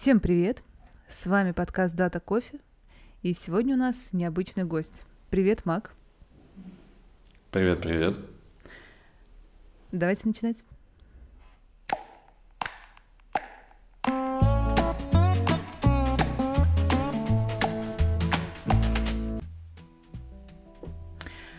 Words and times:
Всем 0.00 0.18
привет! 0.18 0.62
С 1.08 1.26
вами 1.26 1.52
подкаст 1.52 1.94
Дата 1.94 2.20
Кофе, 2.20 2.58
и 3.20 3.34
сегодня 3.34 3.74
у 3.74 3.78
нас 3.78 4.14
необычный 4.14 4.64
гость. 4.64 5.04
Привет, 5.28 5.66
Мак. 5.66 5.92
Привет, 7.50 7.82
привет. 7.82 8.18
Давайте 9.92 10.26
начинать. 10.26 10.64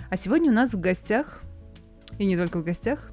А 0.09 0.17
сегодня 0.17 0.49
у 0.49 0.55
нас 0.55 0.73
в 0.73 0.79
гостях, 0.79 1.43
и 2.17 2.25
не 2.25 2.35
только 2.35 2.57
в 2.57 2.63
гостях, 2.63 3.11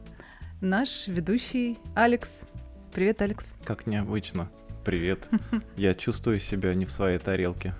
наш 0.62 1.06
ведущий 1.06 1.78
Алекс. 1.94 2.46
Привет, 2.94 3.20
Алекс. 3.20 3.54
Как 3.66 3.86
необычно. 3.86 4.50
Привет. 4.88 5.28
Я 5.76 5.92
чувствую 5.92 6.38
себя 6.38 6.72
не 6.72 6.86
в 6.86 6.90
своей 6.90 7.18
тарелке. 7.18 7.74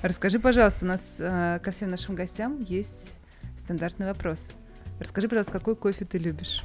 Расскажи, 0.00 0.38
пожалуйста, 0.38 0.84
у 0.84 0.88
нас 0.88 1.16
э, 1.18 1.58
ко 1.60 1.72
всем 1.72 1.90
нашим 1.90 2.14
гостям 2.14 2.60
есть 2.60 3.10
стандартный 3.58 4.06
вопрос. 4.06 4.52
Расскажи, 5.00 5.26
пожалуйста, 5.26 5.50
какой 5.50 5.74
кофе 5.74 6.04
ты 6.04 6.18
любишь? 6.18 6.62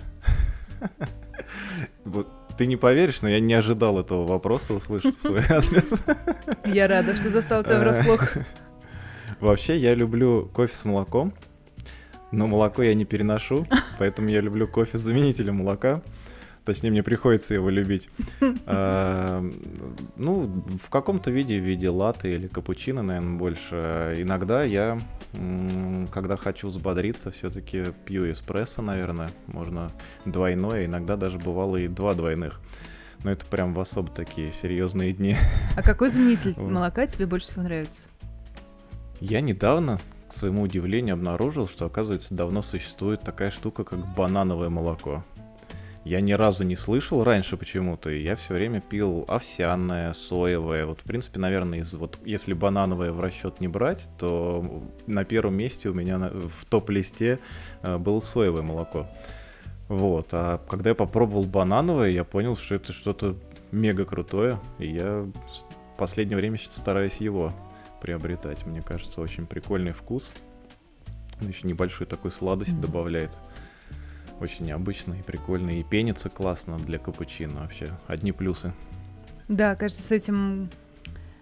Вот 2.06 2.30
ты 2.60 2.68
не 2.68 2.78
поверишь, 2.78 3.24
но 3.24 3.30
я 3.30 3.40
не 3.40 3.56
ожидал 3.56 4.00
этого 4.00 4.28
вопроса 4.28 4.76
услышать 4.76 5.18
в 5.18 5.22
свой 5.24 5.42
адрес. 5.50 5.92
Я 6.64 6.88
рада, 6.88 7.16
что 7.16 7.32
застал 7.32 7.64
тебя 7.64 7.80
врасплох. 7.80 8.34
Вообще, 9.40 9.78
я 9.78 9.96
люблю 9.96 10.48
кофе 10.54 10.76
с 10.76 10.86
молоком, 10.86 11.34
но 12.32 12.46
молоко 12.46 12.84
я 12.84 12.94
не 12.94 13.06
переношу, 13.06 13.66
поэтому 13.98 14.30
я 14.30 14.42
люблю 14.42 14.68
кофе 14.68 15.00
с 15.00 15.02
заменителем 15.02 15.56
молока. 15.56 16.04
Точнее, 16.64 16.92
мне 16.92 17.02
приходится 17.02 17.56
его 17.56 17.70
любить. 17.70 18.10
А, 18.68 19.44
ну, 20.16 20.64
в 20.84 20.90
каком-то 20.90 21.32
виде, 21.32 21.60
в 21.60 21.64
виде 21.64 21.90
латы 21.90 22.36
или 22.36 22.48
капучино, 22.48 23.02
наверное, 23.02 23.38
больше. 23.38 24.16
Иногда 24.20 24.64
я, 24.64 25.00
когда 26.12 26.36
хочу 26.38 26.68
взбодриться, 26.68 27.32
все-таки 27.32 27.86
пью 28.06 28.32
эспрессо, 28.32 28.84
наверное. 28.84 29.30
Можно 29.48 29.92
двойное, 30.26 30.86
иногда 30.86 31.16
даже 31.16 31.40
бывало 31.40 31.78
и 31.78 31.88
два 31.88 32.14
двойных. 32.14 32.62
Но 33.24 33.32
это 33.32 33.46
прям 33.46 33.74
в 33.74 33.80
особо 33.80 34.12
такие 34.12 34.54
серьезные 34.54 35.14
дни. 35.14 35.36
А 35.76 35.82
какой 35.82 36.12
заменитель 36.12 36.54
молока 36.60 37.08
тебе 37.08 37.26
больше 37.26 37.48
всего 37.48 37.64
нравится? 37.64 38.10
Я 39.20 39.42
недавно, 39.42 40.00
к 40.30 40.38
своему 40.38 40.64
удивлению, 40.64 41.14
обнаружил, 41.14 41.68
что, 41.68 41.86
оказывается, 41.86 42.36
давно 42.36 42.62
существует 42.62 43.22
такая 43.22 43.50
штука, 43.50 43.84
как 43.84 44.14
банановое 44.16 44.70
молоко 44.70 45.24
я 46.04 46.20
ни 46.20 46.32
разу 46.34 46.64
не 46.64 46.76
слышал 46.76 47.24
раньше 47.24 47.58
почему-то, 47.58 48.10
и 48.10 48.24
я 48.24 48.36
все 48.36 48.56
время 48.56 48.82
пил 48.82 49.26
овсяное, 49.28 50.14
соевое. 50.14 50.86
Вот, 50.86 51.02
в 51.02 51.04
принципе, 51.04 51.40
наверное, 51.40 51.80
из, 51.80 51.94
вот, 51.94 52.18
если 52.26 52.54
банановое 52.54 53.12
в 53.12 53.20
расчет 53.20 53.60
не 53.60 53.68
брать, 53.68 54.10
то 54.18 54.84
на 55.06 55.24
первом 55.26 55.56
месте 55.56 55.90
у 55.90 55.94
меня 55.94 56.18
на, 56.18 56.30
в 56.30 56.66
топ-листе 56.66 57.40
э, 57.84 57.98
было 57.98 58.20
соевое 58.20 58.64
молоко. 58.64 59.08
Вот, 59.90 60.30
а 60.32 60.60
когда 60.70 60.90
я 60.90 60.96
попробовал 60.96 61.44
банановое, 61.44 62.10
я 62.10 62.24
понял, 62.24 62.56
что 62.56 62.76
это 62.76 62.94
что-то 62.94 63.36
мега 63.72 64.06
крутое, 64.06 64.60
и 64.80 64.88
я 64.88 65.24
в 65.24 65.98
последнее 65.98 66.38
время 66.38 66.58
стараюсь 66.58 67.18
его 67.18 67.54
приобретать. 68.02 68.66
Мне 68.66 68.82
кажется, 68.82 69.22
очень 69.22 69.46
прикольный 69.46 69.92
вкус. 69.92 70.32
Еще 71.42 71.68
небольшую 71.68 72.08
такую 72.08 72.32
сладость 72.32 72.74
mm-hmm. 72.74 72.82
добавляет 72.82 73.38
очень 74.42 74.66
необычно 74.66 75.14
и 75.14 75.22
прикольно. 75.22 75.72
И 75.72 75.84
пенится 75.84 76.30
классно 76.30 76.78
для 76.78 77.00
капучино 77.00 77.62
вообще. 77.62 77.90
Одни 78.08 78.32
плюсы. 78.32 78.74
Да, 79.48 79.76
кажется, 79.76 80.04
с 80.04 80.12
этим 80.12 80.70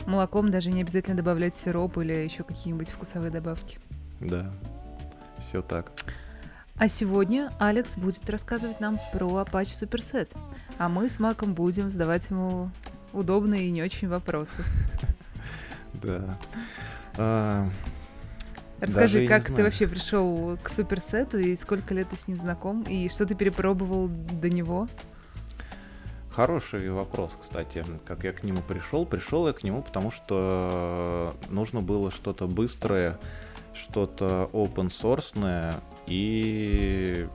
молоком 0.05 0.51
даже 0.51 0.71
не 0.71 0.81
обязательно 0.81 1.15
добавлять 1.15 1.55
сироп 1.55 1.97
или 1.97 2.13
еще 2.13 2.43
какие-нибудь 2.43 2.89
вкусовые 2.89 3.31
добавки. 3.31 3.79
Да, 4.19 4.51
все 5.39 5.61
так. 5.61 5.91
А 6.75 6.87
сегодня 6.87 7.51
Алекс 7.59 7.97
будет 7.97 8.29
рассказывать 8.29 8.79
нам 8.79 8.99
про 9.11 9.27
Apache 9.27 9.77
Superset, 9.79 10.35
а 10.77 10.87
мы 10.87 11.09
с 11.09 11.19
Маком 11.19 11.53
будем 11.53 11.89
задавать 11.89 12.29
ему 12.29 12.71
удобные 13.11 13.67
и 13.67 13.71
не 13.71 13.83
очень 13.83 14.07
вопросы. 14.07 14.63
Да. 16.01 17.69
Расскажи, 18.81 19.27
как 19.27 19.45
ты 19.45 19.63
вообще 19.63 19.87
пришел 19.87 20.57
к 20.61 20.69
суперсету 20.69 21.37
и 21.37 21.55
сколько 21.55 21.93
лет 21.93 22.09
ты 22.09 22.15
с 22.15 22.27
ним 22.27 22.37
знаком, 22.37 22.83
и 22.83 23.09
что 23.09 23.25
ты 23.25 23.35
перепробовал 23.35 24.07
до 24.07 24.49
него? 24.49 24.87
Хороший 26.31 26.89
вопрос, 26.89 27.37
кстати. 27.39 27.83
Как 28.05 28.23
я 28.23 28.31
к 28.31 28.43
нему 28.43 28.61
пришел? 28.61 29.05
Пришел 29.05 29.47
я 29.47 29.53
к 29.53 29.63
нему, 29.63 29.81
потому 29.81 30.11
что 30.11 31.35
нужно 31.49 31.81
было 31.81 32.11
что-то 32.11 32.47
быстрое, 32.47 33.19
что-то 33.73 34.49
open 34.53 34.87
source 34.87 35.75
и, 36.07 37.27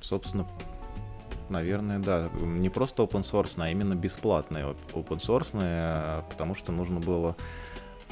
собственно, 0.00 0.48
наверное, 1.48 1.98
да, 1.98 2.30
не 2.40 2.70
просто 2.70 3.04
open 3.04 3.20
source, 3.20 3.54
а 3.58 3.70
именно 3.70 3.94
бесплатное 3.94 4.74
open 4.92 5.18
source, 5.18 6.24
потому 6.28 6.54
что 6.54 6.72
нужно 6.72 6.98
было 6.98 7.36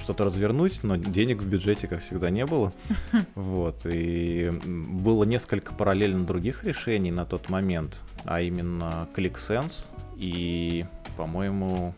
что-то 0.01 0.25
развернуть, 0.25 0.83
но 0.83 0.97
денег 0.97 1.43
в 1.43 1.47
бюджете, 1.47 1.87
как 1.87 2.01
всегда, 2.01 2.31
не 2.31 2.47
было. 2.47 2.73
Вот. 3.35 3.81
И 3.85 4.51
было 4.65 5.25
несколько 5.25 5.75
параллельно 5.75 6.25
других 6.25 6.65
решений 6.65 7.11
на 7.11 7.25
тот 7.25 7.49
момент, 7.49 8.03
а 8.25 8.41
именно 8.41 9.09
ClickSense 9.15 9.87
и, 10.17 10.85
по-моему, 11.17 11.95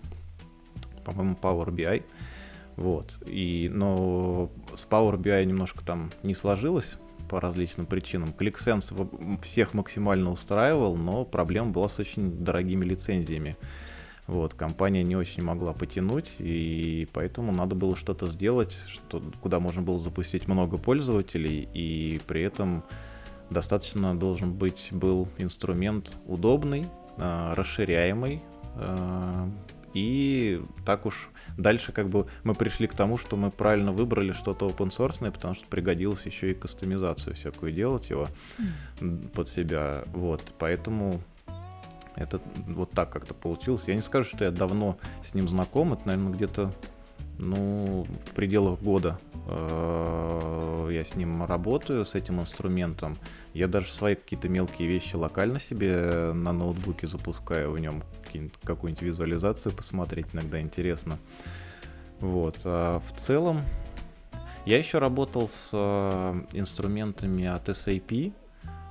по-моему, 1.04 1.36
Power 1.40 1.68
BI. 1.68 2.02
Вот. 2.76 3.16
И, 3.26 3.70
но 3.72 4.50
с 4.74 4.86
Power 4.86 5.16
BI 5.16 5.44
немножко 5.44 5.84
там 5.84 6.10
не 6.22 6.34
сложилось 6.34 6.96
по 7.28 7.40
различным 7.40 7.86
причинам. 7.86 8.34
ClickSense 8.38 9.40
всех 9.42 9.74
максимально 9.74 10.30
устраивал, 10.30 10.96
но 10.96 11.24
проблема 11.24 11.70
была 11.70 11.88
с 11.88 11.98
очень 11.98 12.44
дорогими 12.44 12.84
лицензиями. 12.84 13.56
Вот, 14.28 14.54
компания 14.54 15.02
не 15.02 15.16
очень 15.16 15.42
могла 15.42 15.72
потянуть, 15.72 16.36
и 16.38 17.08
поэтому 17.12 17.52
надо 17.52 17.74
было 17.74 17.96
что-то 17.96 18.28
сделать, 18.28 18.76
что, 18.86 19.20
куда 19.40 19.58
можно 19.58 19.82
было 19.82 19.98
запустить 19.98 20.46
много 20.46 20.78
пользователей, 20.78 21.68
и 21.74 22.20
при 22.28 22.42
этом 22.42 22.84
достаточно 23.50 24.16
должен 24.16 24.52
быть 24.52 24.88
был 24.92 25.28
инструмент 25.38 26.16
удобный, 26.26 26.84
э, 27.16 27.52
расширяемый, 27.56 28.42
э, 28.76 29.48
и 29.94 30.62
так 30.86 31.04
уж 31.04 31.28
дальше 31.58 31.92
как 31.92 32.08
бы 32.08 32.26
мы 32.44 32.54
пришли 32.54 32.86
к 32.86 32.94
тому, 32.94 33.18
что 33.18 33.36
мы 33.36 33.50
правильно 33.50 33.92
выбрали 33.92 34.32
что-то 34.32 34.66
open 34.66 34.88
source, 34.88 35.30
потому 35.30 35.54
что 35.54 35.66
пригодилось 35.66 36.24
еще 36.26 36.52
и 36.52 36.54
кастомизацию 36.54 37.34
всякую 37.34 37.72
делать 37.72 38.08
его 38.08 38.26
mm. 39.00 39.28
под 39.30 39.48
себя. 39.48 40.04
Вот, 40.14 40.42
поэтому 40.58 41.20
это 42.16 42.40
вот 42.66 42.90
так 42.90 43.10
как-то 43.10 43.34
получилось. 43.34 43.88
Я 43.88 43.94
не 43.94 44.02
скажу, 44.02 44.28
что 44.28 44.44
я 44.44 44.50
давно 44.50 44.96
с 45.22 45.34
ним 45.34 45.48
знаком. 45.48 45.92
Это, 45.92 46.06
наверное, 46.06 46.32
где-то 46.32 46.72
ну, 47.38 48.06
в 48.26 48.30
пределах 48.34 48.80
года 48.80 49.18
э, 49.48 50.88
я 50.92 51.04
с 51.04 51.14
ним 51.16 51.44
работаю, 51.44 52.04
с 52.04 52.14
этим 52.14 52.40
инструментом. 52.40 53.16
Я 53.54 53.68
даже 53.68 53.90
свои 53.90 54.14
какие-то 54.14 54.48
мелкие 54.48 54.88
вещи 54.88 55.16
локально 55.16 55.58
себе 55.58 56.32
на 56.32 56.52
ноутбуке 56.52 57.06
запускаю 57.06 57.72
в 57.72 57.78
нем, 57.78 58.02
какую-нибудь 58.64 59.02
визуализацию 59.02 59.74
посмотреть, 59.74 60.26
иногда 60.32 60.60
интересно. 60.60 61.18
Вот. 62.20 62.60
А 62.64 63.00
в 63.00 63.12
целом, 63.18 63.62
я 64.64 64.78
еще 64.78 64.98
работал 64.98 65.48
с 65.48 65.70
э, 65.72 66.42
инструментами 66.52 67.46
от 67.46 67.68
SAP, 67.68 68.32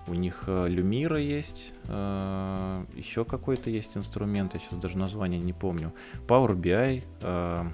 у 0.07 0.13
них 0.13 0.43
э, 0.47 0.67
Люмира 0.67 1.19
есть, 1.19 1.73
э, 1.87 2.85
еще 2.95 3.25
какой-то 3.25 3.69
есть 3.69 3.97
инструмент, 3.97 4.53
я 4.53 4.59
сейчас 4.59 4.79
даже 4.79 4.97
название 4.97 5.39
не 5.39 5.53
помню. 5.53 5.93
Power 6.27 6.55
BI, 6.55 7.03
э, 7.21 7.65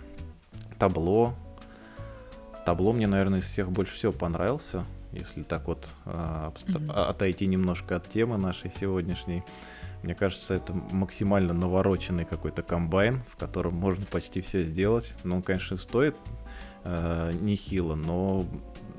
Табло. 0.77 1.33
Табло 2.65 2.93
мне, 2.93 3.07
наверное, 3.07 3.39
из 3.39 3.45
всех 3.45 3.71
больше 3.71 3.95
всего 3.95 4.11
понравился, 4.11 4.85
если 5.13 5.43
так 5.43 5.67
вот 5.67 5.87
mm-hmm. 6.05 6.91
отойти 6.91 7.47
немножко 7.47 7.95
от 7.95 8.09
темы 8.09 8.37
нашей 8.37 8.71
сегодняшней. 8.77 9.43
Мне 10.03 10.13
кажется, 10.13 10.53
это 10.53 10.73
максимально 10.91 11.53
навороченный 11.53 12.25
какой-то 12.25 12.61
комбайн, 12.61 13.23
в 13.27 13.37
котором 13.37 13.75
можно 13.75 14.05
почти 14.05 14.41
все 14.41 14.63
сделать. 14.63 15.15
Ну, 15.23 15.37
он, 15.37 15.41
конечно, 15.41 15.77
стоит 15.77 16.15
э, 16.83 17.31
нехило, 17.41 17.95
но 17.95 18.45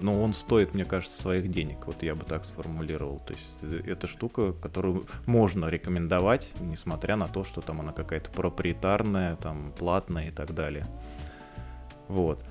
но 0.00 0.20
он 0.22 0.32
стоит, 0.32 0.74
мне 0.74 0.84
кажется, 0.84 1.20
своих 1.20 1.50
денег. 1.50 1.86
Вот 1.86 2.02
я 2.02 2.14
бы 2.14 2.24
так 2.24 2.44
сформулировал. 2.44 3.20
То 3.26 3.34
есть 3.34 3.58
э, 3.62 3.82
это 3.86 4.06
штука, 4.06 4.52
которую 4.52 5.06
можно 5.26 5.66
рекомендовать, 5.66 6.52
несмотря 6.60 7.16
на 7.16 7.28
то, 7.28 7.44
что 7.44 7.60
там 7.60 7.80
она 7.80 7.92
какая-то 7.92 8.30
проприетарная, 8.30 9.36
там 9.36 9.72
платная 9.76 10.28
и 10.28 10.30
так 10.30 10.54
далее. 10.54 10.86
Вот. 12.08 12.42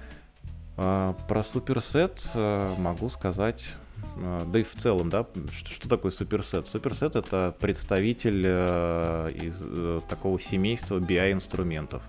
А, 0.78 1.14
про 1.28 1.44
суперсет 1.44 2.24
а, 2.36 2.76
могу 2.78 3.10
сказать, 3.10 3.74
а, 4.18 4.46
да 4.46 4.60
и 4.60 4.64
в 4.64 4.76
целом, 4.76 5.10
да, 5.10 5.26
что, 5.52 5.70
что 5.72 5.90
такое 5.90 6.12
суперсет? 6.12 6.68
Суперсет 6.68 7.16
это 7.16 7.56
представитель 7.60 8.46
из 8.46 10.04
такого 10.08 10.40
семейства 10.40 11.00
BI 11.00 11.32
инструментов. 11.32 12.04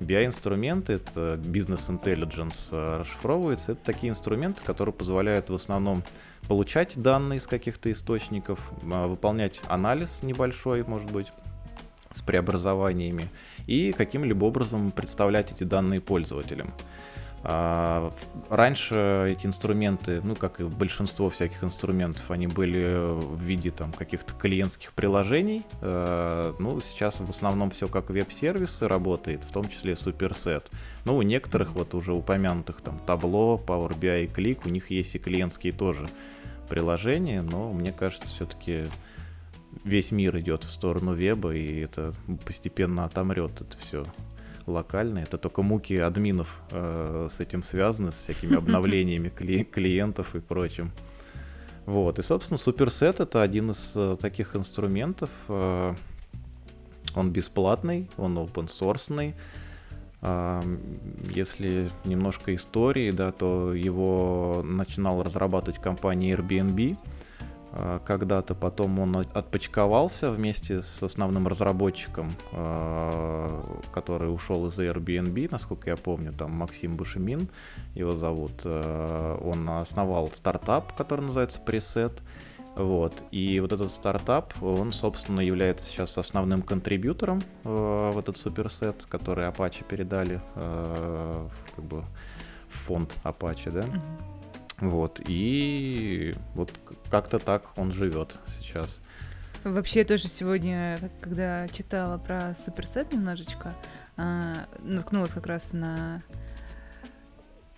BI-инструменты, 0.00 0.94
это 0.94 1.38
бизнес 1.42 1.88
intelligence 1.88 2.68
э, 2.70 3.00
расшифровывается, 3.00 3.72
это 3.72 3.84
такие 3.84 4.10
инструменты, 4.10 4.60
которые 4.64 4.92
позволяют 4.92 5.48
в 5.48 5.54
основном 5.54 6.02
получать 6.48 7.00
данные 7.00 7.38
из 7.38 7.46
каких-то 7.46 7.90
источников, 7.90 8.72
а, 8.92 9.06
выполнять 9.06 9.62
анализ 9.68 10.22
небольшой, 10.22 10.84
может 10.84 11.10
быть, 11.10 11.32
с 12.12 12.22
преобразованиями, 12.22 13.28
и 13.66 13.92
каким-либо 13.92 14.44
образом 14.44 14.90
представлять 14.90 15.52
эти 15.52 15.64
данные 15.64 16.00
пользователям. 16.00 16.72
А, 17.48 18.12
раньше 18.50 19.28
эти 19.30 19.46
инструменты, 19.46 20.20
ну 20.24 20.34
как 20.34 20.58
и 20.58 20.64
большинство 20.64 21.30
всяких 21.30 21.62
инструментов, 21.62 22.32
они 22.32 22.48
были 22.48 22.96
в 22.96 23.40
виде 23.40 23.70
там 23.70 23.92
каких-то 23.92 24.34
клиентских 24.34 24.92
приложений. 24.92 25.64
А, 25.80 26.56
ну 26.58 26.80
сейчас 26.80 27.20
в 27.20 27.30
основном 27.30 27.70
все 27.70 27.86
как 27.86 28.10
веб-сервисы 28.10 28.88
работает, 28.88 29.44
в 29.44 29.52
том 29.52 29.68
числе 29.68 29.92
Superset. 29.92 30.64
Ну 31.04 31.16
у 31.16 31.22
некоторых 31.22 31.70
вот 31.70 31.94
уже 31.94 32.14
упомянутых 32.14 32.80
там 32.80 33.00
Tableau, 33.06 33.64
Power 33.64 33.96
BI 33.96 34.24
и 34.24 34.26
Click, 34.26 34.62
у 34.64 34.68
них 34.68 34.90
есть 34.90 35.14
и 35.14 35.20
клиентские 35.20 35.72
тоже 35.72 36.08
приложения, 36.68 37.42
но 37.42 37.72
мне 37.72 37.92
кажется 37.92 38.26
все-таки 38.26 38.86
весь 39.84 40.10
мир 40.10 40.36
идет 40.40 40.64
в 40.64 40.72
сторону 40.72 41.14
веба, 41.14 41.54
и 41.54 41.82
это 41.82 42.12
постепенно 42.44 43.04
отомрет 43.04 43.60
это 43.60 43.78
все 43.78 44.04
локально. 44.66 45.20
Это 45.20 45.38
только 45.38 45.62
муки 45.62 45.94
админов 45.96 46.60
э, 46.70 47.28
с 47.30 47.40
этим 47.40 47.62
связаны, 47.62 48.12
с 48.12 48.16
всякими 48.16 48.56
обновлениями 48.58 49.28
кли- 49.28 49.64
клиентов 49.64 50.34
и 50.34 50.40
прочим. 50.40 50.92
Вот, 51.86 52.18
и, 52.18 52.22
собственно, 52.22 52.58
Superset 52.58 53.22
это 53.22 53.42
один 53.42 53.70
из 53.70 53.92
э, 53.94 54.16
таких 54.20 54.56
инструментов. 54.56 55.30
Э, 55.48 55.94
он 57.14 57.30
бесплатный, 57.30 58.10
он 58.16 58.36
open 58.38 58.66
source. 58.66 59.34
Э, 60.22 60.60
если 61.34 61.88
немножко 62.04 62.54
истории, 62.54 63.10
да, 63.12 63.30
то 63.30 63.72
его 63.72 64.62
начинал 64.64 65.22
разрабатывать 65.22 65.80
компания 65.80 66.34
Airbnb. 66.34 66.96
А, 66.96 67.15
когда-то, 68.06 68.54
потом 68.54 68.98
он 68.98 69.16
отпочковался 69.16 70.30
вместе 70.30 70.80
с 70.82 71.02
основным 71.02 71.46
разработчиком, 71.46 72.30
а, 72.52 73.78
который 73.92 74.32
ушел 74.32 74.66
из 74.66 74.78
Airbnb, 74.78 75.48
насколько 75.50 75.90
я 75.90 75.96
помню, 75.96 76.32
там 76.32 76.52
Максим 76.52 76.96
Бушемин 76.96 77.48
его 77.94 78.12
зовут. 78.12 78.62
А, 78.64 79.36
он 79.38 79.68
основал 79.68 80.30
стартап, 80.30 80.96
который 80.96 81.22
называется 81.22 81.60
Preset. 81.64 82.12
Вот. 82.76 83.14
И 83.30 83.58
вот 83.60 83.72
этот 83.72 83.90
стартап, 83.90 84.54
он, 84.62 84.92
собственно, 84.92 85.40
является 85.40 85.86
сейчас 85.86 86.16
основным 86.18 86.62
контрибьютором 86.62 87.40
в 87.64 88.18
этот 88.18 88.36
суперсет, 88.36 89.06
который 89.08 89.46
Apache 89.46 89.84
передали 89.84 90.40
как 90.54 91.84
бы 91.84 92.04
в 92.68 92.76
фонд 92.76 93.16
Apache, 93.24 93.70
да. 93.70 93.80
Mm-hmm. 93.80 94.36
Вот, 94.78 95.22
и 95.26 96.34
вот 96.54 96.70
как-то 97.10 97.38
так 97.38 97.76
он 97.76 97.92
живет 97.92 98.36
сейчас. 98.60 99.00
Вообще, 99.64 100.00
я 100.00 100.04
тоже 100.04 100.28
сегодня, 100.28 100.98
когда 101.20 101.66
читала 101.68 102.18
про 102.18 102.54
суперсет 102.54 103.12
немножечко, 103.12 103.74
а, 104.16 104.66
наткнулась 104.80 105.32
как 105.32 105.46
раз 105.46 105.72
на 105.72 106.22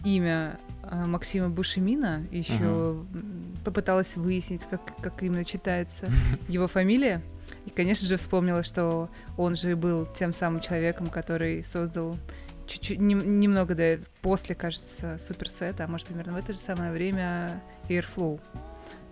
имя 0.05 0.59
а, 0.83 1.07
Максима 1.07 1.49
Бушемина, 1.49 2.27
еще 2.31 2.53
uh-huh. 2.53 3.63
попыталась 3.65 4.17
выяснить, 4.17 4.67
как, 4.71 4.81
как 5.01 5.23
именно 5.23 5.45
читается 5.45 6.07
его 6.49 6.69
фамилия. 6.69 7.23
И, 7.67 7.71
конечно 7.71 8.07
же, 8.07 8.17
вспомнила, 8.17 8.63
что 8.63 9.09
он 9.37 9.57
же 9.57 9.75
был 9.75 10.07
тем 10.19 10.35
самым 10.35 10.61
человеком, 10.61 11.07
который 11.07 11.65
создал 11.65 12.19
чуть-чуть, 12.67 13.01
не, 13.01 13.15
немного 13.15 13.75
да, 13.75 13.97
после, 14.21 14.55
кажется, 14.55 15.19
суперсета, 15.19 15.85
а 15.85 15.89
может, 15.89 16.07
примерно 16.07 16.35
в 16.35 16.37
это 16.37 16.53
же 16.53 16.59
самое 16.59 16.93
время 16.93 17.63
Airflow. 17.89 18.41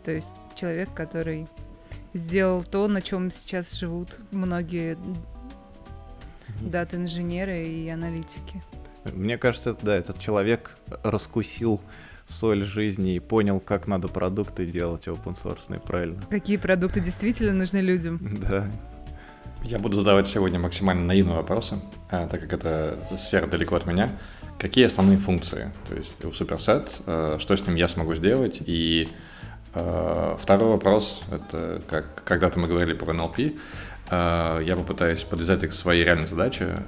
То 0.07 0.13
есть 0.13 0.31
человек, 0.55 0.89
который 0.95 1.49
сделал 2.15 2.63
то, 2.63 2.87
на 2.87 3.03
чем 3.03 3.33
сейчас 3.33 3.73
живут 3.73 4.09
многие 4.31 4.97
дата-инженеры 6.61 7.65
и 7.65 7.89
аналитики. 7.89 8.63
Мне 9.13 9.37
кажется, 9.37 9.77
да, 9.83 9.97
этот 9.97 10.21
человек 10.21 10.77
раскусил 11.03 11.81
соль 12.29 12.63
жизни 12.63 13.17
и 13.17 13.19
понял, 13.19 13.59
как 13.59 13.89
надо 13.89 14.07
продукты 14.07 14.65
делать 14.65 15.09
open 15.09 15.35
source, 15.35 15.81
правильно. 15.81 16.23
Какие 16.31 16.59
продукты 16.59 17.01
действительно 17.01 17.53
нужны 17.53 17.79
людям. 17.79 18.21
Да. 18.49 18.71
Я 19.65 19.81
буду 19.81 19.97
задавать 19.97 20.29
сегодня 20.29 20.61
максимально 20.61 21.05
наивные 21.05 21.35
вопросы, 21.39 21.81
а, 22.09 22.29
так 22.29 22.43
как 22.43 22.53
это 22.53 22.97
сфера 23.17 23.49
далеко 23.49 23.75
от 23.75 23.87
меня. 23.87 24.11
Какие 24.61 24.85
основные 24.85 25.19
функции? 25.19 25.73
То 25.89 25.97
есть 25.97 26.25
у 26.25 26.29
Superset, 26.29 27.03
э, 27.07 27.39
что 27.41 27.57
с 27.57 27.67
ним 27.67 27.75
я 27.75 27.89
смогу 27.89 28.15
сделать? 28.15 28.59
И 28.65 29.09
второй 30.39 30.71
вопрос, 30.71 31.21
это 31.31 31.83
как 31.89 32.25
когда-то 32.25 32.59
мы 32.59 32.69
говорили 32.69 32.95
про 32.95 33.13
NLP, 33.13 33.59
э, 34.11 34.63
я 34.65 34.77
попытаюсь 34.77 35.23
подвязать 35.25 35.63
их 35.65 35.71
к 35.71 35.75
своей 35.75 36.05
реальной 36.05 36.27
задаче 36.27 36.83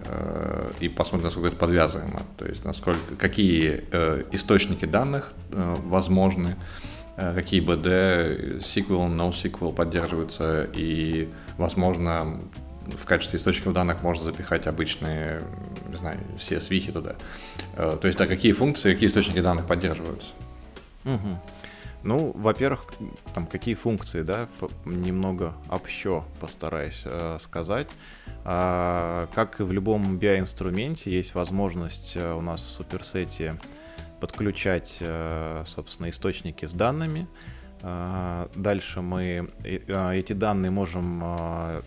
и 0.80 0.88
посмотрим, 0.88 1.24
насколько 1.24 1.48
это 1.48 1.56
подвязываемо. 1.56 2.22
То 2.38 2.46
есть 2.46 2.64
насколько, 2.64 3.16
какие 3.16 3.84
источники 4.32 4.84
данных 4.84 5.32
возможны, 5.50 6.56
какие 7.16 7.60
BD, 7.60 8.60
SQL, 8.60 9.14
NoSQL 9.14 9.74
поддерживаются, 9.74 10.68
и, 10.72 11.28
возможно, 11.56 12.40
в 12.96 13.04
качестве 13.04 13.38
источников 13.38 13.74
данных 13.74 14.02
можно 14.02 14.24
запихать 14.24 14.66
обычные, 14.66 15.42
не 15.88 15.96
знаю, 15.96 16.18
все 16.38 16.60
свихи 16.60 16.92
туда. 16.92 17.16
Э, 17.76 17.96
то 18.00 18.06
есть, 18.08 18.18
да, 18.18 18.26
какие 18.26 18.52
функции, 18.52 18.92
какие 18.92 19.08
источники 19.08 19.40
данных 19.40 19.66
поддерживаются? 19.66 20.28
Угу. 21.04 21.40
Ну, 22.04 22.32
во-первых, 22.34 22.84
там 23.34 23.46
какие 23.46 23.74
функции, 23.74 24.22
да, 24.22 24.48
немного 24.84 25.54
общо 25.68 26.24
постараюсь 26.40 27.02
э, 27.04 27.38
сказать. 27.40 27.88
А, 28.44 29.28
как 29.34 29.60
и 29.60 29.64
в 29.64 29.72
любом 29.72 30.16
BI-инструменте, 30.16 31.10
есть 31.10 31.34
возможность 31.34 32.16
э, 32.16 32.32
у 32.32 32.40
нас 32.40 32.62
в 32.62 32.68
суперсете 32.68 33.56
подключать, 34.20 34.98
э, 35.00 35.62
собственно, 35.66 36.08
источники 36.08 36.64
с 36.64 36.72
данными. 36.72 37.26
А, 37.82 38.48
дальше 38.54 39.00
мы 39.00 39.50
э, 39.64 39.80
э, 39.86 40.16
эти 40.16 40.32
данные 40.32 40.70
можем 40.70 41.82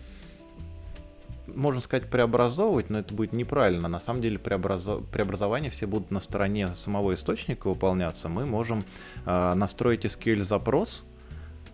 можно 1.54 1.80
сказать, 1.80 2.08
преобразовывать, 2.10 2.90
но 2.90 2.98
это 2.98 3.14
будет 3.14 3.32
неправильно. 3.32 3.88
На 3.88 4.00
самом 4.00 4.22
деле 4.22 4.38
преобразов... 4.38 5.06
преобразования 5.06 5.70
все 5.70 5.86
будут 5.86 6.10
на 6.10 6.20
стороне 6.20 6.68
самого 6.74 7.14
источника 7.14 7.68
выполняться. 7.68 8.28
Мы 8.28 8.46
можем 8.46 8.82
э, 9.24 9.54
настроить 9.54 10.04
SQL-запрос 10.04 11.04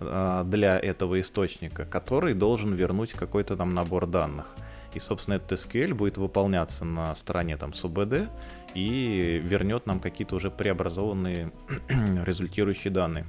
э, 0.00 0.44
для 0.46 0.78
этого 0.78 1.20
источника, 1.20 1.84
который 1.84 2.34
должен 2.34 2.74
вернуть 2.74 3.12
какой-то 3.12 3.56
там 3.56 3.74
набор 3.74 4.06
данных. 4.06 4.46
И, 4.94 5.00
собственно, 5.00 5.34
этот 5.34 5.52
SQL 5.52 5.94
будет 5.94 6.16
выполняться 6.16 6.84
на 6.84 7.14
стороне 7.14 7.56
там 7.56 7.70
SUBD 7.70 8.28
и 8.74 9.40
вернет 9.44 9.86
нам 9.86 10.00
какие-то 10.00 10.36
уже 10.36 10.50
преобразованные 10.50 11.52
результирующие 12.24 12.92
данные. 12.92 13.26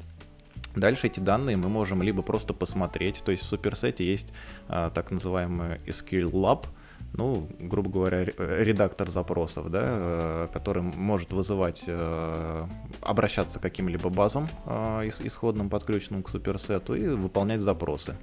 Дальше 0.75 1.07
эти 1.07 1.19
данные 1.19 1.57
мы 1.57 1.69
можем 1.69 2.01
либо 2.01 2.21
просто 2.21 2.53
посмотреть, 2.53 3.23
то 3.23 3.31
есть 3.31 3.43
в 3.43 3.47
суперсете 3.47 4.05
есть 4.05 4.31
а, 4.67 4.89
так 4.89 5.11
называемый 5.11 5.79
SQL 5.87 6.31
Lab, 6.31 6.65
ну, 7.13 7.49
грубо 7.59 7.89
говоря, 7.89 8.23
редактор 8.23 9.09
запросов, 9.09 9.69
да, 9.71 9.81
э, 9.83 10.47
который 10.53 10.83
может 10.83 11.33
вызывать, 11.33 11.85
э, 11.87 12.67
обращаться 13.01 13.59
к 13.59 13.61
каким-либо 13.63 14.09
базам 14.09 14.47
э, 14.65 15.09
исходным, 15.23 15.69
подключенным 15.69 16.23
к 16.23 16.29
суперсету 16.29 16.95
и 16.95 17.07
выполнять 17.07 17.61
запросы. 17.61 18.15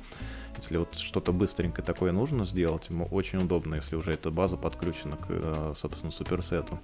Если 0.57 0.77
вот 0.77 0.95
что-то 0.95 1.33
быстренько 1.33 1.83
такое 1.83 2.13
нужно 2.13 2.45
сделать, 2.45 2.89
ему 2.89 3.07
очень 3.11 3.39
удобно, 3.39 3.77
если 3.77 3.97
уже 3.97 4.13
эта 4.13 4.31
база 4.31 4.57
подключена 4.57 5.17
к, 5.17 5.27
э, 5.29 5.73
собственно, 5.77 6.11
суперсету. 6.11 6.79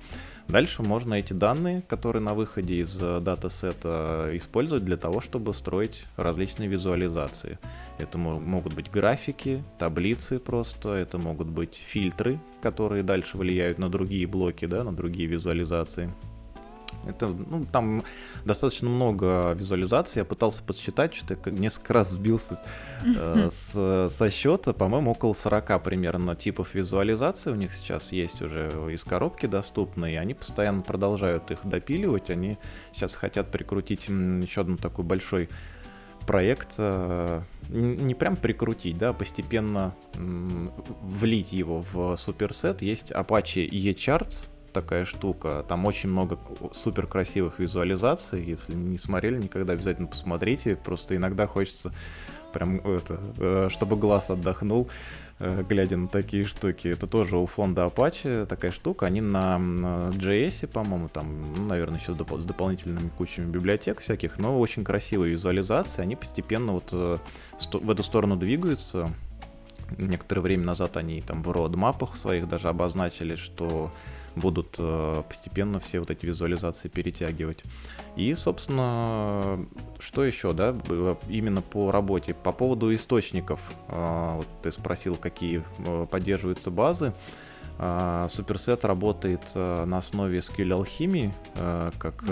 Дальше 0.48 0.82
можно 0.82 1.14
эти 1.14 1.32
данные, 1.32 1.82
которые 1.82 2.22
на 2.22 2.34
выходе 2.34 2.76
из 2.76 3.00
э, 3.00 3.20
датасета, 3.20 4.30
использовать 4.32 4.84
для 4.84 4.96
того, 4.96 5.20
чтобы 5.20 5.54
строить 5.54 6.04
различные 6.16 6.68
визуализации. 6.68 7.58
Это 7.98 8.18
могут 8.18 8.74
быть 8.74 8.90
графики, 8.90 9.62
таблицы 9.78 10.38
просто, 10.38 10.94
это 10.94 11.18
могут 11.18 11.48
быть 11.48 11.74
фильтры, 11.74 12.40
которые 12.60 13.02
дальше 13.02 13.38
влияют 13.38 13.78
на 13.78 13.88
другие 13.88 14.26
блоки, 14.26 14.66
да, 14.66 14.84
на 14.84 14.92
другие 14.92 15.28
визуализации. 15.28 16.12
Это, 17.06 17.28
ну, 17.28 17.64
там 17.71 18.02
достаточно 18.44 18.88
много 18.88 19.52
визуализаций. 19.52 20.21
Я 20.21 20.25
пытался 20.25 20.62
подсчитать, 20.62 21.14
что-то 21.14 21.50
несколько 21.50 21.94
раз 21.94 22.11
сбился 22.11 22.61
э, 23.04 23.50
с, 23.50 24.09
со 24.11 24.30
счета. 24.30 24.73
По-моему, 24.73 25.12
около 25.12 25.32
40 25.32 25.82
примерно 25.82 26.37
типов 26.37 26.75
визуализации 26.75 27.50
у 27.50 27.56
них 27.56 27.75
сейчас 27.75 28.12
есть 28.12 28.42
уже 28.42 28.68
из 28.92 29.04
коробки 29.04 29.47
доступные. 29.47 30.14
И 30.14 30.16
они 30.16 30.35
постоянно 30.35 30.82
продолжают 30.82 31.50
их 31.50 31.59
допиливать. 31.64 32.30
Они 32.30 32.59
сейчас 32.92 33.14
хотят 33.14 33.50
прикрутить 33.50 34.09
еще 34.09 34.61
одну 34.61 34.76
такой 34.76 35.04
большой 35.04 35.49
проект 36.26 36.78
не 37.68 38.14
прям 38.14 38.37
прикрутить, 38.37 38.99
да, 38.99 39.12
постепенно 39.12 39.94
влить 40.14 41.52
его 41.52 41.85
в 41.92 42.16
суперсет. 42.16 42.82
Есть 42.82 43.11
Apache 43.11 43.68
eCharts, 43.68 44.49
такая 44.72 45.04
штука. 45.04 45.64
Там 45.68 45.84
очень 45.86 46.08
много 46.08 46.38
супер 46.72 47.06
красивых 47.06 47.58
визуализаций. 47.58 48.42
Если 48.42 48.74
не 48.74 48.98
смотрели 48.98 49.40
никогда, 49.40 49.72
обязательно 49.72 50.08
посмотрите. 50.08 50.76
Просто 50.76 51.16
иногда 51.16 51.46
хочется 51.46 51.92
прям 52.52 52.76
это, 52.78 53.20
э, 53.38 53.68
чтобы 53.70 53.96
глаз 53.96 54.30
отдохнул, 54.30 54.88
э, 55.38 55.64
глядя 55.68 55.96
на 55.96 56.08
такие 56.08 56.44
штуки. 56.44 56.88
Это 56.88 57.06
тоже 57.06 57.36
у 57.36 57.46
фонда 57.46 57.86
Apache 57.86 58.46
такая 58.46 58.70
штука. 58.70 59.06
Они 59.06 59.20
на 59.20 59.56
JS, 59.56 60.66
по-моему, 60.68 61.08
там, 61.08 61.54
ну, 61.56 61.64
наверное, 61.64 61.98
еще 61.98 62.14
с 62.14 62.44
дополнительными 62.44 63.08
кучами 63.08 63.50
библиотек 63.50 64.00
всяких, 64.00 64.38
но 64.38 64.58
очень 64.58 64.84
красивые 64.84 65.32
визуализации. 65.32 66.02
Они 66.02 66.14
постепенно 66.14 66.72
вот 66.72 66.90
э, 66.92 67.18
в 67.72 67.90
эту 67.90 68.02
сторону 68.02 68.36
двигаются. 68.36 69.08
Некоторое 69.98 70.40
время 70.40 70.64
назад 70.64 70.96
они 70.96 71.20
там 71.20 71.42
в 71.42 71.50
родмапах 71.50 72.16
своих 72.16 72.48
даже 72.48 72.68
обозначили, 72.68 73.34
что 73.34 73.92
будут 74.36 74.76
э, 74.78 75.22
постепенно 75.28 75.80
все 75.80 76.00
вот 76.00 76.10
эти 76.10 76.26
визуализации 76.26 76.88
перетягивать. 76.88 77.64
И, 78.16 78.34
собственно, 78.34 79.66
что 79.98 80.24
еще, 80.24 80.52
да, 80.52 80.76
именно 81.28 81.62
по 81.62 81.90
работе. 81.90 82.34
По 82.34 82.52
поводу 82.52 82.94
источников, 82.94 83.60
э, 83.88 84.36
вот 84.36 84.46
ты 84.62 84.70
спросил, 84.72 85.16
какие 85.16 85.64
э, 85.86 86.06
поддерживаются 86.10 86.70
базы. 86.70 87.12
Суперсет 88.28 88.84
работает 88.84 89.40
на 89.54 89.96
основе 89.96 90.38
SQL 90.38 90.74
алхимии, 90.74 91.32
как 91.98 92.22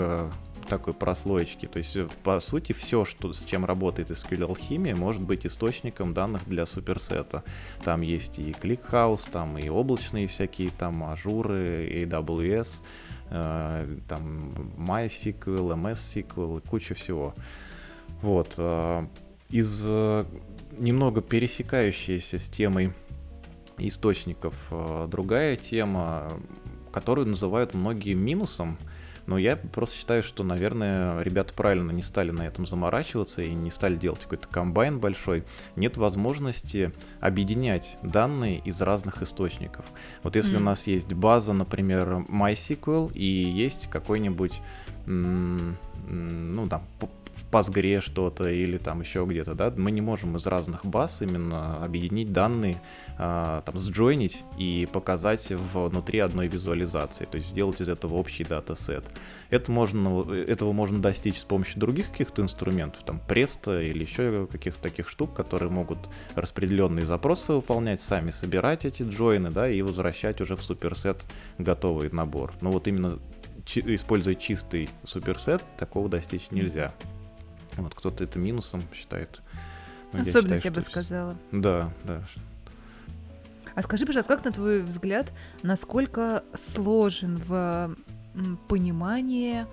такой 0.71 0.93
прослоечки. 0.93 1.65
То 1.65 1.79
есть, 1.79 1.97
по 2.23 2.39
сути, 2.39 2.71
все, 2.71 3.03
что, 3.03 3.33
с 3.33 3.43
чем 3.43 3.65
работает 3.65 4.09
SQL 4.09 4.45
алхимия, 4.45 4.95
может 4.95 5.21
быть 5.21 5.45
источником 5.45 6.13
данных 6.13 6.47
для 6.47 6.65
суперсета. 6.65 7.43
Там 7.83 7.99
есть 7.99 8.39
и 8.39 8.51
ClickHouse, 8.51 9.29
там 9.29 9.57
и 9.57 9.67
облачные 9.67 10.27
всякие, 10.27 10.69
там 10.69 11.03
ажуры, 11.03 12.05
AWS, 12.05 12.83
э, 13.31 13.97
там 14.07 14.53
MySQL, 14.77 15.73
MS-SQL, 15.75 16.63
куча 16.69 16.93
всего. 16.93 17.35
Вот. 18.21 18.53
Э, 18.55 19.05
из 19.49 19.83
э, 19.85 20.25
немного 20.77 21.21
пересекающейся 21.21 22.39
с 22.39 22.47
темой 22.47 22.93
источников 23.77 24.55
э, 24.71 25.07
другая 25.11 25.57
тема, 25.57 26.31
которую 26.93 27.27
называют 27.27 27.73
многие 27.73 28.13
минусом— 28.13 28.77
но 29.25 29.37
я 29.37 29.55
просто 29.55 29.95
считаю, 29.95 30.23
что, 30.23 30.43
наверное, 30.43 31.21
ребята 31.21 31.53
правильно 31.53 31.91
не 31.91 32.01
стали 32.01 32.31
на 32.31 32.43
этом 32.43 32.65
заморачиваться 32.65 33.41
и 33.41 33.53
не 33.53 33.71
стали 33.71 33.95
делать 33.95 34.21
какой-то 34.21 34.47
комбайн 34.47 34.99
большой. 34.99 35.43
Нет 35.75 35.97
возможности 35.97 36.91
объединять 37.19 37.97
данные 38.03 38.59
из 38.59 38.81
разных 38.81 39.21
источников. 39.21 39.85
Вот 40.23 40.35
если 40.35 40.57
mm. 40.57 40.61
у 40.61 40.63
нас 40.63 40.87
есть 40.87 41.13
база, 41.13 41.53
например, 41.53 42.25
MySQL, 42.29 43.13
и 43.13 43.25
есть 43.25 43.89
какой-нибудь, 43.89 44.61
ну, 45.05 46.67
там, 46.67 46.83
в 47.41 47.49
Postgre 47.51 48.01
что-то 48.01 48.49
или 48.49 48.77
там 48.77 49.01
еще 49.01 49.25
где-то, 49.25 49.55
да, 49.55 49.73
мы 49.75 49.91
не 49.91 50.01
можем 50.01 50.35
из 50.35 50.45
разных 50.47 50.85
баз 50.85 51.21
именно 51.21 51.83
объединить 51.83 52.31
данные, 52.31 52.81
а, 53.17 53.61
там, 53.61 53.77
сджойнить 53.77 54.43
и 54.57 54.87
показать 54.91 55.49
внутри 55.51 56.19
одной 56.19 56.47
визуализации, 56.47 57.25
то 57.25 57.37
есть 57.37 57.49
сделать 57.49 57.81
из 57.81 57.89
этого 57.89 58.15
общий 58.15 58.43
датасет. 58.43 59.05
Это 59.49 59.71
можно, 59.71 60.29
этого 60.31 60.71
можно 60.71 61.01
достичь 61.01 61.39
с 61.39 61.45
помощью 61.45 61.79
других 61.79 62.11
каких-то 62.11 62.41
инструментов, 62.41 63.03
там, 63.03 63.21
Presto 63.27 63.83
или 63.85 64.03
еще 64.03 64.47
каких-то 64.51 64.81
таких 64.81 65.09
штук, 65.09 65.33
которые 65.33 65.69
могут 65.69 65.99
распределенные 66.35 67.05
запросы 67.05 67.53
выполнять, 67.53 68.01
сами 68.01 68.31
собирать 68.31 68.85
эти 68.85 69.03
джойны, 69.03 69.51
да, 69.51 69.69
и 69.69 69.81
возвращать 69.81 70.41
уже 70.41 70.55
в 70.55 70.63
суперсет 70.63 71.25
готовый 71.57 72.09
набор. 72.11 72.53
Но 72.61 72.71
вот 72.71 72.87
именно 72.87 73.19
используя 73.65 74.35
чистый 74.35 74.89
суперсет, 75.03 75.63
такого 75.77 76.09
достичь 76.09 76.51
нельзя. 76.51 76.93
Вот 77.77 77.93
кто-то 77.95 78.23
это 78.23 78.39
минусом 78.39 78.81
считает. 78.93 79.41
Но 80.11 80.21
Особенность, 80.21 80.35
я, 80.35 80.57
считаю, 80.57 80.61
я 80.63 80.71
бы 80.71 80.81
сказала. 80.81 81.37
Да, 81.51 81.93
да. 82.03 82.21
А 83.73 83.81
скажи, 83.81 84.05
пожалуйста, 84.05 84.35
как 84.35 84.45
на 84.45 84.51
твой 84.51 84.81
взгляд, 84.81 85.31
насколько 85.63 86.43
сложен 86.53 87.37
в 87.37 87.95
понимании 88.67 89.65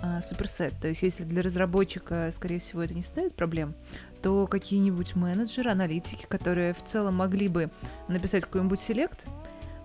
а, 0.00 0.20
суперсет? 0.22 0.74
То 0.80 0.88
есть, 0.88 1.02
если 1.02 1.24
для 1.24 1.42
разработчика, 1.42 2.30
скорее 2.34 2.58
всего, 2.58 2.82
это 2.82 2.94
не 2.94 3.02
составит 3.02 3.34
проблем, 3.34 3.74
то 4.22 4.46
какие-нибудь 4.46 5.14
менеджеры, 5.14 5.70
аналитики, 5.70 6.26
которые 6.28 6.74
в 6.74 6.84
целом 6.84 7.14
могли 7.14 7.46
бы 7.48 7.70
написать 8.08 8.44
какой-нибудь 8.44 8.80
селект 8.80 9.24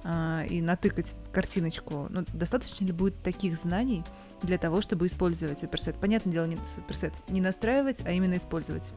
а, 0.03 0.43
и 0.49 0.61
натыкать 0.61 1.13
картиночку, 1.31 2.07
ну, 2.09 2.23
достаточно 2.33 2.85
ли 2.85 2.91
будет 2.91 3.21
таких 3.21 3.55
знаний, 3.55 4.03
для 4.41 4.57
того, 4.57 4.81
чтобы 4.81 5.05
использовать 5.05 5.59
суперсет. 5.59 5.95
Понятное 5.95 6.33
дело, 6.33 6.45
не 6.45 6.57
суперсет 6.75 7.13
не 7.29 7.41
настраивать, 7.41 8.01
а 8.05 8.11
именно 8.11 8.37
использовать. 8.37 8.91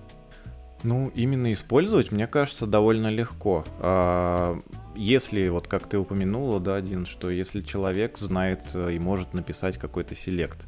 Ну, 0.82 1.10
именно 1.14 1.52
использовать, 1.52 2.12
мне 2.12 2.26
кажется, 2.26 2.66
довольно 2.66 3.08
легко. 3.08 3.64
А, 3.78 4.60
если, 4.94 5.48
вот 5.48 5.66
как 5.66 5.86
ты 5.86 5.98
упомянула, 5.98 6.60
да, 6.60 6.76
один, 6.76 7.06
что 7.06 7.30
если 7.30 7.62
человек 7.62 8.18
знает 8.18 8.62
э, 8.74 8.92
и 8.92 8.98
может 8.98 9.32
написать 9.32 9.78
какой-то 9.78 10.14
селект, 10.14 10.66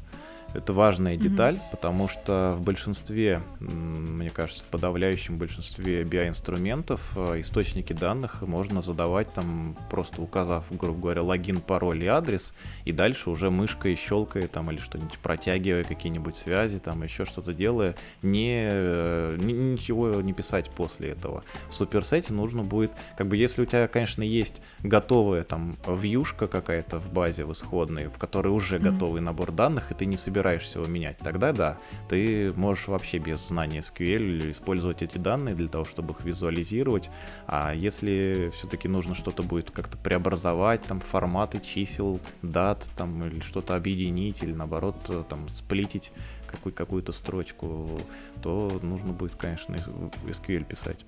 это 0.53 0.73
важная 0.73 1.15
mm-hmm. 1.15 1.17
деталь, 1.17 1.59
потому 1.71 2.07
что 2.07 2.55
в 2.57 2.61
большинстве, 2.61 3.41
мне 3.59 4.29
кажется, 4.29 4.63
в 4.63 4.67
подавляющем 4.67 5.37
большинстве 5.37 6.03
BI-инструментов 6.03 7.01
э, 7.15 7.41
источники 7.41 7.93
данных 7.93 8.41
можно 8.41 8.81
задавать 8.81 9.31
там, 9.33 9.77
просто 9.89 10.21
указав, 10.21 10.65
грубо 10.71 11.01
говоря, 11.01 11.23
логин, 11.23 11.59
пароль 11.59 12.03
и 12.03 12.07
адрес, 12.07 12.55
и 12.85 12.91
дальше 12.91 13.29
уже 13.29 13.51
мышкой 13.51 13.95
щелкая 13.95 14.47
там 14.47 14.71
или 14.71 14.79
что-нибудь 14.79 15.19
протягивая 15.19 15.83
какие-нибудь 15.83 16.35
связи, 16.37 16.79
там 16.79 17.03
еще 17.03 17.25
что-то 17.25 17.53
делая, 17.53 17.95
не, 18.21 18.69
э, 18.71 19.37
ни, 19.39 19.51
ничего 19.51 20.21
не 20.21 20.33
писать 20.33 20.69
после 20.69 21.09
этого. 21.09 21.43
В 21.69 21.75
суперсете 21.75 22.33
нужно 22.33 22.63
будет, 22.63 22.91
как 23.17 23.27
бы 23.27 23.35
если 23.35 23.63
у 23.63 23.65
тебя, 23.65 23.87
конечно, 23.87 24.23
есть 24.23 24.61
готовая 24.81 25.43
там 25.43 25.77
вьюшка 25.85 26.47
какая-то 26.47 26.99
в 26.99 27.11
базе 27.11 27.43
в 27.43 27.51
исходной, 27.51 28.05
в 28.05 28.17
которой 28.17 28.47
уже 28.47 28.77
mm-hmm. 28.77 28.91
готовый 28.91 29.21
набор 29.21 29.51
данных, 29.51 29.91
и 29.91 29.93
ты 29.93 30.05
не 30.05 30.17
собираешься 30.17 30.36
собираешься 30.37 30.77
его 30.79 30.87
менять, 30.87 31.17
тогда 31.17 31.51
да, 31.51 31.77
ты 32.09 32.53
можешь 32.53 32.87
вообще 32.87 33.17
без 33.17 33.47
знания 33.47 33.79
SQL 33.79 34.51
использовать 34.51 35.01
эти 35.01 35.17
данные 35.17 35.55
для 35.55 35.67
того, 35.67 35.83
чтобы 35.83 36.13
их 36.13 36.23
визуализировать. 36.23 37.09
А 37.47 37.73
если 37.73 38.51
все-таки 38.53 38.87
нужно 38.87 39.15
что-то 39.15 39.41
будет 39.41 39.71
как-то 39.71 39.97
преобразовать, 39.97 40.83
там 40.83 40.99
форматы 40.99 41.59
чисел, 41.59 42.19
дат, 42.43 42.87
там 42.95 43.25
или 43.25 43.39
что-то 43.39 43.75
объединить, 43.75 44.43
или 44.43 44.53
наоборот 44.53 44.95
там 45.27 45.49
сплитить 45.49 46.11
какую- 46.45 46.73
какую-то 46.73 47.13
строчку, 47.13 47.99
то 48.43 48.79
нужно 48.83 49.13
будет, 49.13 49.35
конечно, 49.35 49.75
SQL 49.75 50.65
писать. 50.65 51.03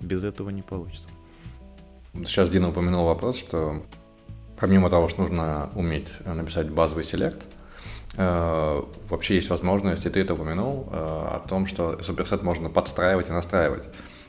Без 0.00 0.24
этого 0.24 0.48
не 0.48 0.62
получится. 0.62 1.08
Сейчас 2.14 2.48
Дина 2.48 2.70
упомянул 2.70 3.04
вопрос, 3.04 3.36
что 3.36 3.82
помимо 4.58 4.88
того, 4.88 5.10
что 5.10 5.22
нужно 5.22 5.70
уметь 5.74 6.10
написать 6.24 6.70
базовый 6.70 7.04
селект, 7.04 7.46
Э, 7.46 7.55
вообще 8.16 9.36
есть 9.36 9.50
возможность, 9.50 10.06
и 10.06 10.10
ты 10.10 10.20
это 10.20 10.34
упомянул, 10.34 10.88
э, 10.90 10.96
о 10.96 11.42
том, 11.48 11.66
что 11.66 12.02
суперсет 12.02 12.42
можно 12.42 12.70
подстраивать 12.70 13.28
и 13.28 13.32
настраивать. 13.32 13.84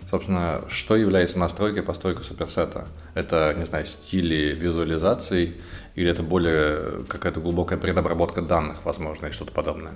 Собственно, 0.10 0.62
что 0.70 0.96
является 0.96 1.38
настройкой 1.38 1.84
постройкой 1.84 2.24
суперсета? 2.24 2.88
Это, 3.14 3.54
не 3.58 3.66
знаю, 3.66 3.86
стили 3.86 4.56
визуализации 4.56 5.56
или 5.96 6.10
это 6.10 6.24
более 6.24 7.04
какая-то 7.10 7.42
глубокая 7.42 7.78
предобработка 7.78 8.42
данных, 8.42 8.86
возможно, 8.86 9.28
и 9.28 9.32
что-то 9.32 9.52
подобное? 9.52 9.96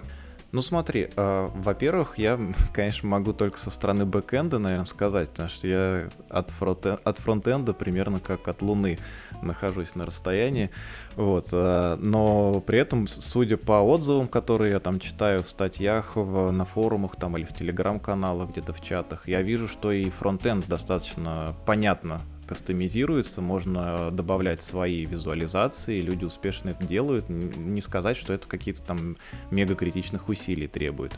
Ну 0.51 0.61
смотри, 0.61 1.07
э, 1.15 1.49
во-первых, 1.53 2.17
я, 2.17 2.37
конечно, 2.73 3.07
могу 3.07 3.33
только 3.33 3.57
со 3.57 3.69
стороны 3.69 4.05
бэкэнда, 4.05 4.59
наверное, 4.59 4.85
сказать, 4.85 5.29
потому 5.29 5.49
что 5.49 5.67
я 5.67 6.09
от, 6.29 6.51
фронтен- 6.51 6.99
от 7.03 7.19
фронтенда 7.19 7.73
примерно 7.73 8.19
как 8.19 8.47
от 8.47 8.61
Луны 8.61 8.97
нахожусь 9.41 9.95
на 9.95 10.05
расстоянии, 10.05 10.69
вот, 11.15 11.47
э, 11.51 11.97
но 11.99 12.61
при 12.61 12.79
этом, 12.79 13.07
судя 13.07 13.57
по 13.57 13.81
отзывам, 13.81 14.27
которые 14.27 14.71
я 14.71 14.79
там 14.79 14.99
читаю 14.99 15.41
в 15.43 15.49
статьях, 15.49 16.15
в, 16.15 16.51
на 16.51 16.65
форумах 16.65 17.15
там 17.15 17.37
или 17.37 17.45
в 17.45 17.53
телеграм-каналах, 17.53 18.49
где-то 18.49 18.73
в 18.73 18.81
чатах, 18.81 19.27
я 19.27 19.41
вижу, 19.41 19.69
что 19.69 19.91
и 19.91 20.09
фронтенд 20.09 20.67
достаточно 20.67 21.55
понятно 21.65 22.21
кастомизируется, 22.51 23.39
можно 23.41 24.11
добавлять 24.11 24.61
свои 24.61 25.05
визуализации, 25.05 26.01
люди 26.01 26.25
успешно 26.25 26.71
это 26.71 26.85
делают. 26.85 27.29
Не 27.29 27.79
сказать, 27.79 28.17
что 28.17 28.33
это 28.33 28.45
какие-то 28.45 28.81
там 28.81 29.15
мега 29.51 29.73
критичных 29.73 30.27
усилий 30.27 30.67
требует. 30.67 31.13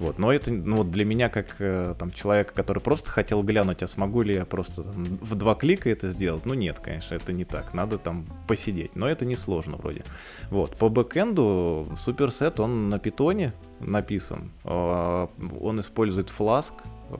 Вот. 0.00 0.18
Но 0.18 0.32
это 0.32 0.52
ну, 0.52 0.82
для 0.82 1.04
меня, 1.04 1.28
как 1.28 1.54
э, 1.60 1.94
там, 1.96 2.10
человека, 2.10 2.52
который 2.54 2.80
просто 2.80 3.08
хотел 3.08 3.44
глянуть, 3.44 3.84
а 3.84 3.86
смогу 3.86 4.22
ли 4.22 4.34
я 4.34 4.44
просто 4.44 4.82
там, 4.82 5.04
в 5.04 5.36
два 5.36 5.54
клика 5.54 5.88
это 5.88 6.10
сделать, 6.10 6.44
ну 6.44 6.54
нет, 6.54 6.80
конечно, 6.80 7.14
это 7.14 7.32
не 7.32 7.44
так. 7.44 7.72
Надо 7.72 7.98
там 7.98 8.26
посидеть. 8.48 8.96
Но 8.96 9.08
это 9.08 9.24
не 9.24 9.36
сложно 9.36 9.76
вроде. 9.76 10.02
Вот. 10.50 10.76
По 10.76 10.88
бэкэнду 10.88 11.92
суперсет, 11.96 12.58
он 12.58 12.88
на 12.88 12.98
питоне 12.98 13.52
написан. 13.86 14.50
А, 14.64 15.28
он 15.60 15.80
использует 15.80 16.32
Flask 16.36 16.72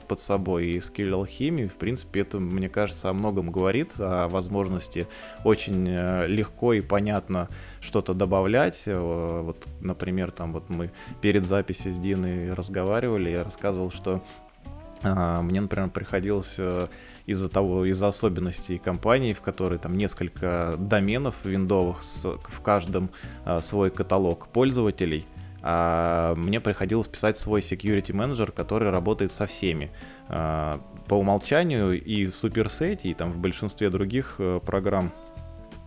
под 0.07 0.19
собой 0.19 0.67
и 0.67 0.79
скилл 0.79 1.19
алхимии. 1.19 1.67
В 1.67 1.75
принципе, 1.75 2.21
это, 2.21 2.39
мне 2.39 2.69
кажется, 2.69 3.09
о 3.09 3.13
многом 3.13 3.51
говорит, 3.51 3.93
о 3.97 4.27
возможности 4.27 5.07
очень 5.43 5.87
э, 5.87 6.27
легко 6.27 6.73
и 6.73 6.81
понятно 6.81 7.47
что-то 7.81 8.13
добавлять. 8.13 8.83
Э, 8.87 9.41
вот, 9.43 9.65
например, 9.81 10.31
там 10.31 10.53
вот 10.53 10.69
мы 10.69 10.91
перед 11.21 11.45
записью 11.45 11.91
с 11.91 11.99
Диной 11.99 12.53
разговаривали, 12.53 13.29
я 13.29 13.43
рассказывал, 13.43 13.91
что 13.91 14.21
а, 15.03 15.41
мне, 15.41 15.61
например, 15.61 15.89
приходилось 15.89 16.55
э, 16.57 16.87
из-за 17.25 17.49
того, 17.49 17.85
из-за 17.85 18.07
особенностей 18.07 18.77
компании, 18.77 19.33
в 19.33 19.41
которой 19.41 19.77
там 19.77 19.97
несколько 19.97 20.75
доменов 20.77 21.35
виндовых, 21.43 22.01
в 22.03 22.61
каждом 22.61 23.09
а, 23.43 23.59
свой 23.59 23.91
каталог 23.91 24.47
пользователей, 24.47 25.25
мне 25.65 26.61
приходилось 26.61 27.07
писать 27.07 27.37
свой 27.37 27.61
security 27.61 28.11
manager, 28.11 28.51
который 28.51 28.91
работает 28.91 29.31
со 29.31 29.47
всеми. 29.47 29.91
А, 30.27 30.79
по 31.07 31.15
умолчанию 31.15 32.01
и 32.01 32.25
в 32.25 32.35
суперсете, 32.35 33.09
и 33.09 33.13
там 33.13 33.31
в 33.31 33.37
большинстве 33.37 33.89
других 33.89 34.35
э, 34.39 34.59
программ 34.65 35.11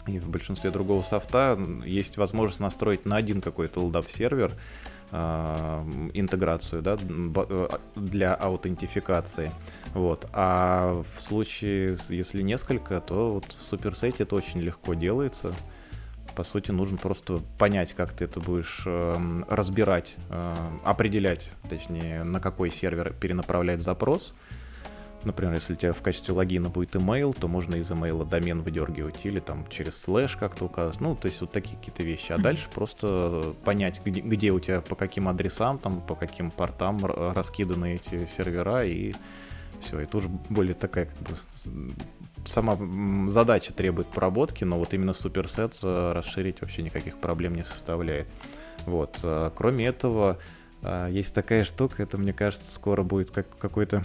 и 0.07 0.19
в 0.19 0.29
большинстве 0.29 0.71
другого 0.71 1.03
софта 1.03 1.59
есть 1.85 2.17
возможность 2.17 2.61
настроить 2.61 3.05
на 3.05 3.17
один 3.17 3.41
какой-то 3.41 3.81
LDAP 3.81 4.11
сервер, 4.11 4.53
а, 5.11 5.85
интеграцию 6.15 6.83
да, 6.83 6.97
э, 6.99 7.69
для 7.97 8.35
аутентификации. 8.35 9.51
Вот. 9.95 10.27
А 10.33 11.03
в 11.17 11.21
случае, 11.21 11.99
если 12.09 12.43
несколько, 12.43 13.01
то 13.01 13.35
вот 13.35 13.47
в 13.47 13.63
суперсете 13.63 14.23
это 14.23 14.37
очень 14.37 14.61
легко 14.61 14.95
делается. 14.95 15.53
По 16.35 16.45
сути, 16.45 16.71
нужно 16.71 16.97
просто 16.99 17.41
понять, 17.59 17.95
как 17.95 18.13
ты 18.13 18.25
это 18.25 18.41
будешь 18.41 18.83
э, 18.87 19.43
разбирать, 19.49 20.17
э, 20.31 20.55
определять, 20.85 21.51
точнее, 21.69 22.23
на 22.23 22.41
какой 22.41 22.71
сервер 22.71 23.13
перенаправлять 23.13 23.83
запрос. 23.83 24.35
Например, 25.25 25.55
если 25.55 25.73
у 25.73 25.77
тебя 25.77 25.93
в 25.93 26.01
качестве 26.01 26.33
логина 26.33 26.71
будет 26.71 26.95
email, 26.95 27.37
то 27.39 27.49
можно 27.49 27.75
из 27.75 27.91
email 27.91 28.25
домен 28.25 28.63
выдергивать 28.63 29.27
или 29.27 29.41
там 29.41 29.67
через 29.69 30.01
слэш 30.01 30.37
как-то 30.37 30.67
указывать. 30.67 31.01
Ну, 31.01 31.17
то 31.17 31.27
есть 31.27 31.41
вот 31.41 31.51
такие 31.51 31.77
какие-то 31.77 32.05
вещи. 32.05 32.31
А 32.31 32.39
дальше 32.39 32.69
просто 32.73 33.55
понять, 33.65 34.01
где, 34.05 34.21
где 34.21 34.53
у 34.53 34.61
тебя, 34.61 34.81
по 34.81 34.95
каким 34.95 35.29
адресам, 35.29 35.79
там, 35.79 36.01
по 36.03 36.15
каким 36.15 36.53
портам 36.53 37.05
раскиданы 37.05 37.97
эти 37.97 38.27
сервера 38.27 38.85
и 38.85 39.13
все. 39.81 39.99
Это 39.99 40.19
уже 40.19 40.29
более 40.29 40.75
такая 40.75 41.07
как 41.07 41.19
бы 41.19 41.37
сама 42.49 42.79
задача 43.29 43.73
требует 43.73 44.09
проработки, 44.09 44.65
но 44.65 44.79
вот 44.79 44.95
именно 44.95 45.13
суперсет 45.13 45.75
э, 45.83 46.13
расширить 46.13 46.61
вообще 46.61 46.83
никаких 46.83 47.19
проблем 47.19 47.55
не 47.55 47.65
составляет. 47.65 48.29
Вот. 48.87 49.19
Э, 49.23 49.51
кроме 49.55 49.87
этого, 49.87 50.39
э, 50.83 51.09
есть 51.11 51.35
такая 51.35 51.65
штука, 51.65 52.03
это, 52.03 52.19
мне 52.19 52.33
кажется, 52.33 52.73
скоро 52.73 53.03
будет 53.03 53.31
как 53.31 53.57
какой-то 53.59 54.03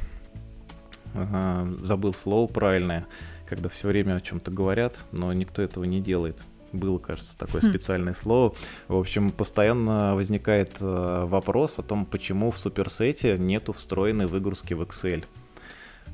забыл 1.84 2.12
слово 2.12 2.48
правильное, 2.48 3.06
когда 3.48 3.70
все 3.70 3.88
время 3.88 4.16
о 4.16 4.22
чем-то 4.22 4.50
говорят, 4.50 4.98
но 5.12 5.32
никто 5.32 5.62
этого 5.62 5.84
не 5.84 6.02
делает. 6.02 6.42
Было, 6.72 6.98
кажется, 6.98 7.38
такое 7.38 7.62
хм. 7.62 7.70
специальное 7.70 8.16
слово. 8.16 8.56
В 8.88 8.98
общем, 8.98 9.30
постоянно 9.30 10.16
возникает 10.16 10.78
вопрос 10.80 11.78
о 11.78 11.84
том, 11.84 12.08
почему 12.08 12.50
в 12.50 12.58
суперсете 12.58 13.38
нету 13.38 13.74
встроенной 13.74 14.26
выгрузки 14.26 14.74
в 14.74 14.82
Excel. 14.82 15.24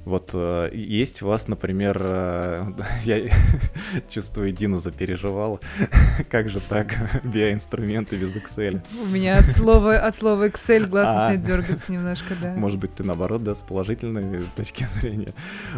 Вот 0.06 0.32
э, 0.34 0.72
есть 0.74 1.22
у 1.22 1.28
вас, 1.28 1.48
например, 1.48 2.02
э, 2.02 2.72
я 3.04 3.30
чувствую, 4.10 4.52
Дина 4.52 4.80
запереживала, 4.80 5.60
как 6.30 6.50
же 6.50 6.62
так, 6.62 6.96
биоинструменты 7.24 8.16
без 8.16 8.36
Excel? 8.36 8.82
У 9.00 9.06
меня 9.06 9.38
от 9.38 9.46
слова, 9.48 9.98
от 9.98 10.16
слова 10.16 10.48
Excel 10.48 10.88
глаз 10.88 11.08
а, 11.08 11.14
начинает 11.14 11.44
дергаться 11.44 11.92
немножко, 11.92 12.34
да. 12.42 12.54
Может 12.56 12.80
быть, 12.80 12.96
ты 12.96 13.04
наоборот, 13.04 13.44
да, 13.44 13.54
с 13.56 13.62
положительной 13.62 14.46
точки 14.56 14.88
зрения. 15.00 15.34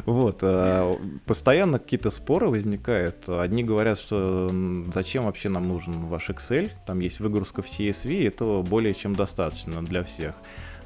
Вот, 0.06 0.40
э, 0.42 0.94
постоянно 1.25 1.80
какие-то 1.80 2.12
споры 2.12 2.48
возникают. 2.48 3.28
Одни 3.28 3.63
говорят, 3.63 4.00
что 4.00 4.50
зачем 4.94 5.25
вообще 5.25 5.50
нам 5.50 5.68
нужен 5.68 6.06
ваш 6.06 6.30
Excel, 6.30 6.70
там 6.86 7.00
есть 7.00 7.20
выгрузка 7.20 7.62
в 7.62 7.66
CSV, 7.66 8.28
этого 8.28 8.62
более 8.62 8.94
чем 8.94 9.16
достаточно 9.16 9.81
для 9.84 10.03
всех. 10.03 10.36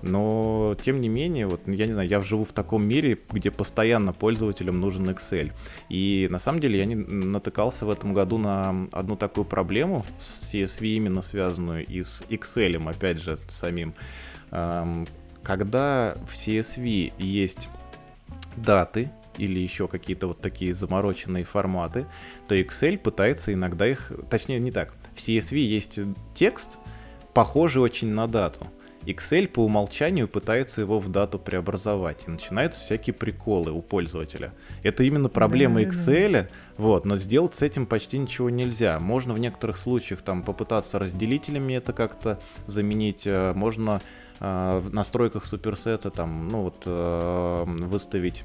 Но, 0.07 0.75
тем 0.79 1.01
не 1.01 1.09
менее, 1.09 1.47
вот, 1.47 1.61
я 1.65 1.87
не 1.87 1.93
знаю, 1.93 2.07
я 2.07 2.21
живу 2.21 2.45
в 2.45 2.51
таком 2.51 2.85
мире, 2.85 3.17
где 3.31 3.49
постоянно 3.49 4.13
пользователям 4.13 4.79
нужен 4.79 5.09
Excel. 5.09 5.51
И 5.89 6.27
на 6.29 6.37
самом 6.37 6.59
деле 6.59 6.77
я 6.77 6.85
не 6.85 6.93
натыкался 6.95 7.87
в 7.87 7.89
этом 7.89 8.13
году 8.13 8.37
на 8.37 8.87
одну 8.91 9.15
такую 9.15 9.45
проблему 9.45 10.05
с 10.21 10.53
CSV 10.53 10.87
именно 10.87 11.23
связанную 11.23 11.85
и 11.85 12.03
с 12.03 12.23
Excel, 12.29 12.87
опять 12.87 13.19
же, 13.19 13.35
самим. 13.47 13.95
Когда 15.41 16.15
в 16.27 16.35
CSV 16.35 17.13
есть 17.17 17.69
даты, 18.55 19.09
или 19.37 19.59
еще 19.59 19.87
какие-то 19.87 20.27
вот 20.27 20.39
такие 20.39 20.73
замороченные 20.73 21.43
форматы, 21.43 22.05
то 22.47 22.55
Excel 22.55 22.97
пытается 22.97 23.51
иногда 23.53 23.85
их, 23.87 24.11
точнее 24.29 24.59
не 24.59 24.71
так, 24.71 24.93
в 25.13 25.17
CSV 25.17 25.57
есть 25.57 25.99
текст, 26.33 26.77
похожий 27.33 27.81
очень 27.81 28.09
на 28.09 28.27
дату. 28.27 28.67
Excel 29.05 29.47
по 29.47 29.59
умолчанию 29.59 30.27
пытается 30.27 30.81
его 30.81 30.99
в 30.99 31.09
дату 31.09 31.39
преобразовать, 31.39 32.23
и 32.27 32.31
начинаются 32.31 32.81
всякие 32.81 33.13
приколы 33.13 33.71
у 33.71 33.81
пользователя. 33.81 34.53
Это 34.83 35.03
именно 35.03 35.29
проблема 35.29 35.75
да, 35.75 35.81
Excel, 35.83 36.31
да. 36.31 36.47
вот, 36.77 37.05
но 37.05 37.17
сделать 37.17 37.55
с 37.55 37.61
этим 37.61 37.85
почти 37.85 38.17
ничего 38.17 38.49
нельзя. 38.49 38.99
Можно 38.99 39.33
в 39.33 39.39
некоторых 39.39 39.77
случаях 39.77 40.21
там 40.21 40.43
попытаться 40.43 40.99
разделителями 40.99 41.73
это 41.73 41.93
как-то 41.93 42.39
заменить, 42.67 43.27
э, 43.27 43.53
можно 43.53 44.01
э, 44.39 44.79
в 44.79 44.93
настройках 44.93 45.45
суперсета 45.45 46.09
там, 46.09 46.47
ну 46.47 46.63
вот, 46.63 46.83
э, 46.85 47.63
выставить 47.65 48.43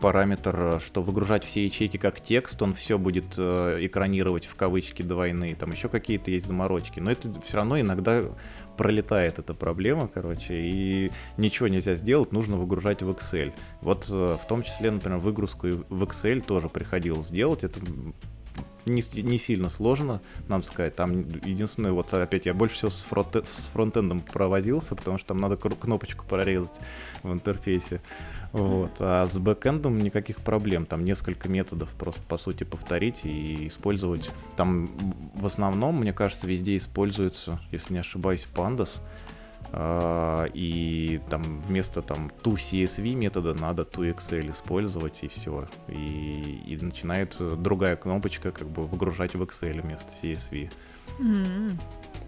параметр, 0.00 0.80
что 0.84 1.02
выгружать 1.02 1.44
все 1.44 1.64
ячейки 1.64 1.96
как 1.96 2.20
текст, 2.20 2.60
он 2.62 2.74
все 2.74 2.98
будет 2.98 3.34
э, 3.36 3.78
экранировать 3.80 4.46
в 4.46 4.54
кавычки 4.54 5.02
двойные, 5.02 5.54
там 5.54 5.70
еще 5.70 5.88
какие-то 5.88 6.30
есть 6.30 6.46
заморочки, 6.46 7.00
но 7.00 7.10
это 7.10 7.40
все 7.42 7.58
равно 7.58 7.78
иногда 7.78 8.24
пролетает 8.76 9.38
эта 9.38 9.52
проблема, 9.52 10.08
короче, 10.08 10.54
и 10.54 11.12
ничего 11.36 11.68
нельзя 11.68 11.94
сделать, 11.94 12.32
нужно 12.32 12.56
выгружать 12.56 13.02
в 13.02 13.10
Excel. 13.10 13.52
Вот 13.82 14.08
э, 14.10 14.38
в 14.42 14.46
том 14.48 14.62
числе, 14.62 14.90
например, 14.90 15.18
выгрузку 15.18 15.68
в 15.68 16.02
Excel 16.04 16.40
тоже 16.40 16.68
приходилось 16.68 17.28
делать, 17.28 17.62
это 17.62 17.80
не, 18.86 19.02
не 19.22 19.38
сильно 19.38 19.70
сложно, 19.70 20.20
надо 20.48 20.64
сказать. 20.64 20.96
Там 20.96 21.20
единственное, 21.44 21.92
вот 21.92 22.12
опять 22.14 22.46
я 22.46 22.54
больше 22.54 22.76
всего 22.76 22.90
с, 22.90 23.02
фронт, 23.02 23.36
с 23.36 23.66
фронтендом 23.72 24.20
провозился, 24.20 24.94
потому 24.94 25.18
что 25.18 25.28
там 25.28 25.38
надо 25.38 25.56
кнопочку 25.56 26.24
прорезать 26.26 26.78
в 27.22 27.32
интерфейсе. 27.32 28.00
Вот. 28.52 28.92
А 28.98 29.26
с 29.26 29.36
бэкэндом 29.36 29.98
никаких 29.98 30.40
проблем. 30.40 30.86
Там 30.86 31.04
несколько 31.04 31.48
методов 31.48 31.88
просто, 31.90 32.22
по 32.22 32.36
сути, 32.36 32.64
повторить 32.64 33.24
и 33.24 33.68
использовать. 33.68 34.32
Там 34.56 34.90
в 35.34 35.46
основном, 35.46 36.00
мне 36.00 36.12
кажется, 36.12 36.46
везде 36.46 36.76
используется, 36.76 37.60
если 37.70 37.94
не 37.94 38.00
ошибаюсь, 38.00 38.48
pandas. 38.52 38.98
А, 39.72 40.46
и 40.52 41.20
там 41.28 41.60
вместо 41.60 42.02
там 42.02 42.32
to 42.42 42.54
CSV 42.54 43.14
метода 43.14 43.54
надо 43.54 43.82
to 43.82 44.12
Excel 44.12 44.50
использовать 44.50 45.22
и 45.22 45.28
все. 45.28 45.68
И, 45.88 46.62
и 46.66 46.76
начинает 46.80 47.36
другая 47.62 47.96
кнопочка 47.96 48.50
как 48.50 48.68
бы 48.68 48.86
выгружать 48.86 49.34
в 49.34 49.42
Excel 49.42 49.80
вместо 49.80 50.08
CSV. 50.10 50.72
Mm-hmm. 51.18 51.72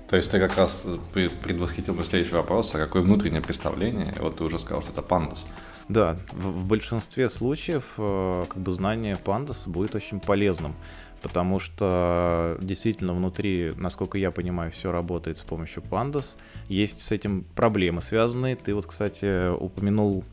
То 0.08 0.16
есть 0.16 0.30
ты 0.30 0.38
как 0.38 0.56
раз 0.56 0.86
предвосхитил 1.12 1.94
мой 1.94 2.04
следующий 2.04 2.34
вопрос, 2.34 2.74
а 2.74 2.78
какое 2.78 3.02
внутреннее 3.02 3.40
представление? 3.40 4.14
Вот 4.20 4.36
ты 4.36 4.44
уже 4.44 4.58
сказал, 4.58 4.82
что 4.82 4.92
это 4.92 5.00
pandas. 5.00 5.38
Да, 5.88 6.16
в, 6.32 6.62
в 6.62 6.66
большинстве 6.66 7.28
случаев 7.28 7.94
э, 7.98 8.44
как 8.48 8.58
бы 8.58 8.72
знание 8.72 9.16
Pandas 9.22 9.68
будет 9.68 9.94
очень 9.94 10.20
полезным, 10.20 10.74
потому 11.22 11.58
что 11.58 12.56
действительно 12.60 13.14
внутри, 13.14 13.72
насколько 13.76 14.18
я 14.18 14.30
понимаю, 14.30 14.70
все 14.70 14.92
работает 14.92 15.38
с 15.38 15.42
помощью 15.42 15.82
Pandas. 15.82 16.36
Есть 16.68 17.00
с 17.00 17.12
этим 17.12 17.44
проблемы 17.54 18.00
связанные. 18.02 18.56
Ты 18.56 18.74
вот, 18.74 18.86
кстати, 18.86 19.50
упомянул 19.50 20.24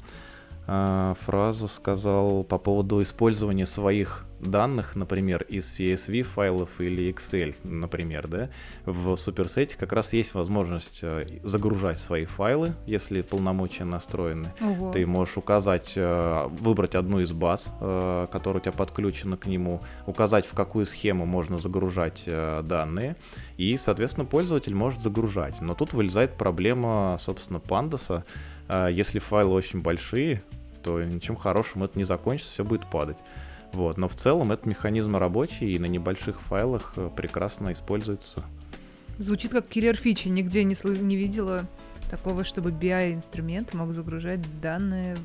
э, 0.69 1.13
фразу, 1.19 1.67
сказал 1.67 2.43
по 2.43 2.57
поводу 2.57 3.01
использования 3.01 3.65
своих 3.65 4.25
данных, 4.39 4.95
например, 4.95 5.43
из 5.43 5.65
CSV 5.65 6.23
файлов 6.23 6.79
или 6.79 7.11
Excel, 7.11 7.55
например, 7.63 8.27
да, 8.27 8.49
в 8.85 9.15
суперсете 9.15 9.77
как 9.77 9.93
раз 9.93 10.13
есть 10.13 10.33
возможность 10.33 10.99
э, 11.01 11.39
загружать 11.43 11.99
свои 11.99 12.25
файлы, 12.25 12.73
если 12.85 13.21
полномочия 13.21 13.83
настроены. 13.83 14.53
Ого. 14.61 14.91
Ты 14.91 15.05
можешь 15.05 15.37
указать, 15.37 15.93
э, 15.95 16.47
выбрать 16.59 16.95
одну 16.95 17.19
из 17.19 17.31
баз, 17.31 17.73
э, 17.79 18.27
которая 18.31 18.61
у 18.61 18.63
тебя 18.63 18.73
подключена 18.73 19.37
к 19.37 19.45
нему, 19.45 19.81
указать, 20.05 20.45
в 20.45 20.53
какую 20.53 20.85
схему 20.85 21.25
можно 21.25 21.57
загружать 21.57 22.23
данные, 22.25 23.15
и, 23.57 23.77
соответственно, 23.77 24.25
пользователь 24.25 24.75
может 24.75 25.01
загружать. 25.01 25.61
Но 25.61 25.75
тут 25.75 25.93
вылезает 25.93 26.33
проблема, 26.33 27.17
собственно, 27.19 27.59
пандаса. 27.59 28.25
Если 28.69 29.19
файлы 29.19 29.53
очень 29.53 29.81
большие, 29.81 30.43
то 30.83 31.03
ничем 31.03 31.35
хорошим 31.35 31.83
это 31.83 31.97
не 31.97 32.03
закончится, 32.03 32.51
все 32.51 32.63
будет 32.63 32.89
падать. 32.89 33.17
Вот. 33.73 33.97
Но 33.97 34.07
в 34.07 34.15
целом 34.15 34.51
этот 34.51 34.65
механизм 34.65 35.15
рабочий 35.15 35.73
и 35.73 35.79
на 35.79 35.85
небольших 35.85 36.41
файлах 36.41 36.93
э, 36.95 37.09
прекрасно 37.15 37.71
используется. 37.71 38.43
Звучит 39.17 39.51
как 39.51 39.67
киллер 39.67 39.95
фичи, 39.95 40.27
нигде 40.29 40.63
не, 40.63 40.73
сл- 40.73 40.97
не 40.97 41.15
видела 41.15 41.65
такого, 42.09 42.43
чтобы 42.43 42.71
BI-инструмент 42.71 43.73
мог 43.73 43.91
загружать 43.91 44.39
данные 44.61 45.17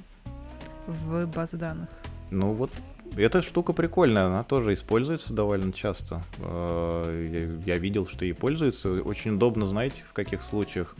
в 0.86 1.26
базу 1.26 1.56
данных. 1.56 1.88
Ну 2.30 2.52
вот 2.52 2.70
эта 3.16 3.42
штука 3.42 3.72
прикольная, 3.72 4.26
она 4.26 4.42
тоже 4.42 4.74
используется 4.74 5.32
довольно 5.32 5.72
часто. 5.72 6.22
Э, 6.38 7.58
я 7.64 7.76
видел, 7.76 8.06
что 8.06 8.24
ей 8.24 8.34
пользуются. 8.34 8.90
Очень 8.90 9.32
удобно, 9.32 9.66
знаете, 9.66 10.02
в 10.08 10.12
каких 10.12 10.42
случаях. 10.42 10.96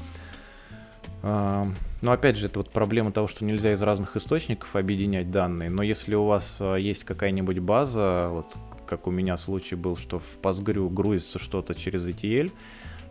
Но 1.24 2.12
опять 2.12 2.36
же, 2.36 2.46
это 2.46 2.58
вот 2.58 2.70
проблема 2.70 3.10
того, 3.10 3.28
что 3.28 3.46
нельзя 3.46 3.72
из 3.72 3.80
разных 3.80 4.14
источников 4.16 4.76
объединять 4.76 5.30
данные. 5.30 5.70
Но 5.70 5.82
если 5.82 6.14
у 6.14 6.26
вас 6.26 6.58
э, 6.60 6.76
есть 6.78 7.04
какая-нибудь 7.04 7.60
база, 7.60 8.28
вот 8.30 8.54
как 8.86 9.06
у 9.06 9.10
меня 9.10 9.38
случай 9.38 9.74
был, 9.74 9.96
что 9.96 10.18
в 10.18 10.38
Postgre 10.42 10.86
грузится 10.90 11.38
что-то 11.38 11.74
через 11.74 12.06
ETL, 12.06 12.52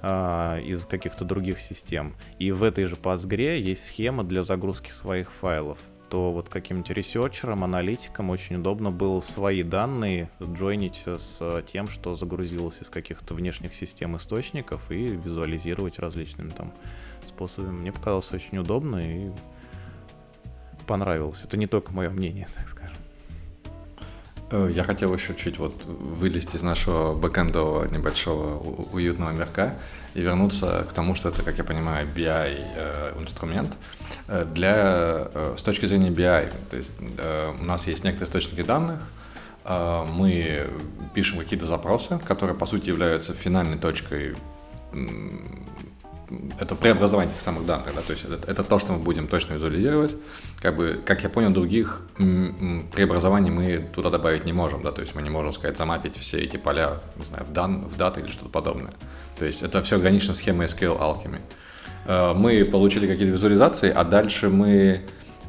из 0.04 0.84
каких-то 0.84 1.24
других 1.24 1.62
систем. 1.62 2.14
И 2.38 2.52
в 2.52 2.64
этой 2.64 2.86
же 2.86 2.96
Postgre 2.96 3.58
есть 3.58 3.86
схема 3.86 4.26
для 4.26 4.44
загрузки 4.44 4.92
своих 4.92 5.32
файлов 5.32 5.78
то 6.14 6.32
вот 6.32 6.48
каким-нибудь 6.48 6.92
ресерчерам, 6.92 7.64
аналитикам 7.64 8.30
очень 8.30 8.58
удобно 8.58 8.92
было 8.92 9.20
свои 9.20 9.64
данные 9.64 10.30
джойнить 10.40 11.02
с 11.08 11.64
тем, 11.66 11.88
что 11.88 12.16
загрузилось 12.16 12.84
из 12.84 12.90
каких-то 12.92 13.34
внешних 13.34 13.74
систем 13.74 14.16
источников 14.16 14.92
и 14.92 15.08
визуализировать 15.08 15.98
различными 15.98 16.50
там 16.50 16.72
способами. 17.26 17.72
Мне 17.80 17.92
показалось 17.92 18.32
очень 18.32 18.60
удобно 18.60 18.98
и 18.98 19.32
понравилось. 20.86 21.42
Это 21.44 21.58
не 21.58 21.66
только 21.66 21.92
мое 21.94 22.12
мнение, 22.12 22.46
так 22.56 22.70
скажем. 22.70 22.83
Э, 24.54 24.70
я 24.72 24.84
хотел 24.84 25.14
еще 25.14 25.34
чуть 25.34 25.58
вот 25.58 25.74
вылезти 25.86 26.58
из 26.58 26.62
нашего 26.62 27.16
бэкэндового 27.16 27.86
небольшого 27.92 28.60
уютного 28.92 29.32
мирка 29.32 29.76
и 30.14 30.22
вернуться 30.22 30.86
к 30.88 30.94
тому, 30.94 31.16
что 31.16 31.30
это, 31.30 31.42
как 31.42 31.58
я 31.58 31.64
понимаю, 31.64 32.08
BI-инструмент 32.16 33.74
э, 34.28 34.44
э, 34.44 34.46
для, 34.46 35.28
с 35.58 35.64
точки 35.64 35.88
зрения 35.88 36.12
BI. 36.12 36.54
То 36.70 36.78
есть 36.78 36.92
у 37.60 37.64
нас 37.64 37.88
есть 37.88 38.04
некоторые 38.04 38.30
источники 38.30 38.62
данных, 38.62 39.00
мы 39.66 40.68
пишем 41.14 41.40
какие-то 41.40 41.68
запросы, 41.68 42.20
которые, 42.28 42.56
по 42.56 42.66
сути, 42.66 42.90
являются 42.90 43.34
финальной 43.34 43.78
точкой 43.78 44.36
это 46.60 46.76
преобразование 46.76 47.34
этих 47.34 47.42
самых 47.42 47.66
данных, 47.66 47.94
да, 47.96 48.02
то 48.02 48.14
есть 48.14 48.26
это, 48.26 48.52
это 48.52 48.64
то, 48.64 48.80
что 48.80 48.94
мы 48.94 49.00
будем 49.00 49.28
точно 49.28 49.54
визуализировать. 49.54 50.16
Как 50.62 50.76
бы, 50.76 51.02
как 51.06 51.24
я 51.24 51.30
понял, 51.30 51.52
других 51.52 52.02
преобразований 52.18 53.52
мы 53.52 53.86
туда 53.94 54.10
добавить 54.10 54.46
не 54.46 54.54
можем, 54.54 54.84
да, 54.84 54.92
то 54.92 55.02
есть 55.02 55.16
мы 55.16 55.22
не 55.22 55.30
можем, 55.30 55.54
сказать, 55.54 55.78
замапить 55.78 56.18
все 56.18 56.40
эти 56.40 56.58
поля, 56.58 56.92
не 57.16 57.26
знаю, 57.26 57.46
в, 57.46 57.52
дан, 57.52 57.86
в 57.86 57.98
даты 57.98 58.22
или 58.22 58.30
что-то 58.30 58.50
подобное. 58.50 58.94
То 59.38 59.46
есть 59.46 59.62
это 59.62 59.82
все 59.84 59.98
ограничено 59.98 60.36
схемой 60.36 60.68
SQL 60.68 61.00
Alchemy. 61.00 61.42
Э, 62.06 62.34
мы 62.34 62.64
получили 62.66 63.08
какие-то 63.08 63.34
визуализации, 63.34 63.90
а 63.90 64.04
дальше 64.04 64.50
мы 64.50 65.02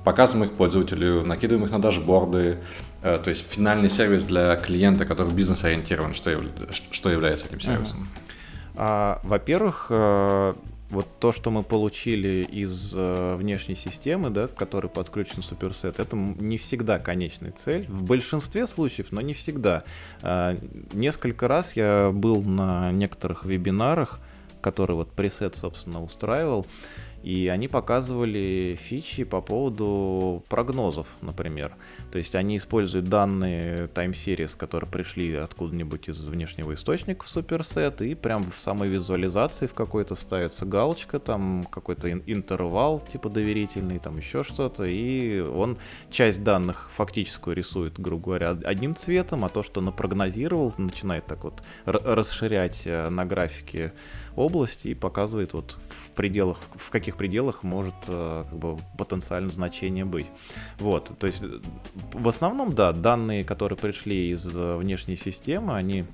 показываем 0.04 0.50
их 0.50 0.56
пользователю, 0.56 1.24
накидываем 1.24 1.64
их 1.66 1.72
на 1.72 1.80
дашборды, 1.80 2.58
э, 3.02 3.18
то 3.22 3.30
есть 3.30 3.50
финальный 3.50 3.90
сервис 3.90 4.24
для 4.24 4.56
клиента, 4.56 5.04
который 5.06 5.32
бизнес-ориентирован, 5.32 6.14
что, 6.14 6.30
что 6.90 7.10
является 7.10 7.46
этим 7.46 7.60
сервисом. 7.60 8.00
Uh-huh. 8.00 8.24
А, 8.76 9.20
во-первых, 9.22 9.86
э, 9.90 10.54
вот 10.90 11.08
то, 11.18 11.32
что 11.32 11.50
мы 11.50 11.62
получили 11.62 12.42
из 12.42 12.92
э, 12.94 13.36
внешней 13.36 13.74
системы, 13.74 14.30
да, 14.30 14.46
к 14.46 14.54
которой 14.54 14.88
подключен 14.88 15.42
суперсет, 15.42 15.98
это 15.98 16.16
не 16.16 16.58
всегда 16.58 16.98
конечная 16.98 17.52
цель. 17.52 17.86
В 17.88 18.04
большинстве 18.04 18.66
случаев, 18.66 19.10
но 19.10 19.20
не 19.20 19.34
всегда. 19.34 19.84
Э, 20.22 20.56
несколько 20.92 21.48
раз 21.48 21.74
я 21.76 22.10
был 22.12 22.42
на 22.42 22.92
некоторых 22.92 23.44
вебинарах, 23.44 24.20
которые 24.60 24.96
вот 24.96 25.12
пресет, 25.12 25.56
собственно, 25.56 26.02
устраивал, 26.02 26.66
и 27.22 27.48
они 27.48 27.68
показывали 27.68 28.78
фичи 28.80 29.24
по 29.24 29.40
поводу 29.40 30.44
прогнозов, 30.48 31.08
например. 31.22 31.74
То 32.14 32.18
есть 32.18 32.36
они 32.36 32.58
используют 32.58 33.06
данные 33.06 33.88
series, 33.92 34.56
которые 34.56 34.88
пришли 34.88 35.34
откуда-нибудь 35.34 36.08
из 36.08 36.24
внешнего 36.24 36.72
источника 36.74 37.24
в 37.24 37.28
суперсет, 37.28 38.02
и 38.02 38.14
прям 38.14 38.48
в 38.48 38.56
самой 38.56 38.88
визуализации 38.88 39.66
в 39.66 39.74
какой-то 39.74 40.14
ставится 40.14 40.64
галочка, 40.64 41.18
там 41.18 41.64
какой-то 41.68 42.12
интервал 42.12 43.00
типа 43.00 43.30
доверительный, 43.30 43.98
там 43.98 44.16
еще 44.16 44.44
что-то, 44.44 44.84
и 44.84 45.40
он 45.40 45.76
часть 46.08 46.44
данных 46.44 46.88
фактическую 46.94 47.56
рисует, 47.56 47.98
грубо 47.98 48.26
говоря, 48.26 48.50
одним 48.64 48.94
цветом, 48.94 49.44
а 49.44 49.48
то, 49.48 49.64
что 49.64 49.80
напрогнозировал, 49.80 50.72
начинает 50.78 51.26
так 51.26 51.42
вот 51.42 51.64
расширять 51.84 52.84
э, 52.86 53.08
на 53.08 53.26
графике 53.26 53.92
области 54.36 54.88
и 54.88 54.94
показывает 54.94 55.52
вот 55.52 55.78
в 55.88 56.10
пределах, 56.12 56.60
в 56.76 56.90
каких 56.90 57.16
пределах 57.16 57.62
может 57.62 57.94
э, 58.06 58.44
как 58.48 58.58
бы 58.58 58.76
потенциально 58.98 59.50
значение 59.50 60.04
быть. 60.04 60.26
Вот, 60.78 61.12
то 61.18 61.26
есть 61.26 61.42
в 62.12 62.28
основном, 62.28 62.74
да, 62.74 62.92
данные, 62.92 63.44
которые 63.44 63.78
пришли 63.78 64.30
из 64.30 64.46
э, 64.46 64.76
внешней 64.76 65.16
системы, 65.16 65.74
они 65.74 66.04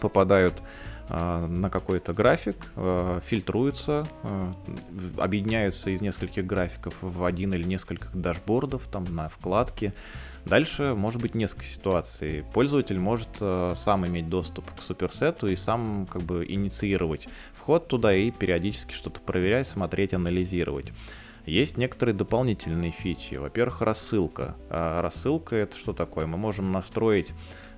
попадают 0.00 0.54
э, 1.08 1.46
на 1.46 1.70
какой-то 1.70 2.12
график, 2.12 2.56
фильтруются, 3.24 4.06
объединяются 5.16 5.90
из 5.90 6.00
нескольких 6.00 6.46
графиков 6.46 6.94
в 7.00 7.24
один 7.24 7.54
или 7.54 7.64
несколько 7.64 8.08
дашбордов, 8.14 8.86
там 8.88 9.04
на 9.14 9.28
вкладке, 9.28 9.92
Дальше 10.48 10.94
может 10.94 11.20
быть 11.20 11.34
несколько 11.34 11.64
ситуаций. 11.64 12.44
Пользователь 12.54 12.98
может 12.98 13.28
э, 13.40 13.74
сам 13.76 14.06
иметь 14.06 14.30
доступ 14.30 14.64
к 14.74 14.82
суперсету 14.82 15.46
и 15.46 15.56
сам 15.56 16.06
как 16.10 16.22
бы 16.22 16.46
инициировать 16.48 17.28
вход 17.52 17.88
туда 17.88 18.14
и 18.14 18.30
периодически 18.30 18.94
что-то 18.94 19.20
проверять, 19.20 19.66
смотреть, 19.66 20.14
анализировать. 20.14 20.92
Есть 21.48 21.76
некоторые 21.76 22.14
дополнительные 22.14 22.90
фичи. 22.90 23.34
Во-первых, 23.34 23.80
рассылка. 23.80 24.56
А 24.70 25.00
рассылка 25.00 25.56
это 25.56 25.76
что 25.76 25.92
такое? 25.92 26.26
Мы 26.26 26.36
можем 26.36 26.70
настроить 26.72 27.32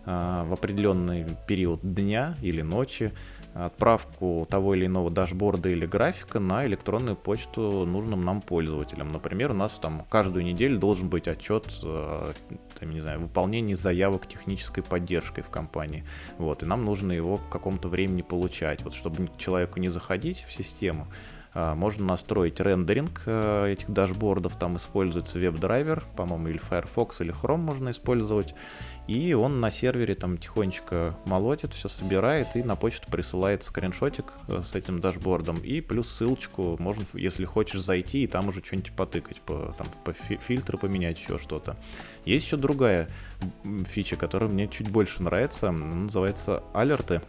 а, 0.04 0.44
в 0.44 0.52
определенный 0.52 1.26
период 1.46 1.80
дня 1.82 2.36
или 2.42 2.62
ночи 2.62 3.12
отправку 3.52 4.46
того 4.48 4.74
или 4.74 4.86
иного 4.86 5.10
дашборда 5.10 5.68
или 5.68 5.84
графика 5.84 6.38
на 6.38 6.64
электронную 6.66 7.16
почту 7.16 7.84
нужным 7.84 8.24
нам 8.24 8.42
пользователям. 8.42 9.10
Например, 9.10 9.50
у 9.50 9.54
нас 9.54 9.78
там 9.78 10.06
каждую 10.08 10.44
неделю 10.44 10.78
должен 10.78 11.08
быть 11.08 11.26
отчет, 11.26 11.66
э, 11.82 12.32
там, 12.78 12.90
не 12.90 13.00
знаю, 13.00 13.20
выполнении 13.20 13.74
заявок 13.74 14.28
технической 14.28 14.84
поддержкой 14.84 15.42
в 15.42 15.48
компании. 15.48 16.04
Вот, 16.38 16.62
и 16.62 16.66
нам 16.66 16.84
нужно 16.84 17.12
его 17.12 17.38
к 17.38 17.48
какому-то 17.48 17.88
времени 17.88 18.22
получать, 18.22 18.82
вот, 18.82 18.94
чтобы 18.94 19.28
человеку 19.36 19.80
не 19.80 19.88
заходить 19.88 20.44
в 20.48 20.52
систему, 20.52 21.08
а, 21.08 21.39
можно 21.54 22.04
настроить 22.04 22.60
рендеринг 22.60 23.22
э, 23.26 23.72
этих 23.72 23.90
дашбордов, 23.90 24.56
там 24.56 24.76
используется 24.76 25.38
веб-драйвер, 25.38 26.04
по-моему, 26.16 26.48
или 26.48 26.58
Firefox, 26.58 27.20
или 27.22 27.34
Chrome 27.34 27.56
можно 27.56 27.90
использовать, 27.90 28.54
и 29.08 29.34
он 29.34 29.60
на 29.60 29.70
сервере 29.70 30.14
там 30.14 30.38
тихонечко 30.38 31.16
молотит, 31.26 31.74
все 31.74 31.88
собирает 31.88 32.54
и 32.54 32.62
на 32.62 32.76
почту 32.76 33.10
присылает 33.10 33.64
скриншотик 33.64 34.26
э, 34.46 34.62
с 34.64 34.76
этим 34.76 35.00
дашбордом, 35.00 35.56
и 35.56 35.80
плюс 35.80 36.08
ссылочку 36.08 36.76
можно, 36.78 37.02
если 37.14 37.44
хочешь 37.44 37.80
зайти 37.80 38.22
и 38.22 38.26
там 38.28 38.48
уже 38.48 38.62
что-нибудь 38.64 38.92
потыкать, 38.92 39.40
по, 39.40 39.74
там, 39.76 39.88
по 40.04 40.12
фильтры 40.12 40.78
поменять, 40.78 41.18
еще 41.18 41.38
что-то. 41.38 41.76
Есть 42.24 42.46
еще 42.46 42.58
другая 42.58 43.08
фича, 43.88 44.14
которая 44.14 44.48
мне 44.48 44.68
чуть 44.68 44.88
больше 44.88 45.22
нравится, 45.22 45.72
называется 45.72 46.62
алерты 46.72 47.22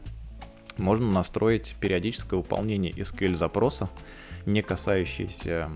можно 0.78 1.12
настроить 1.12 1.76
периодическое 1.80 2.38
выполнение 2.38 2.92
SQL-запроса, 2.94 3.90
не 4.46 4.62
касающиеся 4.62 5.70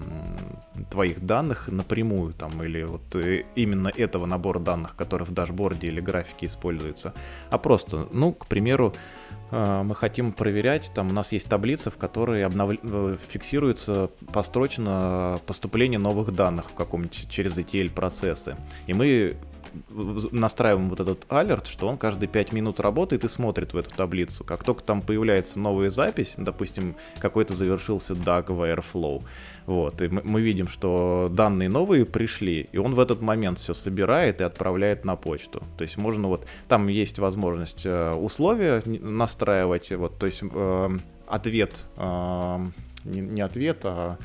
твоих 0.90 1.26
данных 1.26 1.68
напрямую, 1.68 2.34
там, 2.34 2.64
или 2.64 2.84
вот 2.84 3.16
э, 3.16 3.44
именно 3.56 3.92
этого 3.96 4.26
набора 4.26 4.60
данных, 4.60 4.96
который 4.96 5.24
в 5.24 5.32
дашборде 5.32 5.88
или 5.88 6.02
графике 6.02 6.48
используется, 6.48 7.14
а 7.50 7.58
просто, 7.58 8.08
ну, 8.12 8.34
к 8.34 8.48
примеру, 8.48 8.94
э, 9.52 9.84
мы 9.84 9.96
хотим 9.96 10.34
проверять, 10.34 10.92
там 10.94 11.08
у 11.08 11.14
нас 11.14 11.32
есть 11.32 11.48
таблица, 11.48 11.92
в 11.92 11.98
которой 11.98 12.44
обнов... 12.44 12.72
Э, 12.82 13.18
фиксируется 13.28 14.10
построчно 14.34 15.40
поступление 15.46 16.00
новых 16.00 16.34
данных 16.34 16.70
в 16.72 16.74
каком-нибудь 16.74 17.30
через 17.30 17.58
ETL 17.58 17.92
процессы. 17.92 18.56
И 18.88 18.94
мы 18.94 19.38
настраиваем 19.90 20.90
вот 20.90 21.00
этот 21.00 21.26
алерт, 21.30 21.68
что 21.68 21.88
он 21.88 21.98
каждые 21.98 22.30
5 22.30 22.54
минут 22.54 22.80
работает 22.80 23.24
и 23.24 23.30
смотрит 23.30 23.74
в 23.74 23.78
эту 23.78 23.90
таблицу. 23.96 24.44
Как 24.44 24.64
только 24.64 24.84
там 24.84 25.02
появляется 25.02 25.60
новая 25.60 25.90
запись, 25.90 26.36
допустим, 26.38 26.96
какой-то 27.20 27.54
завершился 27.54 28.14
DAG 28.14 28.54
в 28.54 28.62
Airflow, 28.62 29.24
вот, 29.66 30.02
и 30.02 30.08
мы, 30.08 30.22
мы 30.24 30.42
видим, 30.42 30.68
что 30.68 31.30
данные 31.32 31.70
новые 31.70 32.06
пришли, 32.06 32.70
и 32.72 32.78
он 32.78 32.94
в 32.94 33.00
этот 33.00 33.22
момент 33.22 33.60
все 33.60 33.74
собирает 33.74 34.42
и 34.42 34.44
отправляет 34.44 35.06
на 35.06 35.16
почту. 35.16 35.64
То 35.78 35.84
есть 35.84 35.98
можно 35.98 36.28
вот, 36.28 36.46
там 36.68 36.88
есть 36.88 37.20
возможность 37.20 37.86
э, 37.86 38.12
условия 38.12 38.84
настраивать, 38.86 39.92
вот, 39.92 40.18
то 40.18 40.26
есть 40.28 40.44
э, 40.44 40.98
ответ, 41.28 41.86
э, 41.98 42.68
не, 43.06 43.22
не 43.22 43.42
ответ, 43.42 43.80
а 43.84 44.18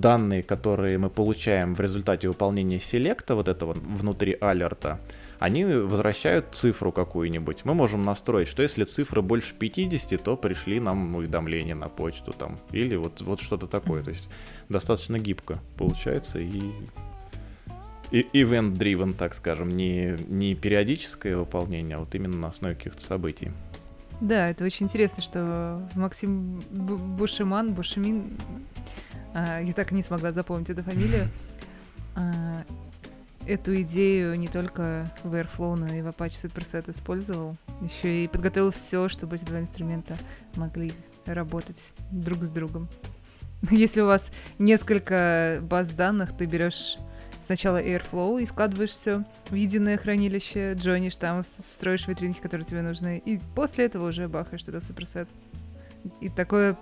данные, 0.00 0.42
которые 0.42 0.98
мы 0.98 1.10
получаем 1.10 1.74
в 1.74 1.80
результате 1.80 2.28
выполнения 2.28 2.80
селекта, 2.80 3.34
вот 3.34 3.48
этого 3.48 3.72
внутри 3.72 4.36
алерта, 4.40 5.00
они 5.38 5.64
возвращают 5.64 6.46
цифру 6.52 6.92
какую-нибудь. 6.92 7.64
Мы 7.64 7.74
можем 7.74 8.02
настроить, 8.02 8.48
что 8.48 8.62
если 8.62 8.84
цифра 8.84 9.20
больше 9.22 9.54
50, 9.54 10.22
то 10.22 10.36
пришли 10.36 10.80
нам 10.80 11.14
уведомления 11.14 11.74
на 11.74 11.88
почту 11.88 12.32
там, 12.32 12.58
или 12.72 12.96
вот, 12.96 13.20
вот 13.22 13.40
что-то 13.40 13.66
такое. 13.66 14.02
То 14.02 14.10
есть 14.10 14.28
достаточно 14.68 15.18
гибко 15.18 15.60
получается 15.76 16.38
и 16.38 16.60
event-driven, 18.12 19.14
так 19.14 19.34
скажем, 19.34 19.76
не, 19.76 20.16
не 20.28 20.54
периодическое 20.54 21.36
выполнение, 21.36 21.96
а 21.96 22.00
вот 22.00 22.14
именно 22.14 22.36
на 22.36 22.48
основе 22.48 22.74
каких-то 22.74 23.02
событий. 23.02 23.50
Да, 24.20 24.48
это 24.48 24.64
очень 24.64 24.86
интересно, 24.86 25.22
что 25.22 25.86
Максим 25.94 26.62
Бушиман, 26.70 27.74
Бушимин, 27.74 28.38
а, 29.25 29.25
я 29.36 29.72
так 29.74 29.92
и 29.92 29.94
не 29.94 30.02
смогла 30.02 30.32
запомнить 30.32 30.70
эту 30.70 30.82
фамилию, 30.82 31.28
а, 32.14 32.64
эту 33.46 33.80
идею 33.82 34.38
не 34.38 34.48
только 34.48 35.10
в 35.22 35.34
Airflow, 35.34 35.76
но 35.76 35.86
и 35.86 36.02
в 36.02 36.08
Apache 36.08 36.42
Superset 36.42 36.90
использовал. 36.90 37.56
Еще 37.82 38.24
и 38.24 38.28
подготовил 38.28 38.70
все, 38.70 39.08
чтобы 39.08 39.36
эти 39.36 39.44
два 39.44 39.60
инструмента 39.60 40.16
могли 40.56 40.92
работать 41.26 41.92
друг 42.10 42.42
с 42.42 42.50
другом. 42.50 42.88
Если 43.70 44.00
у 44.00 44.06
вас 44.06 44.32
несколько 44.58 45.60
баз 45.62 45.92
данных, 45.92 46.36
ты 46.36 46.46
берешь 46.46 46.98
сначала 47.44 47.82
Airflow 47.82 48.42
и 48.42 48.46
складываешь 48.46 48.90
все 48.90 49.24
в 49.50 49.54
единое 49.54 49.96
хранилище, 49.96 50.74
джойнишь 50.74 51.16
там, 51.16 51.44
строишь 51.44 52.08
витринки, 52.08 52.40
которые 52.40 52.66
тебе 52.66 52.82
нужны, 52.82 53.22
и 53.24 53.40
после 53.54 53.86
этого 53.86 54.08
уже 54.08 54.28
бахаешь 54.28 54.62
туда 54.62 54.80
суперсет. 54.80 55.28
И 56.20 56.28
такое 56.28 56.76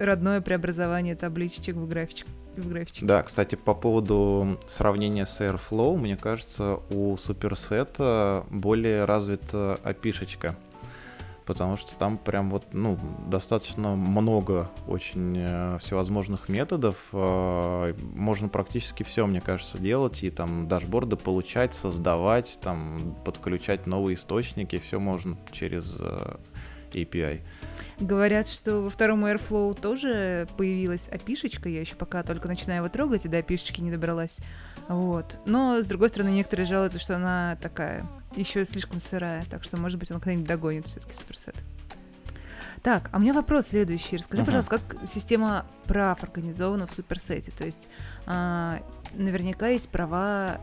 родное 0.00 0.40
преобразование 0.40 1.14
табличек 1.14 1.76
в 1.76 1.88
графичек 1.88 2.26
в 2.56 2.68
графичке. 2.68 3.06
Да, 3.06 3.22
кстати, 3.22 3.54
по 3.54 3.74
поводу 3.74 4.58
сравнения 4.68 5.26
с 5.26 5.40
Airflow, 5.40 5.96
мне 5.96 6.16
кажется, 6.16 6.80
у 6.90 7.16
суперсета 7.16 8.44
более 8.50 9.04
развита 9.04 9.78
опишечка. 9.82 10.56
Потому 11.46 11.76
что 11.76 11.96
там 11.96 12.16
прям 12.16 12.48
вот, 12.50 12.66
ну, 12.72 12.96
достаточно 13.26 13.96
много 13.96 14.70
очень 14.86 15.36
э, 15.36 15.78
всевозможных 15.80 16.48
методов. 16.48 16.96
Э, 17.12 17.92
можно 18.14 18.48
практически 18.48 19.02
все, 19.02 19.26
мне 19.26 19.40
кажется, 19.40 19.78
делать. 19.78 20.22
И 20.22 20.30
там 20.30 20.68
дашборды 20.68 21.16
получать, 21.16 21.74
создавать, 21.74 22.56
там 22.62 23.16
подключать 23.24 23.88
новые 23.88 24.14
источники. 24.14 24.78
Все 24.78 25.00
можно 25.00 25.36
через 25.50 25.96
э, 25.98 26.36
API. 26.94 27.40
Говорят, 27.98 28.48
что 28.48 28.80
во 28.80 28.90
втором 28.90 29.26
Airflow 29.26 29.78
тоже 29.78 30.48
появилась 30.56 31.08
опишечка, 31.08 31.68
я 31.68 31.80
еще 31.80 31.96
пока 31.96 32.22
только 32.22 32.48
начинаю 32.48 32.78
его 32.78 32.88
трогать, 32.88 33.26
и 33.26 33.28
до 33.28 33.38
опишечки 33.38 33.80
не 33.80 33.90
добралась. 33.90 34.38
Вот. 34.88 35.38
Но, 35.44 35.82
с 35.82 35.86
другой 35.86 36.08
стороны, 36.08 36.30
некоторые 36.30 36.66
жалуются, 36.66 36.98
что 36.98 37.16
она 37.16 37.56
такая, 37.60 38.06
еще 38.36 38.64
слишком 38.64 39.00
сырая, 39.00 39.44
так 39.50 39.64
что, 39.64 39.78
может 39.78 39.98
быть, 39.98 40.10
он 40.10 40.18
когда-нибудь 40.18 40.48
догонит 40.48 40.86
все-таки 40.86 41.12
суперсет. 41.12 41.54
Так, 42.82 43.10
а 43.12 43.18
у 43.18 43.20
меня 43.20 43.34
вопрос 43.34 43.68
следующий. 43.68 44.16
Расскажи, 44.16 44.42
uh-huh. 44.42 44.46
пожалуйста, 44.46 44.78
как 44.78 45.06
система 45.06 45.66
прав 45.84 46.22
организована 46.22 46.86
в 46.86 46.92
суперсете? 46.92 47.52
То 47.56 47.66
есть 47.66 47.88
а, 48.26 48.80
наверняка 49.12 49.68
есть 49.68 49.90
права 49.90 50.60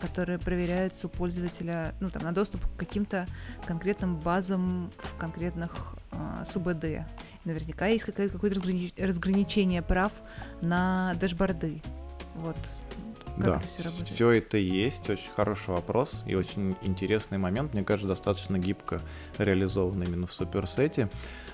которые 0.00 0.38
проверяются 0.38 1.06
у 1.06 1.10
пользователя 1.10 1.94
ну, 2.00 2.10
там, 2.10 2.22
на 2.22 2.32
доступ 2.32 2.60
к 2.64 2.78
каким-то 2.78 3.26
конкретным 3.66 4.16
базам 4.16 4.90
в 4.98 5.16
конкретных 5.16 5.96
э, 6.12 6.44
СУБД. 6.50 7.06
Наверняка 7.44 7.86
есть 7.86 8.04
какое- 8.04 8.28
какое-то 8.28 8.60
разграничение 8.98 9.82
прав 9.82 10.12
на 10.60 11.14
дашборды. 11.20 11.82
Вот. 12.34 12.56
Как 13.36 13.44
да, 13.44 13.56
это 13.56 13.68
все, 13.68 14.04
все 14.04 14.30
это 14.30 14.56
есть, 14.56 15.10
очень 15.10 15.30
хороший 15.36 15.68
вопрос 15.68 16.22
и 16.26 16.34
очень 16.34 16.74
интересный 16.80 17.36
момент, 17.36 17.74
мне 17.74 17.84
кажется, 17.84 18.08
достаточно 18.08 18.58
гибко 18.58 19.02
реализован 19.36 20.02
именно 20.02 20.26
в 20.26 20.32
суперсете. 20.32 21.10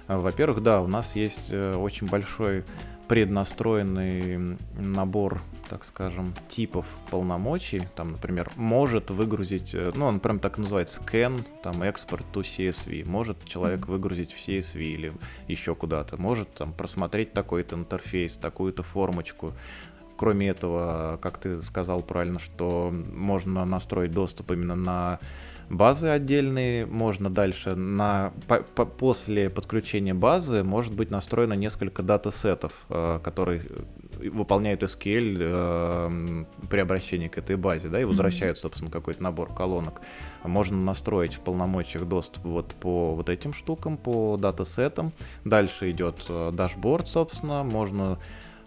Во-первых, 0.06 0.62
да, 0.62 0.80
у 0.80 0.86
нас 0.86 1.16
есть 1.16 1.48
э, 1.50 1.74
очень 1.74 2.06
большой 2.06 2.64
преднастроенный 3.08 4.56
набор, 4.78 5.42
так 5.72 5.84
скажем, 5.84 6.34
типов 6.48 6.84
полномочий. 7.10 7.80
Там, 7.96 8.12
например, 8.12 8.50
может 8.56 9.10
выгрузить, 9.10 9.74
э, 9.74 9.90
ну, 9.94 10.04
он 10.04 10.20
прям 10.20 10.38
так 10.38 10.58
называется, 10.58 11.00
can, 11.00 11.42
там, 11.62 11.82
экспорт 11.82 12.26
to 12.34 12.42
CSV. 12.42 13.08
Может 13.08 13.42
человек 13.46 13.88
выгрузить 13.88 14.34
в 14.34 14.36
CSV 14.36 14.82
или 14.82 15.14
еще 15.48 15.74
куда-то. 15.74 16.18
Может 16.18 16.52
там 16.52 16.74
просмотреть 16.74 17.32
такой-то 17.32 17.76
интерфейс, 17.76 18.36
такую-то 18.36 18.82
формочку. 18.82 19.54
Кроме 20.18 20.48
этого, 20.48 21.18
как 21.22 21.38
ты 21.38 21.62
сказал 21.62 22.02
правильно, 22.02 22.38
что 22.38 22.90
можно 22.92 23.64
настроить 23.64 24.10
доступ 24.10 24.50
именно 24.50 24.76
на 24.76 25.20
базы 25.70 26.08
отдельные, 26.08 26.84
можно 26.84 27.30
дальше 27.30 27.74
на, 27.74 28.32
по, 28.46 28.58
по, 28.58 28.84
после 28.84 29.48
подключения 29.48 30.12
базы 30.12 30.62
может 30.62 30.92
быть 30.92 31.10
настроено 31.10 31.54
несколько 31.54 32.02
датасетов, 32.02 32.84
э, 32.90 33.20
которые 33.24 33.62
выполняют 34.28 34.82
SQL 34.82 35.38
э, 35.40 36.44
при 36.68 36.80
обращении 36.80 37.28
к 37.28 37.38
этой 37.38 37.56
базе, 37.56 37.88
да, 37.88 38.00
и 38.00 38.04
возвращают, 38.04 38.58
собственно, 38.58 38.90
какой-то 38.90 39.22
набор 39.22 39.52
колонок. 39.54 40.00
Можно 40.44 40.78
настроить 40.78 41.34
в 41.34 41.40
полномочиях 41.40 42.04
доступ 42.04 42.44
вот 42.44 42.74
по 42.74 43.14
вот 43.14 43.28
этим 43.28 43.52
штукам, 43.52 43.96
по 43.96 44.36
датасетам. 44.36 45.12
Дальше 45.44 45.90
идет 45.90 46.24
э, 46.28 46.50
дашборд, 46.52 47.08
собственно, 47.08 47.62
можно 47.62 48.18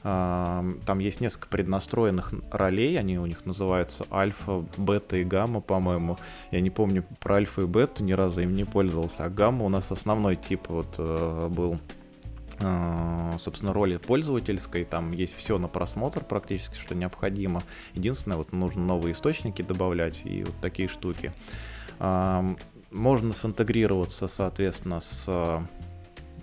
там 0.06 1.00
есть 1.00 1.20
несколько 1.20 1.48
преднастроенных 1.48 2.32
ролей, 2.52 3.00
они 3.00 3.18
у 3.18 3.26
них 3.26 3.44
называются 3.48 4.06
альфа, 4.12 4.64
бета 4.78 5.18
и 5.18 5.24
гамма, 5.24 5.62
по-моему. 5.62 6.18
Я 6.52 6.62
не 6.62 6.70
помню 6.70 7.04
про 7.20 7.38
альфа 7.38 7.64
и 7.64 7.66
бету, 7.66 8.04
ни 8.04 8.12
разу 8.12 8.42
им 8.42 8.56
не 8.56 8.66
пользовался. 8.66 9.24
А 9.24 9.30
гамма 9.30 9.66
у 9.66 9.70
нас 9.70 9.92
основной 9.92 10.36
тип 10.36 10.68
вот 10.68 10.94
э, 11.00 11.50
был 11.50 11.80
э, 12.60 13.25
собственно, 13.40 13.74
роли 13.74 13.98
пользовательской, 13.98 14.86
там 14.86 15.12
есть 15.12 15.36
все 15.36 15.58
на 15.58 15.68
просмотр 15.68 16.24
практически, 16.24 16.76
что 16.78 16.96
необходимо. 16.96 17.62
Единственное, 17.94 18.38
вот 18.38 18.54
нужно 18.54 18.84
новые 18.84 19.14
источники 19.14 19.62
добавлять 19.62 20.22
и 20.24 20.44
вот 20.44 20.56
такие 20.62 20.88
штуки. 20.88 21.34
Можно 22.00 23.34
синтегрироваться, 23.34 24.28
соответственно, 24.28 25.02
с 25.02 25.68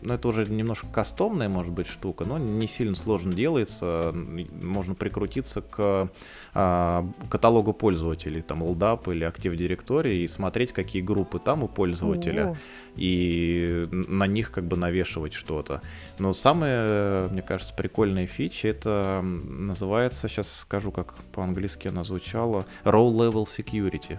ну, 0.03 0.15
это 0.15 0.29
уже 0.29 0.45
немножко 0.51 0.87
кастомная, 0.89 1.49
может 1.49 1.73
быть, 1.73 1.87
штука, 1.87 2.25
но 2.25 2.39
не 2.39 2.67
сильно 2.67 2.95
сложно 2.95 3.33
делается. 3.33 4.13
Можно 4.15 4.95
прикрутиться 4.95 5.63
к 5.63 6.11
а, 6.55 7.07
каталогу 7.31 7.73
пользователей, 7.73 8.43
там, 8.43 8.63
LDAP 8.63 9.13
или 9.13 9.27
Active 9.27 9.57
Directory, 9.57 10.25
и 10.25 10.29
смотреть, 10.29 10.73
какие 10.73 11.03
группы 11.03 11.39
там 11.39 11.63
у 11.63 11.69
пользователя, 11.69 12.51
О. 12.51 12.57
и 12.97 13.89
на 13.91 14.27
них 14.27 14.51
как 14.51 14.65
бы 14.65 14.77
навешивать 14.77 15.35
что-то. 15.35 15.83
Но 16.19 16.33
самая, 16.35 17.29
мне 17.29 17.43
кажется, 17.43 17.75
прикольная 17.75 18.27
фича, 18.27 18.69
это 18.69 19.21
называется, 19.23 20.29
сейчас 20.29 20.53
скажу, 20.53 20.91
как 20.91 21.15
по-английски 21.33 21.89
она 21.89 22.03
звучала, 22.05 22.67
Row 22.85 23.13
Level 23.13 23.45
Security. 23.45 24.19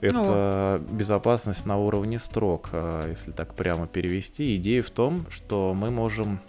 Это 0.00 0.20
О. 0.24 0.78
безопасность 0.78 1.66
на 1.66 1.76
уровне 1.76 2.18
строк, 2.18 2.70
а, 2.72 3.08
если 3.08 3.32
так 3.32 3.54
прямо 3.54 3.86
перевести. 3.86 4.56
Идея 4.56 4.82
в 4.82 4.90
том, 4.90 5.26
что 5.30 5.74
мы 5.74 5.90
можем 5.90 6.40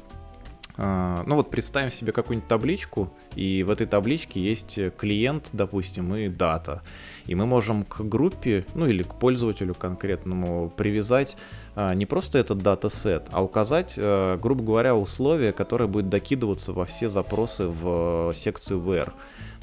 а, 0.77 1.23
ну 1.25 1.35
вот 1.35 1.49
представим 1.49 1.89
себе 1.89 2.11
какую-нибудь 2.11 2.47
табличку, 2.47 3.11
и 3.35 3.63
в 3.63 3.71
этой 3.71 3.85
табличке 3.85 4.39
есть 4.39 4.79
клиент, 4.97 5.49
допустим, 5.51 6.15
и 6.15 6.29
дата. 6.29 6.83
И 7.25 7.35
мы 7.35 7.45
можем 7.45 7.83
к 7.83 8.01
группе, 8.01 8.65
ну 8.75 8.85
или 8.85 9.03
к 9.03 9.15
пользователю 9.15 9.73
конкретному 9.73 10.69
привязать 10.69 11.35
а, 11.75 11.95
не 11.95 12.05
просто 12.05 12.37
этот 12.37 12.59
датасет, 12.59 13.27
а 13.31 13.43
указать, 13.43 13.97
грубо 13.97 14.63
говоря, 14.63 14.95
условия, 14.95 15.53
которые 15.53 15.87
будут 15.87 16.09
докидываться 16.09 16.71
во 16.71 16.85
все 16.85 17.09
запросы 17.09 17.67
в 17.67 18.31
секцию 18.33 18.79
where. 18.79 19.11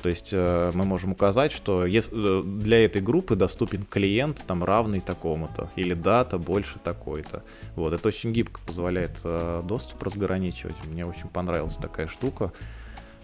То 0.02 0.08
есть 0.08 0.30
э, 0.32 0.70
мы 0.74 0.84
можем 0.84 1.12
указать, 1.12 1.52
что 1.52 1.86
э, 1.86 2.42
для 2.44 2.84
этой 2.84 3.00
группы 3.00 3.34
доступен 3.34 3.84
клиент 3.84 4.44
там 4.46 4.62
равный 4.62 5.00
такому-то, 5.00 5.70
или 5.76 5.94
дата 5.94 6.38
больше 6.38 6.78
такой-то. 6.78 7.42
Вот, 7.74 7.92
это 7.92 8.08
очень 8.08 8.32
гибко 8.32 8.60
позволяет 8.66 9.18
э, 9.24 9.62
доступ 9.64 10.02
разграничивать. 10.02 10.76
Мне 10.86 11.06
очень 11.06 11.28
понравилась 11.28 11.76
такая 11.76 12.08
штука. 12.08 12.52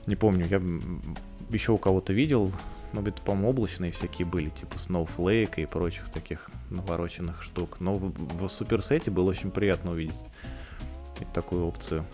Не 0.06 0.16
помню, 0.16 0.46
я 0.48 0.60
еще 1.50 1.72
у 1.72 1.78
кого-то 1.78 2.12
видел, 2.12 2.50
но 2.92 3.02
это, 3.02 3.22
по-моему, 3.22 3.50
облачные 3.50 3.92
всякие 3.92 4.26
были, 4.26 4.48
типа 4.50 4.74
Snowflake 4.74 5.62
и 5.62 5.66
прочих 5.66 6.08
таких 6.10 6.50
навороченных 6.70 7.42
штук. 7.42 7.80
Но 7.80 7.96
в, 7.96 8.12
в 8.38 8.48
суперсете 8.48 9.10
было 9.10 9.30
очень 9.30 9.50
приятно 9.50 9.92
увидеть 9.92 10.16
такую 11.32 11.66
опцию. 11.66 12.04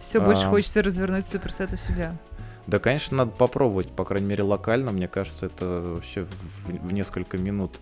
Все 0.00 0.20
больше 0.20 0.44
а, 0.44 0.50
хочется 0.50 0.82
развернуть 0.82 1.26
суперсет 1.26 1.72
у 1.72 1.76
себя. 1.76 2.16
Да, 2.66 2.78
конечно, 2.78 3.18
надо 3.18 3.32
попробовать, 3.32 3.88
по 3.88 4.04
крайней 4.04 4.28
мере, 4.28 4.42
локально. 4.42 4.92
Мне 4.92 5.08
кажется, 5.08 5.46
это 5.46 5.66
вообще 5.94 6.24
в, 6.24 6.88
в 6.88 6.92
несколько 6.92 7.38
минут 7.38 7.80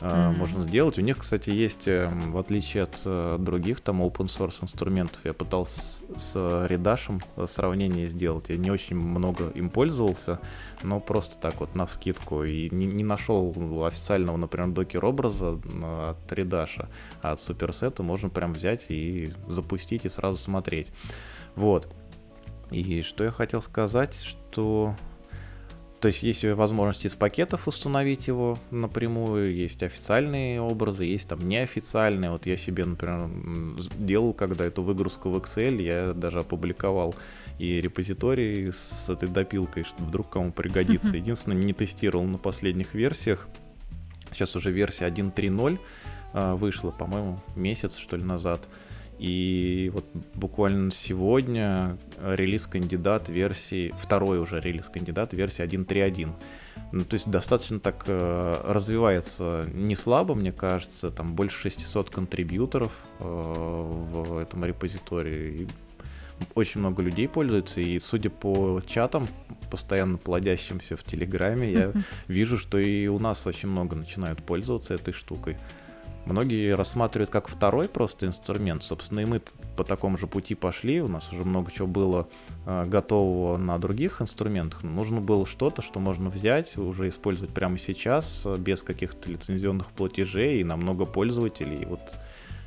mm-hmm. 0.00 0.38
можно 0.38 0.62
сделать. 0.62 0.98
У 0.98 1.02
них, 1.02 1.18
кстати, 1.18 1.50
есть, 1.50 1.86
эм, 1.88 2.32
в 2.32 2.38
отличие 2.38 2.84
от 2.84 3.00
э, 3.04 3.36
других 3.38 3.80
там 3.80 4.02
open 4.02 4.26
source 4.26 4.62
инструментов, 4.62 5.18
я 5.24 5.32
пытался 5.32 5.80
с 6.16 6.34
Redash 6.34 7.22
э, 7.36 7.46
сравнение 7.48 8.06
сделать. 8.06 8.48
Я 8.48 8.56
не 8.56 8.70
очень 8.70 8.96
много 8.96 9.48
им 9.50 9.70
пользовался, 9.70 10.40
но 10.82 11.00
просто 11.00 11.36
так 11.38 11.60
вот 11.60 11.74
на 11.74 11.86
вскидку. 11.86 12.44
И 12.44 12.68
не, 12.70 12.86
не 12.86 13.04
нашел 13.04 13.54
официального, 13.84 14.36
например, 14.36 14.68
докер-образа 14.70 15.52
от 15.52 16.32
Redash, 16.32 16.88
а 17.22 17.32
от 17.32 17.40
Superset 17.40 18.02
можно 18.02 18.28
прям 18.28 18.52
взять 18.52 18.86
и 18.88 19.32
запустить 19.48 20.04
и 20.04 20.08
сразу 20.08 20.38
смотреть. 20.38 20.90
Вот. 21.56 21.88
И 22.74 23.02
что 23.02 23.24
я 23.24 23.30
хотел 23.30 23.62
сказать, 23.62 24.14
что 24.20 24.94
то 26.00 26.08
есть 26.08 26.22
есть 26.22 26.44
возможность 26.44 27.06
из 27.06 27.14
пакетов 27.14 27.66
установить 27.66 28.26
его 28.26 28.58
напрямую, 28.70 29.54
есть 29.54 29.82
официальные 29.82 30.60
образы, 30.60 31.04
есть 31.04 31.28
там 31.30 31.38
неофициальные. 31.38 32.30
Вот 32.30 32.44
я 32.44 32.58
себе, 32.58 32.84
например, 32.84 33.30
делал, 33.96 34.34
когда 34.34 34.66
эту 34.66 34.82
выгрузку 34.82 35.30
в 35.30 35.38
Excel, 35.38 35.80
я 35.80 36.12
даже 36.12 36.40
опубликовал 36.40 37.14
и 37.58 37.80
репозиторий 37.80 38.70
с 38.70 39.08
этой 39.08 39.28
допилкой, 39.28 39.84
что 39.84 40.04
вдруг 40.04 40.28
кому 40.28 40.52
пригодится. 40.52 41.16
Единственное, 41.16 41.56
не 41.56 41.72
тестировал 41.72 42.24
на 42.24 42.36
последних 42.36 42.92
версиях. 42.92 43.48
Сейчас 44.30 44.56
уже 44.56 44.72
версия 44.72 45.06
1.3.0 45.06 45.78
а, 46.34 46.54
вышла, 46.54 46.90
по-моему, 46.90 47.40
месяц, 47.56 47.96
что 47.96 48.16
ли, 48.16 48.24
назад. 48.24 48.60
И 49.18 49.90
вот 49.94 50.04
буквально 50.34 50.90
сегодня 50.90 51.96
релиз-кандидат 52.20 53.28
версии, 53.28 53.94
второй 53.98 54.38
уже 54.38 54.60
релиз-кандидат 54.60 55.32
версии 55.34 55.64
1.3.1. 55.64 56.32
Ну, 56.92 57.04
то 57.04 57.14
есть 57.14 57.30
достаточно 57.30 57.78
так 57.78 58.04
э, 58.06 58.60
развивается 58.64 59.66
не 59.72 59.94
слабо, 59.94 60.34
мне 60.34 60.52
кажется, 60.52 61.10
там 61.10 61.34
больше 61.34 61.70
600 61.70 62.10
контрибьюторов 62.10 62.92
э, 63.20 63.24
в 63.24 64.38
этом 64.38 64.64
репозитории. 64.64 65.62
И 65.62 65.68
очень 66.54 66.80
много 66.80 67.02
людей 67.02 67.28
пользуются, 67.28 67.80
и 67.80 67.98
судя 67.98 68.30
по 68.30 68.82
чатам, 68.86 69.26
постоянно 69.70 70.18
плодящимся 70.18 70.96
в 70.96 71.04
Телеграме, 71.04 71.72
я 71.72 71.92
вижу, 72.28 72.58
что 72.58 72.78
и 72.78 73.06
у 73.06 73.18
нас 73.18 73.46
очень 73.46 73.68
много 73.68 73.96
начинают 73.96 74.42
пользоваться 74.44 74.94
этой 74.94 75.14
штукой. 75.14 75.56
Многие 76.26 76.74
рассматривают 76.74 77.30
как 77.30 77.48
второй 77.48 77.86
просто 77.86 78.26
инструмент. 78.26 78.82
Собственно, 78.82 79.20
и 79.20 79.26
мы 79.26 79.42
по 79.76 79.84
такому 79.84 80.16
же 80.16 80.26
пути 80.26 80.54
пошли. 80.54 81.02
У 81.02 81.08
нас 81.08 81.30
уже 81.32 81.44
много 81.44 81.70
чего 81.70 81.86
было 81.86 82.28
э, 82.64 82.84
готового 82.86 83.58
на 83.58 83.78
других 83.78 84.22
инструментах. 84.22 84.82
Но 84.82 84.90
нужно 84.90 85.20
было 85.20 85.44
что-то, 85.46 85.82
что 85.82 86.00
можно 86.00 86.30
взять, 86.30 86.78
уже 86.78 87.08
использовать 87.08 87.52
прямо 87.52 87.76
сейчас, 87.76 88.46
без 88.58 88.82
каких-то 88.82 89.30
лицензионных 89.30 89.88
платежей 89.88 90.60
и 90.60 90.64
на 90.64 90.76
много 90.76 91.04
пользователей. 91.04 91.82
И 91.82 91.86
вот 91.86 92.00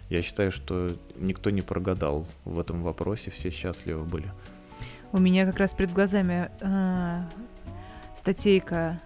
я 0.10 0.22
считаю, 0.22 0.52
что 0.52 0.92
никто 1.16 1.50
не 1.50 1.62
прогадал 1.62 2.28
в 2.46 2.60
этом 2.60 2.84
вопросе, 2.84 3.32
все 3.32 3.50
счастливы 3.50 4.04
были. 4.04 4.32
У 5.12 5.20
меня 5.20 5.46
как 5.46 5.58
раз 5.58 5.74
перед 5.74 5.92
глазами 5.92 6.52
э, 6.62 7.24
статейка 8.16 9.02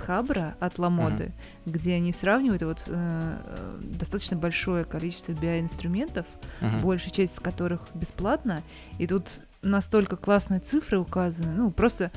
Хабра 0.00 0.56
от 0.60 0.78
Ламоды, 0.78 1.32
uh-huh. 1.66 1.72
где 1.72 1.94
они 1.94 2.12
сравнивают 2.12 2.62
вот 2.62 2.84
э, 2.86 3.78
достаточно 3.80 4.36
большое 4.36 4.84
количество 4.84 5.32
биоинструментов, 5.32 6.26
uh-huh. 6.60 6.80
большая 6.82 7.10
часть 7.10 7.34
из 7.34 7.40
которых 7.40 7.82
бесплатна, 7.94 8.62
и 8.98 9.06
тут 9.06 9.28
настолько 9.62 10.16
классные 10.16 10.60
цифры 10.60 10.98
указаны, 10.98 11.54
ну 11.54 11.70
просто 11.70 12.10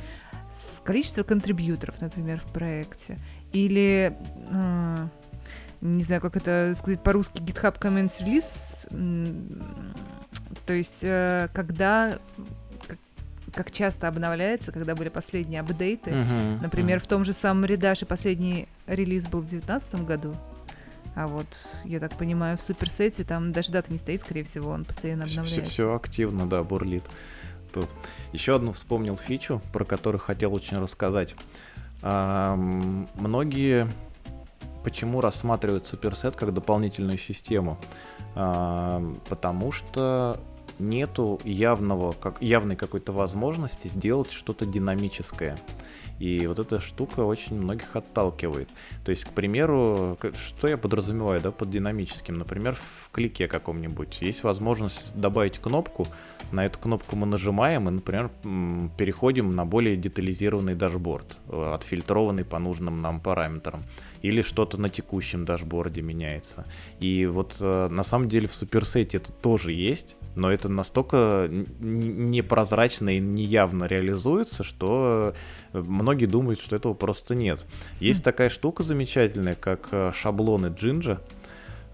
количество 0.84 1.24
контрибьюторов, 1.24 2.00
например, 2.02 2.40
в 2.40 2.52
проекте, 2.52 3.18
или 3.52 4.18
э, 4.50 5.08
не 5.82 6.04
знаю, 6.04 6.22
как 6.22 6.38
это 6.38 6.74
сказать 6.78 7.04
по-русски, 7.04 7.42
GitHub 7.42 7.80
Comments 7.80 8.24
Release, 8.24 8.88
то 10.66 10.74
есть 10.74 11.04
э, 11.04 11.50
когда 11.54 12.18
как 13.54 13.72
часто 13.72 14.08
обновляется, 14.08 14.72
когда 14.72 14.96
были 14.96 15.10
последние 15.10 15.62
апдейты. 15.62 16.12
Uh-huh, 16.12 16.62
Например, 16.62 16.98
uh-huh. 16.98 17.04
в 17.04 17.08
том 17.08 17.24
же 17.24 17.34
самом 17.34 17.66
Редаше 17.66 18.06
последний 18.06 18.68
релиз 18.88 19.28
был 19.28 19.40
в 19.40 19.48
2019 19.48 20.06
году. 20.06 20.34
А 21.16 21.28
вот, 21.28 21.46
я 21.86 22.00
так 22.00 22.18
понимаю, 22.18 22.58
в 22.58 22.62
суперсете 22.62 23.24
там 23.24 23.52
даже 23.52 23.72
дата 23.72 23.92
не 23.92 24.00
стоит, 24.00 24.22
скорее 24.22 24.44
всего, 24.44 24.72
он 24.72 24.84
постоянно 24.84 25.24
обновляется. 25.24 25.62
Все, 25.62 25.70
все 25.70 25.96
активно, 25.96 26.48
да, 26.48 26.64
бурлит. 26.64 27.04
Тут. 27.72 27.90
Еще 28.32 28.56
одну 28.56 28.74
вспомнил 28.74 29.18
фичу, 29.18 29.62
про 29.72 29.86
которую 29.86 30.20
хотел 30.20 30.54
очень 30.54 30.78
рассказать. 30.78 31.36
А, 32.02 32.56
многие 32.56 33.88
почему 34.84 35.22
рассматривают 35.22 35.86
суперсет 35.86 36.36
как 36.36 36.54
дополнительную 36.54 37.18
систему? 37.18 37.80
А, 38.36 39.04
потому 39.30 39.72
что 39.72 40.40
нету 40.80 41.40
явного, 41.44 42.12
как, 42.12 42.42
явной 42.42 42.76
какой-то 42.76 43.12
возможности 43.12 43.88
сделать 43.88 44.32
что-то 44.32 44.66
динамическое. 44.66 45.58
И 46.20 46.48
вот 46.48 46.60
эта 46.60 46.80
штука 46.80 47.22
очень 47.22 47.60
многих 47.60 47.96
отталкивает. 47.96 48.70
То 49.04 49.10
есть, 49.10 49.26
к 49.26 49.30
примеру, 49.30 50.18
что 50.38 50.68
я 50.68 50.78
подразумеваю 50.78 51.42
да, 51.42 51.52
под 51.52 51.70
динамическим? 51.70 52.38
Например, 52.38 52.76
в 52.76 53.10
клике 53.12 53.48
каком-нибудь 53.48 54.20
есть 54.22 54.44
возможность 54.44 55.16
добавить 55.16 55.60
кнопку, 55.60 56.08
на 56.54 56.66
эту 56.66 56.80
кнопку 56.80 57.16
мы 57.16 57.26
нажимаем 57.26 57.90
и, 57.90 57.92
например, 57.92 58.30
переходим 58.96 59.52
на 59.52 59.66
более 59.66 59.98
детализированный 59.98 60.76
дашборд, 60.76 61.38
э, 61.48 61.74
отфильтрованный 61.74 62.46
по 62.46 62.60
нужным 62.60 63.02
нам 63.02 63.20
параметрам. 63.20 63.84
Или 64.22 64.44
что-то 64.44 64.80
на 64.80 64.88
текущем 64.88 65.46
дашборде 65.46 66.02
меняется. 66.02 66.66
И 67.00 67.26
вот 67.26 67.58
э, 67.60 67.88
на 67.90 68.04
самом 68.04 68.30
деле 68.30 68.48
в 68.48 68.54
суперсете 68.54 69.18
это 69.18 69.32
тоже 69.32 69.72
есть, 69.72 70.16
но 70.36 70.52
это 70.52 70.70
настолько 70.70 71.48
непрозрачно 71.50 73.16
и 73.16 73.20
неявно 73.20 73.86
реализуется, 73.86 74.64
что 74.64 75.34
многие 75.74 76.26
думают, 76.26 76.62
что 76.62 76.76
этого 76.76 76.94
просто 76.94 77.36
нет. 77.36 77.66
Есть 78.00 78.22
mm. 78.22 78.24
такая 78.24 78.50
штука 78.50 78.84
замечательная, 78.84 79.56
как 79.56 79.90
э, 79.92 80.12
шаблоны 80.14 80.68
Jinja, 80.68 81.20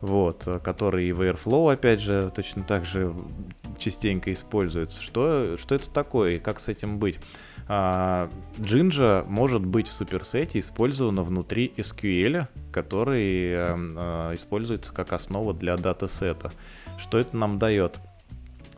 вот, 0.02 0.44
э, 0.46 0.60
которые 0.60 1.10
и 1.10 1.12
в 1.12 1.22
Airflow, 1.22 1.72
опять 1.72 2.02
же, 2.02 2.32
точно 2.36 2.64
так 2.64 2.86
же 2.86 3.14
частенько 3.78 4.32
используются. 4.34 5.02
Что, 5.02 5.58
что 5.58 5.76
это 5.76 5.90
такое 5.90 6.36
и 6.36 6.40
как 6.40 6.60
с 6.60 6.68
этим 6.68 7.00
быть? 7.00 7.20
А, 7.72 8.30
Jinja 8.58 9.24
может 9.28 9.64
быть 9.64 9.88
в 9.88 9.94
Superset 9.94 10.52
е 10.52 10.60
использована 10.60 11.22
внутри 11.22 11.72
SQL, 11.78 12.48
который 12.72 13.54
а, 13.56 13.76
а, 13.78 14.36
используется 14.36 14.92
как 14.92 15.14
основа 15.14 15.54
для 15.54 15.78
датасета. 15.78 16.52
Что 16.98 17.20
это 17.20 17.38
нам 17.38 17.60
дает? 17.60 18.00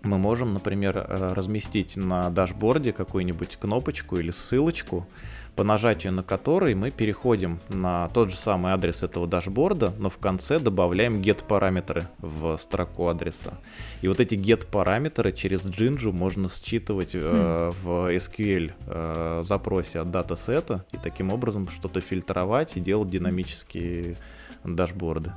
Мы 0.03 0.17
можем, 0.17 0.53
например, 0.53 0.97
э, 0.97 1.33
разместить 1.33 1.95
на 1.97 2.29
дашборде 2.29 2.91
какую-нибудь 2.91 3.57
кнопочку 3.57 4.17
или 4.17 4.31
ссылочку, 4.31 5.07
по 5.55 5.63
нажатию 5.63 6.13
на 6.13 6.23
которой 6.23 6.75
мы 6.75 6.91
переходим 6.91 7.59
на 7.69 8.07
тот 8.09 8.31
же 8.31 8.37
самый 8.37 8.71
адрес 8.71 9.03
этого 9.03 9.27
дашборда, 9.27 9.93
но 9.99 10.09
в 10.09 10.17
конце 10.17 10.59
добавляем 10.59 11.19
GET 11.19 11.45
параметры 11.45 12.07
в 12.19 12.57
строку 12.57 13.07
адреса. 13.07 13.53
И 14.01 14.07
вот 14.07 14.19
эти 14.19 14.35
get 14.35 14.67
параметры 14.67 15.33
через 15.33 15.65
Jinja 15.65 16.11
можно 16.11 16.47
считывать 16.49 17.11
э, 17.13 17.69
хм. 17.69 17.75
в 17.83 18.15
SQL 18.15 18.71
э, 18.87 19.41
запросе 19.43 19.99
от 19.99 20.09
датасета 20.09 20.85
и 20.93 20.97
таким 20.97 21.31
образом 21.31 21.67
что-то 21.69 21.99
фильтровать 21.99 22.77
и 22.77 22.79
делать 22.79 23.09
динамические 23.09 24.15
дашборды. 24.63 25.33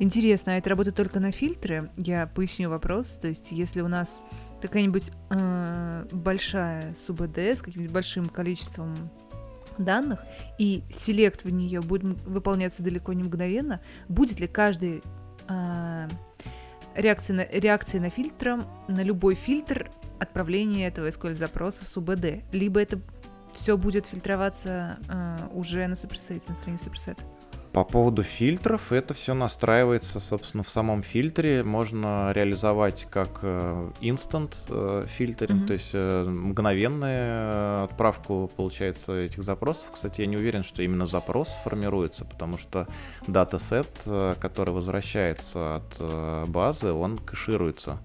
Интересно, 0.00 0.54
а 0.54 0.56
это 0.56 0.70
работает 0.70 0.96
только 0.96 1.20
на 1.20 1.30
фильтры? 1.30 1.90
Я 1.94 2.26
поясню 2.26 2.70
вопрос. 2.70 3.18
То 3.20 3.28
есть, 3.28 3.52
если 3.52 3.82
у 3.82 3.88
нас 3.88 4.22
какая-нибудь 4.62 5.12
э, 5.28 6.06
большая 6.10 6.94
СУБД 6.94 7.38
с 7.38 7.60
каким-нибудь 7.60 7.92
большим 7.92 8.24
количеством 8.24 8.94
данных, 9.76 10.20
и 10.58 10.84
селект 10.90 11.44
в 11.44 11.50
нее 11.50 11.82
будет 11.82 12.02
выполняться 12.22 12.82
далеко 12.82 13.12
не 13.12 13.24
мгновенно, 13.24 13.82
будет 14.08 14.40
ли 14.40 14.46
каждый 14.48 15.02
э, 15.48 16.08
реакции, 16.94 17.34
на, 17.34 17.44
реакции 17.44 17.98
на 17.98 18.08
фильтром, 18.08 18.64
на 18.88 19.02
любой 19.02 19.34
фильтр 19.34 19.90
отправление 20.18 20.88
этого 20.88 21.08
SQL-запроса 21.08 21.84
в 21.84 21.88
СУБД? 21.88 22.42
Либо 22.52 22.80
это 22.80 22.98
все 23.52 23.76
будет 23.76 24.06
фильтроваться 24.06 24.98
э, 25.10 25.36
уже 25.52 25.86
на 25.88 25.94
суперсете, 25.94 26.46
на 26.48 26.54
странице 26.54 26.84
суперсета? 26.84 27.22
По 27.72 27.84
поводу 27.84 28.24
фильтров, 28.24 28.90
это 28.90 29.14
все 29.14 29.32
настраивается, 29.32 30.18
собственно, 30.18 30.64
в 30.64 30.68
самом 30.68 31.04
фильтре. 31.04 31.62
Можно 31.62 32.32
реализовать 32.32 33.06
как 33.08 33.44
instant 34.00 34.54
э, 34.68 35.06
фильтринг, 35.08 35.62
mm-hmm. 35.62 35.66
то 35.66 35.72
есть 35.72 35.90
э, 35.94 36.24
мгновенную 36.24 37.84
отправку, 37.84 38.50
получается, 38.56 39.14
этих 39.14 39.44
запросов. 39.44 39.92
Кстати, 39.92 40.22
я 40.22 40.26
не 40.26 40.36
уверен, 40.36 40.64
что 40.64 40.82
именно 40.82 41.06
запрос 41.06 41.56
формируется, 41.62 42.24
потому 42.24 42.58
что 42.58 42.88
датасет, 43.28 43.88
э, 44.04 44.34
который 44.40 44.70
возвращается 44.74 45.76
от 45.76 46.48
базы, 46.48 46.90
он 46.90 47.18
кэшируется. 47.18 48.00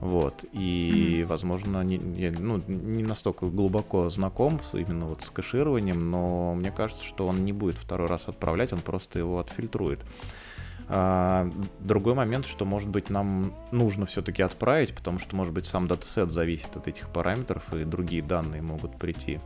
Вот. 0.00 0.44
И, 0.52 1.22
mm-hmm. 1.22 1.26
возможно, 1.26 1.82
не, 1.82 1.96
я 2.20 2.32
ну, 2.38 2.62
не 2.66 3.02
настолько 3.02 3.46
глубоко 3.46 4.08
знаком 4.10 4.60
с, 4.62 4.74
именно 4.74 5.06
вот 5.06 5.22
с 5.22 5.30
кэшированием, 5.30 6.10
но 6.10 6.54
мне 6.54 6.70
кажется, 6.70 7.04
что 7.04 7.26
он 7.26 7.44
не 7.44 7.52
будет 7.52 7.76
второй 7.76 8.06
раз 8.06 8.28
отправлять, 8.28 8.72
он 8.72 8.80
просто 8.80 9.18
его 9.18 9.38
отфильтрует. 9.38 10.00
А, 10.88 11.50
другой 11.80 12.14
момент, 12.14 12.46
что, 12.46 12.64
может 12.64 12.88
быть, 12.88 13.10
нам 13.10 13.54
нужно 13.72 14.06
все-таки 14.06 14.42
отправить, 14.42 14.94
потому 14.94 15.18
что, 15.18 15.34
может 15.34 15.52
быть, 15.52 15.66
сам 15.66 15.88
датасет 15.88 16.30
зависит 16.30 16.76
от 16.76 16.86
этих 16.88 17.08
параметров, 17.08 17.74
и 17.74 17.84
другие 17.84 18.22
данные 18.22 18.62
могут 18.62 18.96
прийти. 18.96 19.40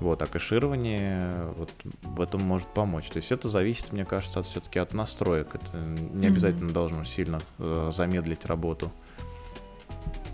Вот, 0.00 0.22
а 0.22 0.26
кэширование 0.26 1.52
вот 1.58 1.70
в 2.02 2.22
этом 2.22 2.42
может 2.42 2.66
помочь. 2.68 3.08
То 3.10 3.18
есть 3.18 3.30
это 3.30 3.50
зависит, 3.50 3.92
мне 3.92 4.06
кажется, 4.06 4.40
от, 4.40 4.46
все-таки 4.46 4.78
от 4.78 4.94
настроек. 4.94 5.54
Это 5.54 5.76
не 5.76 6.26
обязательно 6.26 6.70
mm-hmm. 6.70 6.72
должно 6.72 7.04
сильно 7.04 7.38
э, 7.58 7.90
замедлить 7.94 8.46
работу. 8.46 8.90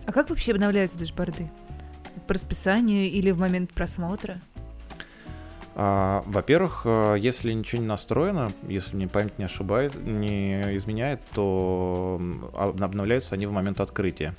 А 0.06 0.12
как 0.12 0.30
вообще 0.30 0.52
обновляются 0.52 0.96
дашборды? 0.96 1.50
По 2.26 2.34
расписанию 2.34 3.10
или 3.10 3.32
в 3.32 3.38
момент 3.38 3.72
просмотра? 3.72 4.40
А, 5.74 6.22
во-первых, 6.26 6.82
э, 6.86 7.16
если 7.18 7.52
ничего 7.52 7.82
не 7.82 7.88
настроено, 7.88 8.50
если 8.66 8.96
мне 8.96 9.08
память 9.08 9.38
не 9.38 9.44
ошибает, 9.44 9.94
не 9.94 10.76
изменяет, 10.76 11.20
то 11.34 12.20
обновляются 12.54 13.34
они 13.34 13.44
в 13.44 13.52
момент 13.52 13.80
открытия. 13.80 14.34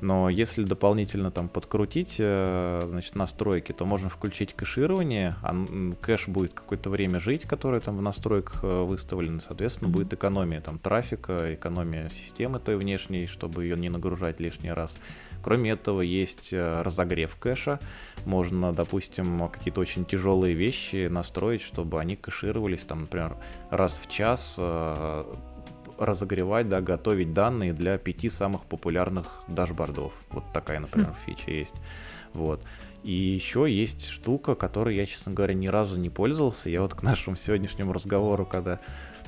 Но 0.00 0.28
если 0.28 0.64
дополнительно 0.64 1.30
там 1.30 1.48
подкрутить 1.48 2.16
э, 2.18 2.82
значит, 2.86 3.14
настройки, 3.14 3.72
то 3.72 3.84
можно 3.84 4.08
включить 4.08 4.54
кэширование, 4.54 5.36
а 5.42 5.54
кэш 6.00 6.28
будет 6.28 6.54
какое-то 6.54 6.90
время 6.90 7.20
жить, 7.20 7.44
которое 7.44 7.80
там 7.80 7.96
в 7.96 8.02
настройках 8.02 8.64
э, 8.64 8.82
выставлено, 8.82 9.40
соответственно, 9.40 9.88
mm-hmm. 9.88 9.92
будет 9.92 10.12
экономия 10.14 10.60
там 10.60 10.78
трафика, 10.78 11.54
экономия 11.54 12.08
системы 12.08 12.60
той 12.60 12.76
внешней, 12.76 13.26
чтобы 13.26 13.64
ее 13.64 13.76
не 13.76 13.88
нагружать 13.88 14.40
лишний 14.40 14.72
раз. 14.72 14.92
Кроме 15.42 15.70
этого, 15.70 16.00
есть 16.00 16.52
э, 16.52 16.82
разогрев 16.82 17.36
кэша. 17.36 17.78
Можно, 18.24 18.72
допустим, 18.72 19.48
какие-то 19.48 19.80
очень 19.80 20.04
тяжелые 20.04 20.54
вещи 20.54 21.08
настроить, 21.08 21.62
чтобы 21.62 22.00
они 22.00 22.16
кэшировались, 22.16 22.84
там, 22.84 23.02
например, 23.02 23.36
раз 23.70 23.98
в 24.02 24.08
час 24.08 24.56
разогревать, 26.00 26.68
да, 26.68 26.80
готовить 26.80 27.32
данные 27.32 27.72
для 27.72 27.98
пяти 27.98 28.30
самых 28.30 28.64
популярных 28.64 29.26
дашбордов. 29.46 30.12
Вот 30.30 30.44
такая, 30.52 30.80
например, 30.80 31.10
mm. 31.10 31.16
фича 31.26 31.50
есть. 31.50 31.74
Вот. 32.32 32.64
И 33.02 33.12
еще 33.12 33.66
есть 33.70 34.08
штука, 34.08 34.54
которой 34.54 34.96
я, 34.96 35.06
честно 35.06 35.32
говоря, 35.32 35.54
ни 35.54 35.68
разу 35.68 35.98
не 35.98 36.10
пользовался. 36.10 36.70
Я 36.70 36.82
вот 36.82 36.94
к 36.94 37.02
нашему 37.02 37.36
сегодняшнему 37.36 37.92
разговору, 37.92 38.44
когда 38.46 38.80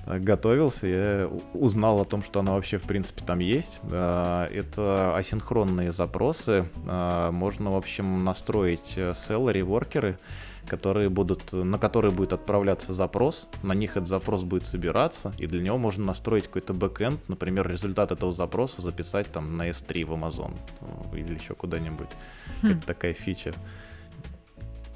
э, 0.06 0.18
готовился, 0.18 0.86
я 0.86 1.30
узнал 1.54 2.00
о 2.00 2.04
том, 2.04 2.22
что 2.22 2.40
она 2.40 2.52
вообще, 2.52 2.78
в 2.78 2.84
принципе, 2.84 3.22
там 3.24 3.38
есть. 3.38 3.80
Это 3.84 5.16
асинхронные 5.16 5.92
запросы. 5.92 6.66
А, 6.86 7.30
можно, 7.30 7.70
в 7.70 7.76
общем, 7.76 8.24
настроить 8.24 8.94
Celery, 8.94 9.60
э, 9.60 9.64
воркеры, 9.64 10.18
которые 10.72 11.10
будут, 11.10 11.52
на 11.52 11.78
которые 11.78 12.12
будет 12.12 12.32
отправляться 12.32 12.94
запрос, 12.94 13.50
на 13.62 13.74
них 13.74 13.98
этот 13.98 14.08
запрос 14.08 14.42
будет 14.42 14.64
собираться, 14.64 15.34
и 15.36 15.46
для 15.46 15.60
него 15.60 15.76
можно 15.76 16.06
настроить 16.06 16.46
какой-то 16.46 16.72
бэкэнд, 16.72 17.28
например, 17.28 17.70
результат 17.70 18.10
этого 18.10 18.32
запроса 18.32 18.80
записать 18.80 19.30
там 19.30 19.58
на 19.58 19.68
S3 19.68 20.06
в 20.06 20.12
Amazon 20.12 20.52
э, 20.80 21.18
или 21.18 21.34
еще 21.34 21.54
куда-нибудь. 21.54 22.08
Хм. 22.62 22.68
Это 22.68 22.86
такая 22.86 23.12
фича. 23.12 23.52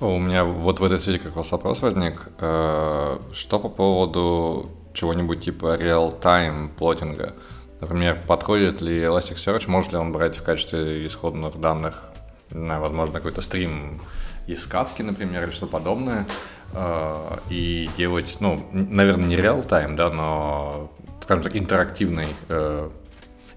У 0.00 0.18
меня 0.18 0.44
вот 0.44 0.80
в 0.80 0.84
этой 0.84 0.98
связи 0.98 1.18
как 1.18 1.36
раз 1.36 1.52
вопрос 1.52 1.82
возник. 1.82 2.26
Э, 2.40 3.18
что 3.34 3.58
по 3.58 3.68
поводу 3.68 4.70
чего-нибудь 4.94 5.44
типа 5.44 5.76
real-time 5.76 6.70
плотинга? 6.74 7.34
Например, 7.82 8.18
подходит 8.26 8.80
ли 8.80 9.02
Elasticsearch, 9.02 9.68
может 9.68 9.92
ли 9.92 9.98
он 9.98 10.10
брать 10.10 10.38
в 10.38 10.42
качестве 10.42 11.06
исходных 11.06 11.60
данных, 11.60 12.04
не 12.50 12.62
знаю, 12.62 12.80
возможно, 12.80 13.12
какой-то 13.12 13.42
стрим 13.42 14.00
из 14.46 14.66
кавки, 14.66 15.02
например, 15.02 15.44
или 15.44 15.50
что 15.50 15.66
подобное, 15.66 16.26
э, 16.72 17.38
и 17.50 17.88
делать, 17.96 18.36
ну, 18.40 18.64
наверное, 18.72 19.26
не 19.26 19.36
реал-тайм, 19.36 19.96
да, 19.96 20.10
но, 20.10 20.92
скажем 21.22 21.42
так, 21.42 21.56
интерактивный 21.56 22.28
э, 22.48 22.90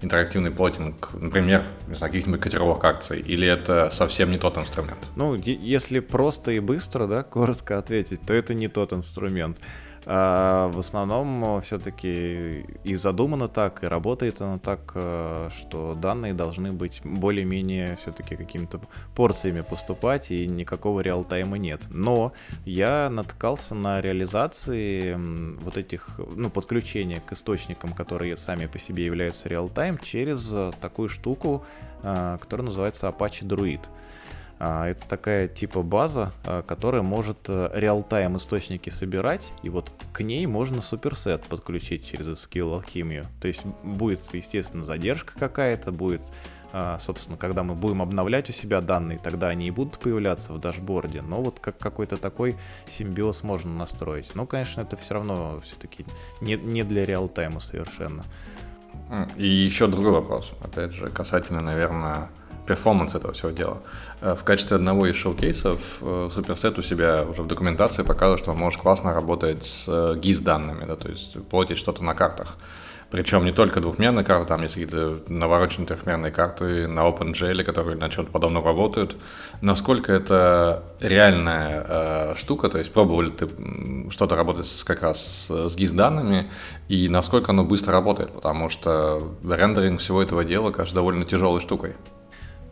интерактивный 0.02 0.50
плотинг, 0.50 1.10
например, 1.12 1.62
каких-нибудь 1.98 2.40
котировок 2.40 2.84
акций, 2.84 3.20
или 3.20 3.46
это 3.46 3.90
совсем 3.90 4.30
не 4.30 4.38
тот 4.38 4.56
инструмент? 4.56 4.98
Ну, 5.16 5.34
если 5.34 6.00
просто 6.00 6.52
и 6.52 6.60
быстро, 6.60 7.06
да, 7.06 7.22
коротко 7.22 7.78
ответить, 7.78 8.20
то 8.26 8.32
это 8.32 8.54
не 8.54 8.68
тот 8.68 8.92
инструмент. 8.92 9.58
А 10.12 10.66
в 10.66 10.80
основном 10.80 11.62
все-таки 11.62 12.66
и 12.82 12.96
задумано 12.96 13.46
так, 13.46 13.84
и 13.84 13.86
работает 13.86 14.40
оно 14.42 14.58
так, 14.58 14.90
э, 14.96 15.50
что 15.56 15.94
данные 15.94 16.34
должны 16.34 16.72
быть 16.72 17.00
более-менее 17.04 17.94
все-таки 17.94 18.34
какими-то 18.34 18.80
порциями 19.14 19.60
поступать, 19.60 20.32
и 20.32 20.48
никакого 20.48 20.98
реал-тайма 20.98 21.58
нет. 21.58 21.82
Но 21.90 22.32
я 22.64 23.08
наткался 23.08 23.76
на 23.76 24.00
реализации 24.00 25.14
вот 25.62 25.76
этих, 25.76 26.18
ну, 26.34 26.50
подключения 26.50 27.22
к 27.24 27.30
источникам, 27.30 27.92
которые 27.92 28.36
сами 28.36 28.66
по 28.66 28.80
себе 28.80 29.04
являются 29.04 29.48
реал-тайм, 29.48 29.96
через 29.96 30.52
такую 30.80 31.08
штуку, 31.08 31.64
э, 32.02 32.36
которая 32.40 32.64
называется 32.64 33.06
Apache 33.06 33.46
Druid. 33.46 33.82
А, 34.62 34.86
это 34.86 35.08
такая 35.08 35.48
типа 35.48 35.82
база, 35.82 36.32
а, 36.44 36.62
которая 36.62 37.00
может 37.00 37.48
э, 37.48 37.70
реал-тайм 37.72 38.36
источники 38.36 38.90
собирать, 38.90 39.52
и 39.62 39.70
вот 39.70 39.90
к 40.12 40.20
ней 40.20 40.44
можно 40.44 40.82
суперсет 40.82 41.44
подключить 41.44 42.06
через 42.06 42.26
SQL 42.28 42.74
алхимию. 42.74 43.26
То 43.40 43.48
есть 43.48 43.64
будет, 43.82 44.20
естественно, 44.34 44.84
задержка 44.84 45.32
какая-то, 45.38 45.92
будет 45.92 46.20
а, 46.72 46.98
собственно, 46.98 47.38
когда 47.38 47.62
мы 47.62 47.74
будем 47.74 48.02
обновлять 48.02 48.50
у 48.50 48.52
себя 48.52 48.82
данные, 48.82 49.18
тогда 49.18 49.48
они 49.48 49.66
и 49.66 49.70
будут 49.70 49.98
появляться 49.98 50.52
в 50.52 50.60
дашборде, 50.60 51.22
но 51.22 51.42
вот 51.42 51.58
как 51.58 51.78
какой-то 51.78 52.18
такой 52.18 52.56
симбиоз 52.86 53.42
можно 53.42 53.72
настроить. 53.72 54.34
Но, 54.34 54.46
конечно, 54.46 54.82
это 54.82 54.96
все 54.98 55.14
равно 55.14 55.60
все-таки 55.62 56.04
не, 56.42 56.56
не 56.56 56.84
для 56.84 57.04
реал-тайма 57.04 57.60
совершенно. 57.60 58.24
И 59.36 59.46
еще 59.46 59.86
другой 59.86 60.12
вопрос, 60.12 60.52
опять 60.62 60.92
же, 60.92 61.08
касательно, 61.08 61.60
наверное, 61.60 62.28
перформанс 62.70 63.16
этого 63.16 63.32
всего 63.32 63.50
дела. 63.50 63.78
Э, 64.20 64.36
в 64.36 64.44
качестве 64.44 64.76
одного 64.76 65.06
из 65.06 65.16
шоу-кейсов 65.16 65.80
э, 66.00 66.30
Superset 66.34 66.78
у 66.78 66.82
себя 66.82 67.24
уже 67.28 67.42
в 67.42 67.48
документации 67.48 68.04
показывает, 68.04 68.40
что 68.42 68.52
может 68.52 68.80
классно 68.80 69.12
работать 69.12 69.66
с 69.66 69.88
GIS-данными, 69.88 70.84
э, 70.84 70.86
да, 70.86 70.94
то 70.94 71.08
есть 71.08 71.36
плотить 71.48 71.78
что-то 71.78 72.04
на 72.04 72.14
картах. 72.14 72.56
Причем 73.10 73.44
не 73.44 73.50
только 73.50 73.80
двухмерные 73.80 74.24
карты, 74.24 74.46
там 74.46 74.62
есть 74.62 74.74
какие-то 74.74 75.18
навороченные 75.26 75.88
трехмерные 75.88 76.30
карты 76.30 76.86
на 76.86 77.00
OpenGL, 77.00 77.64
которые 77.64 77.96
на 77.96 78.08
чем-то 78.08 78.30
подобном 78.30 78.64
работают. 78.64 79.16
Насколько 79.62 80.12
это 80.12 80.84
реальная 81.00 81.84
э, 81.88 82.34
штука, 82.36 82.68
то 82.68 82.78
есть 82.78 82.92
пробовал 82.92 83.22
ли 83.22 83.30
ты 83.30 83.48
что-то 84.10 84.36
работать 84.36 84.68
с, 84.68 84.84
как 84.84 85.02
раз 85.02 85.46
с 85.48 85.76
GIS-данными, 85.76 86.48
и 86.88 87.08
насколько 87.08 87.50
оно 87.50 87.64
быстро 87.64 87.92
работает, 87.92 88.30
потому 88.30 88.68
что 88.70 89.34
рендеринг 89.42 89.98
всего 89.98 90.22
этого 90.22 90.44
дела 90.44 90.70
кажется 90.70 90.94
довольно 90.94 91.24
тяжелой 91.24 91.60
штукой. 91.60 91.94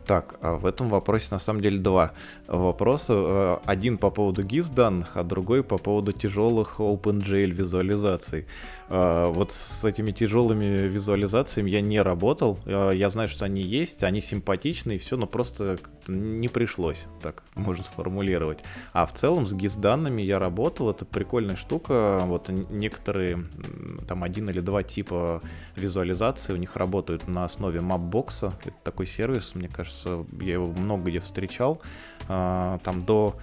Так, 0.09 0.39
а 0.41 0.55
в 0.55 0.65
этом 0.65 0.89
вопросе 0.89 1.27
на 1.29 1.37
самом 1.37 1.61
деле 1.61 1.77
два 1.77 2.13
вопроса. 2.47 3.13
Э, 3.13 3.57
один 3.65 3.99
по 3.99 4.09
поводу 4.09 4.41
GIS 4.41 4.73
данных, 4.73 5.11
а 5.13 5.23
другой 5.23 5.61
по 5.61 5.77
поводу 5.77 6.13
тяжелых 6.13 6.79
OpenGL 6.79 7.51
визуализаций. 7.51 8.47
Э, 8.89 9.31
вот 9.31 9.51
с 9.51 9.85
этими 9.85 10.11
тяжелыми 10.11 10.87
визуализациями 10.87 11.69
я 11.69 11.81
не 11.81 12.01
работал. 12.01 12.59
Э, 12.65 12.91
я 12.93 13.09
знаю, 13.09 13.27
что 13.27 13.45
они 13.45 13.61
есть, 13.61 14.03
они 14.03 14.21
симпатичны 14.21 14.93
и 14.93 14.97
все, 14.97 15.15
но 15.15 15.27
просто 15.27 15.77
не 16.07 16.47
пришлось, 16.47 17.05
так 17.21 17.43
можно 17.55 17.83
сформулировать. 17.83 18.63
А 18.93 19.05
в 19.05 19.13
целом 19.13 19.45
с 19.45 19.53
GIS 19.53 19.79
данными 19.79 20.21
я 20.23 20.39
работал, 20.39 20.89
это 20.89 21.05
прикольная 21.05 21.55
штука. 21.55 22.21
Вот 22.25 22.49
некоторые, 22.49 23.45
там 24.07 24.23
один 24.23 24.49
или 24.49 24.59
два 24.59 24.81
типа 24.81 25.41
визуализации 25.75 26.53
у 26.53 26.57
них 26.57 26.75
работают 26.75 27.27
на 27.27 27.45
основе 27.45 27.79
Mapbox. 27.79 28.53
Это 28.63 28.75
такой 28.83 29.05
сервис, 29.05 29.53
мне 29.53 29.67
кажется, 29.67 30.25
я 30.41 30.53
его 30.53 30.67
много 30.67 31.09
где 31.09 31.19
встречал. 31.19 31.81
Э, 32.27 32.79
там 32.83 33.05
до 33.05 33.35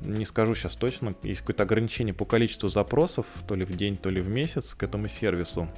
не 0.00 0.24
скажу 0.24 0.54
сейчас 0.54 0.74
точно, 0.76 1.14
есть 1.22 1.40
какое-то 1.40 1.62
ограничение 1.62 2.14
по 2.14 2.24
количеству 2.24 2.68
запросов, 2.68 3.26
то 3.46 3.54
ли 3.54 3.64
в 3.64 3.76
день, 3.76 3.96
то 3.96 4.10
ли 4.10 4.20
в 4.20 4.28
месяц 4.28 4.74
к 4.74 4.82
этому 4.82 5.08
сервису. 5.08 5.68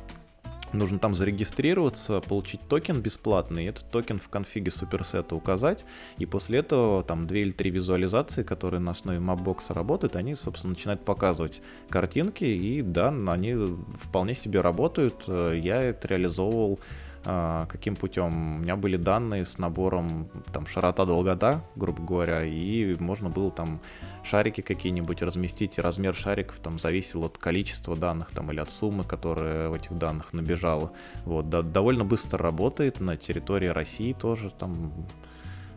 Нужно 0.72 0.98
там 0.98 1.14
зарегистрироваться, 1.14 2.20
получить 2.20 2.62
токен 2.66 3.02
бесплатный, 3.02 3.66
этот 3.66 3.90
токен 3.90 4.18
в 4.18 4.30
конфиге 4.30 4.70
Superset 4.70 5.27
а 5.27 5.34
указать, 5.34 5.84
и 6.16 6.24
после 6.24 6.60
этого 6.60 7.02
там 7.04 7.26
две 7.26 7.42
или 7.42 7.50
три 7.50 7.70
визуализации, 7.70 8.42
которые 8.42 8.80
на 8.80 8.92
основе 8.92 9.18
Mapbox 9.18 9.74
работают, 9.74 10.16
они, 10.16 10.34
собственно, 10.34 10.70
начинают 10.70 11.04
показывать 11.04 11.60
картинки, 11.90 12.44
и 12.44 12.80
да, 12.80 13.08
они 13.08 13.54
вполне 14.00 14.34
себе 14.34 14.62
работают. 14.62 15.24
Я 15.28 15.82
это 15.82 16.08
реализовывал 16.08 16.80
каким 17.24 17.96
путем? 17.96 18.56
У 18.56 18.58
меня 18.60 18.76
были 18.76 18.96
данные 18.96 19.46
с 19.46 19.58
набором 19.58 20.28
там 20.52 20.66
широта, 20.66 21.04
долгота, 21.04 21.64
грубо 21.76 22.02
говоря, 22.02 22.44
и 22.44 22.94
можно 22.98 23.28
было 23.28 23.50
там 23.50 23.80
шарики 24.24 24.60
какие-нибудь 24.60 25.22
разместить, 25.22 25.78
размер 25.78 26.14
шариков 26.14 26.58
там 26.58 26.78
зависел 26.78 27.24
от 27.24 27.38
количества 27.38 27.96
данных 27.96 28.30
там 28.30 28.50
или 28.50 28.60
от 28.60 28.70
суммы, 28.70 29.04
которая 29.04 29.68
в 29.68 29.74
этих 29.74 29.96
данных 29.96 30.32
набежала. 30.32 30.92
Вот, 31.24 31.48
да, 31.48 31.62
довольно 31.62 32.04
быстро 32.04 32.38
работает 32.38 33.00
на 33.00 33.16
территории 33.16 33.68
России 33.68 34.12
тоже 34.12 34.50
там 34.50 34.92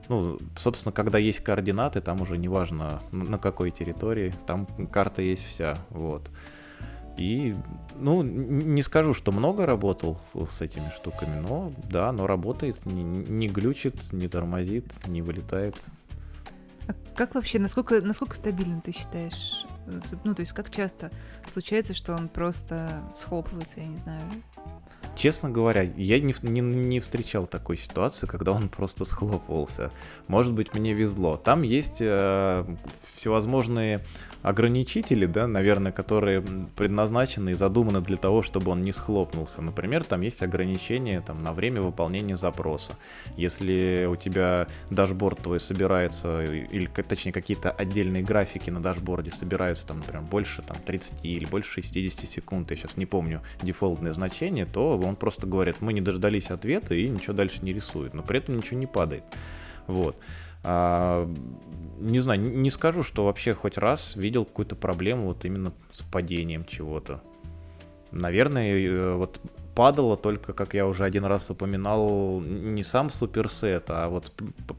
ну, 0.08 0.38
собственно, 0.56 0.92
когда 0.92 1.18
есть 1.18 1.40
координаты, 1.40 2.02
там 2.02 2.22
уже 2.22 2.38
неважно 2.38 3.02
на 3.12 3.38
какой 3.38 3.72
территории, 3.72 4.34
там 4.46 4.68
карта 4.92 5.22
есть 5.22 5.46
вся, 5.46 5.76
вот. 5.90 6.30
И, 7.18 7.56
ну, 7.96 8.24
не 8.24 8.82
скажу, 8.82 9.14
что 9.14 9.32
много 9.32 9.66
работал 9.66 10.20
с 10.34 10.62
этими 10.62 10.90
штуками, 10.90 11.40
но 11.40 11.72
да, 11.90 12.12
но 12.12 12.28
работает, 12.28 12.86
не, 12.86 13.04
не 13.04 13.48
глючит, 13.48 14.12
не 14.12 14.28
тормозит, 14.28 14.86
не 15.08 15.22
вылетает. 15.22 15.76
А 16.88 16.94
как 17.16 17.36
вообще, 17.36 17.58
насколько, 17.58 18.02
насколько 18.02 18.36
стабильно 18.36 18.82
ты 18.82 18.92
считаешь? 18.92 19.66
Э, 19.88 20.00
ну, 20.24 20.36
то 20.36 20.42
есть 20.42 20.52
как 20.52 20.70
часто 20.70 21.10
случается, 21.52 21.94
что 21.94 22.14
он 22.14 22.28
просто 22.28 23.02
схлопывается, 23.16 23.80
я 23.80 23.88
не 23.88 23.98
знаю, 23.98 24.22
Честно 25.16 25.50
говоря, 25.50 25.82
я 25.82 26.20
не, 26.20 26.36
не, 26.42 26.60
не 26.60 27.00
встречал 27.00 27.48
такой 27.48 27.78
ситуации, 27.78 28.28
когда 28.28 28.52
он 28.52 28.68
просто 28.68 29.06
схлопывался. 29.06 29.92
Может 30.28 30.54
быть, 30.54 30.74
мне 30.74 30.94
везло. 30.94 31.38
Там 31.38 31.62
есть 31.62 32.00
э, 32.02 32.66
всевозможные 33.14 34.06
ограничители, 34.46 35.26
да, 35.26 35.48
наверное, 35.48 35.92
которые 35.92 36.44
предназначены 36.76 37.50
и 37.50 37.54
задуманы 37.54 38.02
для 38.02 38.16
того, 38.16 38.44
чтобы 38.44 38.72
он 38.72 38.84
не 38.84 38.92
схлопнулся. 38.92 39.64
Например, 39.64 40.04
там 40.04 40.22
есть 40.22 40.44
ограничения 40.44 41.22
там, 41.22 41.44
на 41.44 41.52
время 41.52 41.82
выполнения 41.82 42.38
запроса. 42.38 42.92
Если 43.38 44.08
у 44.08 44.16
тебя 44.16 44.68
дашборд 44.92 45.40
твой 45.40 45.60
собирается, 45.60 46.44
или 46.44 46.86
точнее 46.86 47.32
какие-то 47.32 47.72
отдельные 47.72 48.22
графики 48.22 48.70
на 48.70 48.80
дашборде 48.80 49.32
собираются 49.32 49.88
там, 49.88 49.98
например, 49.98 50.22
больше 50.22 50.62
там, 50.62 50.78
30 50.86 51.26
или 51.26 51.46
больше 51.46 51.82
60 51.82 52.30
секунд, 52.30 52.70
я 52.70 52.78
сейчас 52.78 52.98
не 52.98 53.08
помню 53.08 53.42
дефолтное 53.64 54.14
значение, 54.14 54.68
то 54.68 54.96
он 54.96 55.16
просто 55.16 55.48
говорит, 55.48 55.78
мы 55.82 55.92
не 55.92 56.02
дождались 56.02 56.52
ответа 56.52 56.94
и 56.94 57.10
ничего 57.10 57.34
дальше 57.34 57.60
не 57.64 57.74
рисует, 57.74 58.14
но 58.14 58.22
при 58.22 58.38
этом 58.38 58.58
ничего 58.58 58.80
не 58.80 58.86
падает. 58.86 59.24
Вот. 59.88 60.16
А, 60.66 61.30
не 62.00 62.20
знаю, 62.20 62.42
не 62.42 62.70
скажу, 62.72 63.04
что 63.04 63.26
вообще 63.26 63.54
хоть 63.54 63.78
раз 63.78 64.16
видел 64.16 64.46
какую-то 64.46 64.76
проблему 64.76 65.28
вот 65.28 65.46
именно 65.46 65.74
с 65.92 66.02
падением 66.02 66.66
чего-то. 66.66 67.22
Наверное, 68.12 68.80
э, 68.80 69.16
вот 69.16 69.40
падало 69.76 70.18
только, 70.18 70.54
как 70.54 70.74
я 70.74 70.88
уже 70.88 71.04
один 71.04 71.26
раз 71.26 71.50
упоминал, 71.50 72.42
не 72.42 72.84
сам 72.84 73.10
суперсет, 73.10 73.86
а 73.90 74.10
вот 74.10 74.32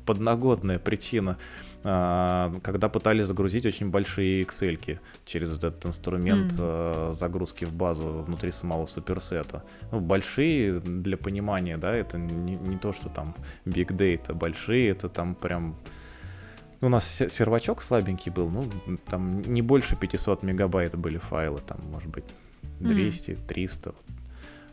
подногодная 0.06 0.78
причина 0.78 1.38
когда 1.86 2.88
пытались 2.88 3.26
загрузить 3.26 3.64
очень 3.64 3.90
большие 3.90 4.42
Excel 4.42 4.98
через 5.24 5.50
вот 5.50 5.62
этот 5.62 5.86
инструмент 5.86 6.52
mm. 6.52 7.12
загрузки 7.12 7.64
в 7.64 7.72
базу 7.72 8.24
внутри 8.26 8.50
самого 8.50 8.86
суперсета. 8.86 9.62
Ну, 9.92 10.00
большие, 10.00 10.80
для 10.80 11.16
понимания, 11.16 11.76
да, 11.76 11.94
это 11.94 12.18
не, 12.18 12.56
не 12.56 12.76
то, 12.76 12.92
что 12.92 13.08
там 13.08 13.36
big 13.66 13.88
data, 13.88 14.34
большие, 14.34 14.88
это 14.88 15.08
там 15.08 15.36
прям 15.36 15.76
у 16.80 16.88
нас 16.88 17.22
сервачок 17.28 17.82
слабенький 17.82 18.32
был, 18.32 18.50
ну, 18.50 18.64
там 19.06 19.40
не 19.42 19.62
больше 19.62 19.94
500 19.94 20.42
мегабайт 20.42 20.96
были 20.96 21.18
файлы, 21.18 21.60
там, 21.66 21.78
может 21.92 22.10
быть, 22.10 22.24
200, 22.80 23.30
mm. 23.30 23.46
300. 23.46 23.94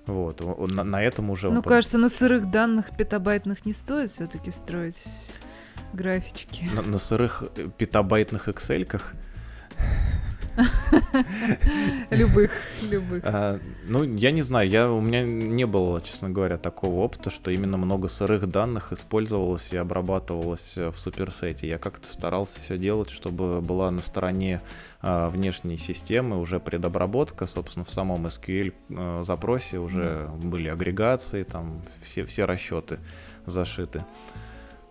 Вот, 0.08 0.42
на, 0.72 0.84
на 0.84 1.04
этом 1.04 1.30
уже... 1.30 1.52
Ну, 1.52 1.62
кажется, 1.62 2.00
на 2.00 2.10
сырых 2.10 2.50
данных 2.50 2.98
петабайтных 2.98 3.66
не 3.68 3.74
стоит 3.74 4.10
все-таки 4.10 4.50
строить 4.50 4.98
графички. 5.94 6.66
На, 6.74 6.82
на 6.82 6.98
сырых 6.98 7.44
э, 7.56 7.70
петабайтных 7.78 8.50
эксельках. 8.50 9.14
Любых, 12.12 12.52
любых. 12.84 13.24
А, 13.26 13.60
ну, 13.88 14.04
я 14.04 14.32
не 14.32 14.44
знаю, 14.44 14.70
я, 14.70 14.92
у 14.92 15.02
меня 15.02 15.24
не 15.24 15.66
было, 15.66 16.02
честно 16.02 16.30
говоря, 16.30 16.58
такого 16.58 17.02
опыта, 17.02 17.32
что 17.32 17.50
именно 17.50 17.78
много 17.78 18.08
сырых 18.08 18.48
данных 18.48 18.94
использовалось 18.94 19.74
и 19.74 19.78
обрабатывалось 19.78 20.78
э, 20.78 20.92
в 20.92 21.00
суперсете. 21.00 21.68
Я 21.68 21.80
как-то 21.80 22.08
старался 22.08 22.60
все 22.60 22.78
делать, 22.78 23.10
чтобы 23.10 23.62
была 23.62 23.90
на 23.90 24.02
стороне 24.02 24.62
а, 25.02 25.30
внешней 25.30 25.78
системы 25.78 26.40
уже 26.40 26.60
предобработка, 26.60 27.48
собственно, 27.48 27.86
в 27.86 27.92
самом 27.92 28.28
SQL 28.28 28.74
а, 28.92 29.24
запросе 29.24 29.80
уже 29.80 30.30
mm. 30.30 30.48
были 30.48 30.70
агрегации, 30.70 31.44
там 31.44 31.82
все, 32.04 32.26
все 32.26 32.46
расчеты 32.46 33.00
зашиты. 33.46 34.06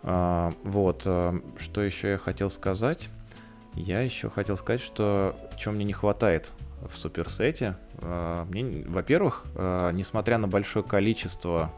Вот, 0.02 1.02
а, 1.06 1.40
что 1.58 1.82
еще 1.82 2.10
я 2.10 2.18
хотел 2.18 2.50
сказать? 2.50 3.08
Я 3.74 4.00
еще 4.00 4.28
хотел 4.28 4.56
сказать, 4.56 4.80
что 4.80 5.36
чем 5.56 5.76
мне 5.76 5.84
не 5.84 5.92
хватает 5.92 6.52
в 6.88 6.96
суперсете. 6.96 7.76
А, 7.98 8.44
мне, 8.46 8.84
во-первых, 8.86 9.44
несмотря 9.92 10.38
на 10.38 10.48
большое 10.48 10.84
количество 10.84 11.72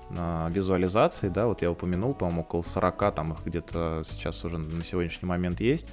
визуализаций, 0.51 1.31
да, 1.31 1.47
вот 1.47 1.62
я 1.62 1.70
упомянул, 1.70 2.14
по-моему, 2.14 2.41
около 2.43 2.62
40 2.62 3.14
там 3.14 3.33
их 3.33 3.45
где-то 3.45 4.03
сейчас 4.05 4.45
уже 4.45 4.59
на 4.59 4.85
сегодняшний 4.85 5.29
момент 5.29 5.61
есть, 5.61 5.87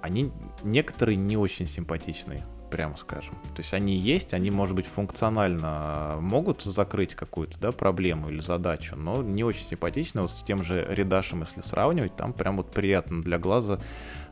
они 0.00 0.32
некоторые 0.62 1.16
не 1.16 1.36
очень 1.36 1.66
симпатичные 1.66 2.44
прямо 2.72 2.96
скажем. 2.96 3.34
То 3.54 3.60
есть 3.60 3.74
они 3.74 3.94
есть, 3.94 4.32
они, 4.32 4.50
может 4.50 4.74
быть, 4.74 4.86
функционально 4.86 6.16
могут 6.20 6.62
закрыть 6.62 7.14
какую-то 7.14 7.58
да, 7.60 7.70
проблему 7.70 8.30
или 8.30 8.40
задачу, 8.40 8.96
но 8.96 9.22
не 9.22 9.44
очень 9.44 9.66
симпатично. 9.66 10.22
Вот 10.22 10.30
с 10.30 10.42
тем 10.42 10.64
же 10.64 10.86
редашем, 10.88 11.42
если 11.42 11.60
сравнивать, 11.60 12.16
там 12.16 12.32
прям 12.32 12.56
вот 12.56 12.70
приятно 12.70 13.20
для 13.20 13.38
глаза 13.38 13.78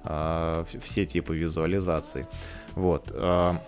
э, 0.05 0.65
все 0.83 1.05
типы 1.05 1.37
визуализации. 1.37 2.27
Вот. 2.75 3.13
Э, 3.13 3.59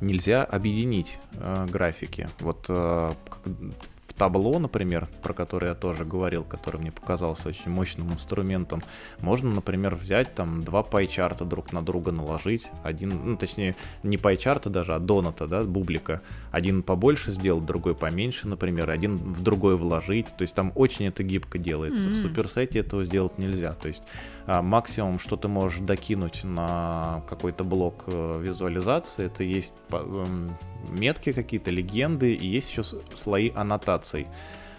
нельзя 0.00 0.44
объединить 0.44 1.18
э, 1.34 1.66
графики. 1.68 2.28
Вот 2.38 2.66
э, 2.68 3.10
табло, 4.22 4.60
например, 4.60 5.08
про 5.20 5.34
которое 5.34 5.70
я 5.70 5.74
тоже 5.74 6.04
говорил, 6.04 6.44
который 6.44 6.80
мне 6.80 6.92
показался 6.92 7.48
очень 7.48 7.72
мощным 7.72 8.12
инструментом, 8.12 8.80
можно, 9.18 9.50
например, 9.50 9.96
взять 9.96 10.32
там 10.32 10.62
два 10.62 10.84
пайчарта 10.84 11.44
друг 11.44 11.72
на 11.72 11.82
друга 11.82 12.12
наложить, 12.12 12.70
один, 12.84 13.10
ну, 13.24 13.36
точнее, 13.36 13.74
не 14.04 14.18
пайчарта 14.18 14.70
даже, 14.70 14.94
а 14.94 15.00
доната, 15.00 15.48
да, 15.48 15.64
бублика, 15.64 16.22
один 16.52 16.84
побольше 16.84 17.32
сделать, 17.32 17.66
другой 17.66 17.96
поменьше, 17.96 18.46
например, 18.46 18.90
один 18.90 19.16
в 19.16 19.42
другой 19.42 19.76
вложить, 19.76 20.28
то 20.38 20.42
есть 20.42 20.54
там 20.54 20.70
очень 20.76 21.06
это 21.06 21.24
гибко 21.24 21.58
делается, 21.58 22.08
mm-hmm. 22.08 22.12
в 22.12 22.22
суперсете 22.22 22.78
этого 22.78 23.02
сделать 23.02 23.38
нельзя, 23.38 23.72
то 23.72 23.88
есть 23.88 24.04
а, 24.46 24.62
максимум, 24.62 25.18
что 25.18 25.34
ты 25.34 25.48
можешь 25.48 25.80
докинуть 25.80 26.44
на 26.44 27.24
какой-то 27.28 27.64
блок 27.64 28.04
э, 28.06 28.40
визуализации, 28.40 29.26
это 29.26 29.42
есть 29.42 29.74
эм, 29.90 30.52
метки 30.90 31.32
какие-то, 31.32 31.70
легенды, 31.70 32.34
и 32.34 32.46
есть 32.46 32.70
еще 32.70 32.82
слои 32.82 33.50
аннотаций. 33.54 34.26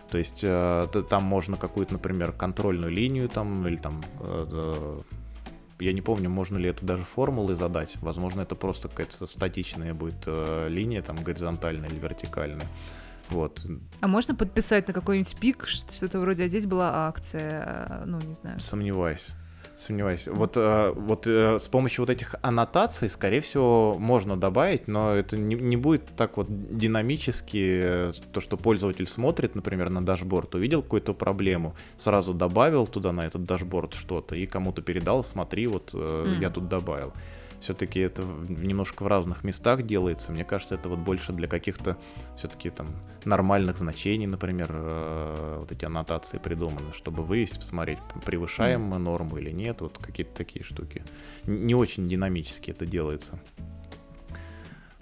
То 0.10 0.18
есть 0.18 0.41
э, 0.43 0.88
там 1.10 1.24
можно 1.24 1.58
какую-то, 1.58 1.93
например, 1.93 2.34
контрольную 2.34 2.91
линию 2.91 3.30
там, 3.30 3.68
или 3.68 3.78
там, 3.78 4.01
э, 4.20 5.01
я 5.80 5.93
не 5.93 6.01
помню, 6.01 6.30
можно 6.30 6.58
ли 6.58 6.70
это 6.70 6.86
даже 6.86 7.04
формулы 7.04 7.56
задать. 7.56 7.95
Возможно, 8.01 8.41
это 8.41 8.56
просто 8.56 8.89
какая-то 8.89 9.26
статичная 9.26 9.93
будет 9.93 10.28
линия, 10.28 11.01
там, 11.01 11.16
горизонтальная 11.16 11.89
или 11.89 11.99
вертикальная. 11.99 12.68
Вот. 13.30 13.62
А 14.01 14.08
можно 14.08 14.36
подписать 14.36 14.88
на 14.88 14.93
какой-нибудь 14.93 15.36
пик, 15.39 15.68
что-то 15.68 16.20
вроде, 16.20 16.43
а 16.43 16.47
здесь 16.47 16.66
была 16.66 17.08
акция, 17.08 18.04
ну, 18.06 18.20
не 18.20 18.34
знаю. 18.36 18.60
Сомневаюсь. 18.60 19.28
Сомневаюсь. 19.84 20.28
Вот, 20.28 20.56
э, 20.56 20.94
вот 20.96 21.28
э, 21.28 21.60
с 21.60 21.68
помощью 21.68 22.04
вот 22.04 22.10
этих 22.10 22.36
аннотаций, 22.42 23.10
скорее 23.10 23.42
всего, 23.42 23.98
можно 24.00 24.38
добавить, 24.38 24.88
но 24.88 25.14
это 25.14 25.36
не, 25.36 25.56
не 25.56 25.76
будет 25.76 26.06
так 26.16 26.38
вот 26.38 26.48
динамически, 26.50 27.82
э, 27.84 28.14
то, 28.32 28.40
что 28.40 28.56
пользователь 28.56 29.08
смотрит, 29.08 29.56
например, 29.56 29.90
на 29.90 30.06
дашборд, 30.06 30.56
увидел 30.56 30.84
какую-то 30.84 31.14
проблему, 31.14 31.76
сразу 31.98 32.34
добавил 32.34 32.88
туда 32.88 33.12
на 33.12 33.26
этот 33.26 33.44
дашборд 33.44 33.94
что-то 33.94 34.38
и 34.38 34.46
кому-то 34.46 34.82
передал, 34.82 35.22
смотри, 35.22 35.68
вот 35.68 35.94
мм. 35.94 36.39
я 36.40 36.50
тут 36.50 36.70
добавил 36.70 37.12
все-таки 37.64 38.01
это 38.01 38.24
немножко 38.24 39.03
в 39.03 39.07
разных 39.07 39.43
местах 39.43 39.84
делается. 39.84 40.32
Мне 40.32 40.43
кажется, 40.43 40.76
это 40.76 40.89
вот 40.89 40.99
больше 40.99 41.32
для 41.32 41.47
каких-то 41.47 41.97
все-таки 42.36 42.70
там 42.70 42.88
нормальных 43.24 43.78
значений, 43.78 44.28
например, 44.28 44.68
э, 44.70 45.57
вот 45.59 45.72
эти 45.72 45.86
аннотации 45.86 46.39
придуманы, 46.39 46.93
чтобы 46.93 47.24
выяснить, 47.24 47.61
посмотреть, 47.61 47.99
превышаем 48.26 48.82
мы 48.82 48.97
норму 48.97 49.38
или 49.38 49.51
нет, 49.51 49.80
вот 49.80 49.97
какие-то 49.97 50.36
такие 50.36 50.64
штуки. 50.66 51.03
Не 51.45 51.74
очень 51.74 52.07
динамически 52.07 52.72
это 52.72 52.86
делается. 52.86 53.39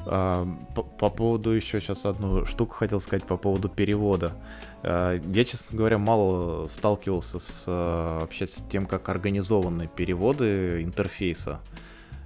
А, 0.05 0.47
по, 0.75 0.83
по 0.83 1.09
поводу 1.09 1.49
еще 1.49 1.79
сейчас 1.79 2.05
одну 2.05 2.45
штуку 2.45 2.75
хотел 2.75 3.01
сказать 3.01 3.25
по 3.25 3.37
поводу 3.37 3.69
перевода. 3.69 4.33
А, 4.83 5.15
я, 5.15 5.45
честно 5.45 5.75
говоря, 5.75 5.97
мало 5.97 6.67
сталкивался 6.67 7.39
с 7.39 7.65
вообще 7.67 8.45
с 8.45 8.63
тем, 8.69 8.85
как 8.85 9.09
организованы 9.09 9.87
переводы 9.87 10.83
интерфейса. 10.83 11.59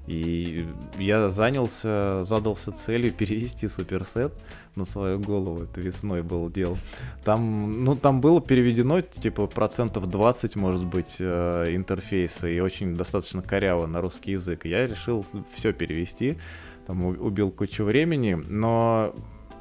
И 0.07 0.67
я 0.99 1.29
занялся, 1.29 2.23
задался 2.23 2.71
целью 2.71 3.11
перевести 3.17 3.67
суперсет 3.67 4.33
на 4.75 4.85
свою 4.85 5.19
голову. 5.19 5.63
Это 5.63 5.81
весной 5.81 6.21
был 6.21 6.49
дел. 6.49 6.77
Там, 7.23 7.83
ну, 7.83 7.95
там 7.95 8.21
было 8.21 8.41
переведено, 8.41 9.01
типа, 9.01 9.47
процентов 9.47 10.07
20, 10.07 10.55
может 10.55 10.85
быть, 10.85 11.17
э, 11.19 11.65
интерфейса, 11.69 12.47
и 12.47 12.59
очень 12.59 12.95
достаточно 12.95 13.41
коряво 13.41 13.87
на 13.87 14.01
русский 14.01 14.31
язык. 14.31 14.65
Я 14.65 14.87
решил 14.87 15.25
все 15.53 15.73
перевести, 15.73 16.37
там 16.85 17.05
убил 17.05 17.51
кучу 17.51 17.83
времени, 17.83 18.35
но 18.35 19.15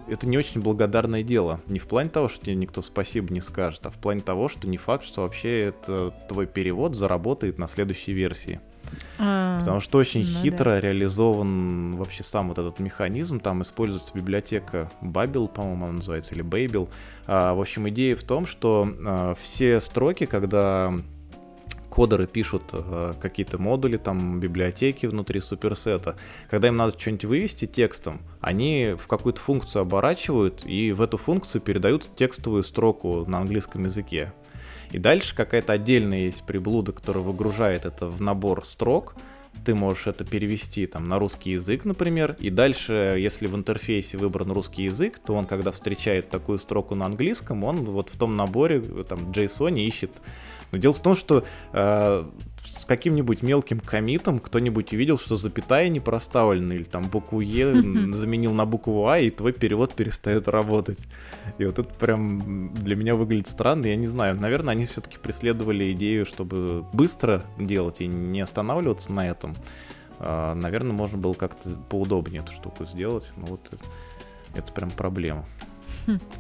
это 0.09 0.29
не 0.29 0.37
очень 0.37 0.61
благодарное 0.61 1.23
дело. 1.23 1.61
Не 1.67 1.79
в 1.79 1.87
плане 1.87 2.11
того, 2.11 2.29
что 2.29 2.45
тебе 2.45 2.57
никто 2.57 2.83
спасибо 2.83 3.33
не 3.33 3.41
скажет, 3.41 3.87
а 3.87 3.91
в 3.91 3.95
плане 3.95 4.21
того, 4.21 4.49
что 4.49 4.69
не 4.69 4.77
факт, 4.77 5.05
что 5.05 5.23
вообще 5.23 5.61
это 5.61 6.15
твой 6.29 6.47
перевод 6.47 6.95
заработает 6.95 7.59
на 7.59 7.67
следующей 7.67 8.13
версии. 8.13 8.61
А, 9.19 9.59
Потому 9.59 9.81
что 9.81 9.99
очень 9.99 10.21
ну 10.21 10.27
хитро 10.27 10.71
да. 10.71 10.81
реализован 10.81 11.97
вообще 11.97 12.23
сам 12.23 12.49
вот 12.49 12.59
этот 12.59 12.79
механизм. 12.81 13.41
Там 13.41 13.63
используется 13.63 14.13
библиотека 14.15 14.91
Babel, 15.01 15.49
по-моему, 15.49 15.85
она 15.85 15.95
называется, 15.95 16.35
или 16.35 16.45
Babel. 16.45 16.89
А, 17.27 17.55
в 17.55 17.61
общем, 17.61 17.89
идея 17.89 18.17
в 18.17 18.25
том, 18.25 18.47
что 18.47 18.89
а, 19.07 19.35
все 19.35 19.81
строки, 19.81 20.27
когда 20.27 20.93
кодеры 21.95 22.27
пишут 22.27 22.65
э, 22.73 23.13
какие-то 23.21 23.57
модули, 23.57 23.99
там, 23.99 24.41
библиотеки 24.41 25.07
внутри 25.07 25.41
суперсета. 25.41 26.17
Когда 26.51 26.67
им 26.67 26.77
надо 26.77 26.99
что-нибудь 26.99 27.25
вывести 27.27 27.67
текстом, 27.67 28.21
они 28.41 28.97
в 28.99 29.07
какую-то 29.07 29.41
функцию 29.41 29.83
оборачивают 29.83 30.67
и 30.67 30.91
в 30.91 31.01
эту 31.01 31.19
функцию 31.19 31.63
передают 31.63 32.09
текстовую 32.17 32.65
строку 32.65 33.25
на 33.27 33.39
английском 33.39 33.85
языке. 33.85 34.33
И 34.93 34.99
дальше 34.99 35.35
какая-то 35.35 35.73
отдельная 35.73 36.21
есть 36.21 36.45
приблуда, 36.45 36.93
которая 36.93 37.25
выгружает 37.25 37.85
это 37.87 38.07
в 38.07 38.21
набор 38.21 38.65
строк. 38.65 39.15
Ты 39.65 39.75
можешь 39.75 40.09
это 40.09 40.25
перевести 40.25 40.85
там 40.87 41.09
на 41.09 41.19
русский 41.19 41.53
язык, 41.53 41.85
например, 41.85 42.37
и 42.41 42.51
дальше, 42.51 43.17
если 43.19 43.47
в 43.47 43.55
интерфейсе 43.55 44.19
выбран 44.19 44.51
русский 44.51 44.83
язык, 44.83 45.21
то 45.25 45.35
он, 45.35 45.47
когда 45.47 45.71
встречает 45.71 46.29
такую 46.29 46.59
строку 46.59 46.97
на 46.97 47.07
английском, 47.07 47.63
он 47.63 47.77
вот 47.85 48.11
в 48.11 48.19
том 48.19 48.37
наборе, 48.37 48.81
там, 48.81 49.31
JSON 49.31 49.79
ищет 49.79 50.11
но 50.75 50.79
дело 50.79 50.93
в 50.93 50.99
том, 50.99 51.15
что 51.15 51.45
э, 51.73 52.25
с 52.65 52.85
каким-нибудь 52.85 53.43
мелким 53.43 53.81
комитом 53.81 54.39
кто-нибудь 54.39 54.93
увидел, 54.93 55.19
что 55.19 55.37
запятая 55.37 55.89
не 55.89 56.01
проставлена, 56.01 56.73
или 56.73 56.85
там 56.85 57.05
букву 57.05 57.41
Е 57.41 57.75
заменил 57.75 58.53
на 58.53 58.67
букву 58.67 59.07
А, 59.07 59.19
и 59.19 59.31
твой 59.31 59.53
перевод 59.53 59.95
перестает 59.95 60.49
работать. 60.49 60.99
И 61.59 61.65
вот 61.65 61.79
это 61.79 61.95
прям 61.95 62.73
для 62.75 62.97
меня 62.97 63.15
выглядит 63.15 63.49
странно, 63.49 63.87
я 63.87 63.97
не 63.97 64.07
знаю. 64.07 64.41
Наверное, 64.41 64.73
они 64.73 64.87
все-таки 64.87 65.19
преследовали 65.19 65.93
идею, 65.93 66.27
чтобы 66.27 66.85
быстро 66.93 67.43
делать 67.59 68.01
и 68.01 68.07
не 68.07 68.41
останавливаться 68.41 69.13
на 69.13 69.29
этом. 69.29 69.55
А, 70.19 70.55
наверное, 70.55 70.93
можно 70.93 71.19
было 71.19 71.35
как-то 71.35 71.71
поудобнее 71.89 72.43
эту 72.43 72.53
штуку 72.53 72.87
сделать, 72.87 73.31
но 73.37 73.47
вот 73.47 73.71
это, 74.55 74.73
прям 74.73 74.91
проблема. 74.91 75.45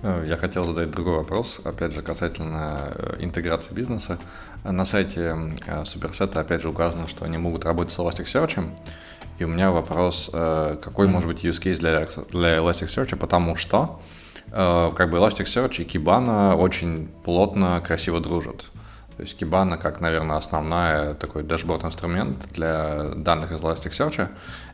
Э, 0.02 0.24
я 0.26 0.36
хотел 0.36 0.64
задать 0.64 0.90
другой 0.90 1.16
вопрос, 1.16 1.60
опять 1.64 1.92
же, 1.92 2.02
касательно 2.02 2.92
э, 2.94 3.16
интеграции 3.20 3.74
бизнеса. 3.74 4.18
На 4.64 4.84
сайте 4.86 5.36
э, 5.66 5.84
Суперсета, 5.84 6.40
опять 6.40 6.62
же, 6.62 6.68
указано, 6.68 7.06
что 7.06 7.24
они 7.24 7.38
могут 7.38 7.64
работать 7.64 7.92
с 7.92 7.98
Elasticsearch. 7.98 8.70
И 9.38 9.44
у 9.44 9.48
меня 9.48 9.70
вопрос, 9.70 10.30
какой 10.30 11.08
может 11.08 11.28
быть 11.28 11.44
use 11.44 11.60
case 11.60 11.78
для, 11.78 12.06
для 12.30 12.58
Elasticsearch, 12.58 13.16
потому 13.16 13.56
что 13.56 14.00
как 14.50 15.10
бы 15.10 15.18
Elasticsearch 15.18 15.82
и 15.82 15.84
Kibana 15.84 16.54
очень 16.54 17.08
плотно, 17.24 17.80
красиво 17.84 18.20
дружат. 18.20 18.70
То 19.16 19.22
есть 19.22 19.40
Kibana 19.40 19.76
как, 19.76 20.00
наверное, 20.00 20.36
основная 20.36 21.14
такой 21.14 21.42
дашборд-инструмент 21.44 22.36
для 22.52 23.10
данных 23.16 23.52
из 23.52 23.60
Elasticsearch, 23.60 24.28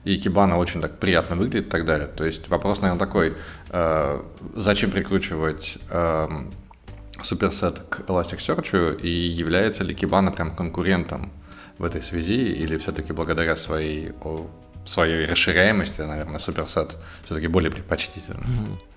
и 0.05 0.18
Kibana 0.18 0.57
очень 0.57 0.80
так 0.80 0.99
приятно 0.99 1.36
выглядит 1.36 1.66
и 1.66 1.70
так 1.70 1.84
далее. 1.84 2.09
То 2.09 2.24
есть 2.24 2.49
вопрос, 2.49 2.80
наверное, 2.80 2.99
такой, 2.99 3.36
э, 3.70 4.22
зачем 4.55 4.91
прикручивать 4.91 5.78
э, 5.91 6.28
суперсет 7.25 7.81
к 7.89 8.01
Elasticsearch, 8.09 9.01
и 9.01 9.09
является 9.09 9.85
ли 9.85 9.95
Kibana 9.95 10.33
прям 10.35 10.55
конкурентом 10.55 11.33
в 11.79 11.85
этой 11.85 12.03
связи, 12.03 12.53
или 12.53 12.77
все-таки 12.77 13.12
благодаря 13.12 13.57
своей, 13.57 14.12
своей 14.87 15.27
расширяемости, 15.27 16.01
наверное, 16.03 16.39
суперсет 16.39 16.97
все-таки 17.25 17.49
более 17.49 17.71
предпочтительный? 17.71 18.41
Mm-hmm. 18.41 18.89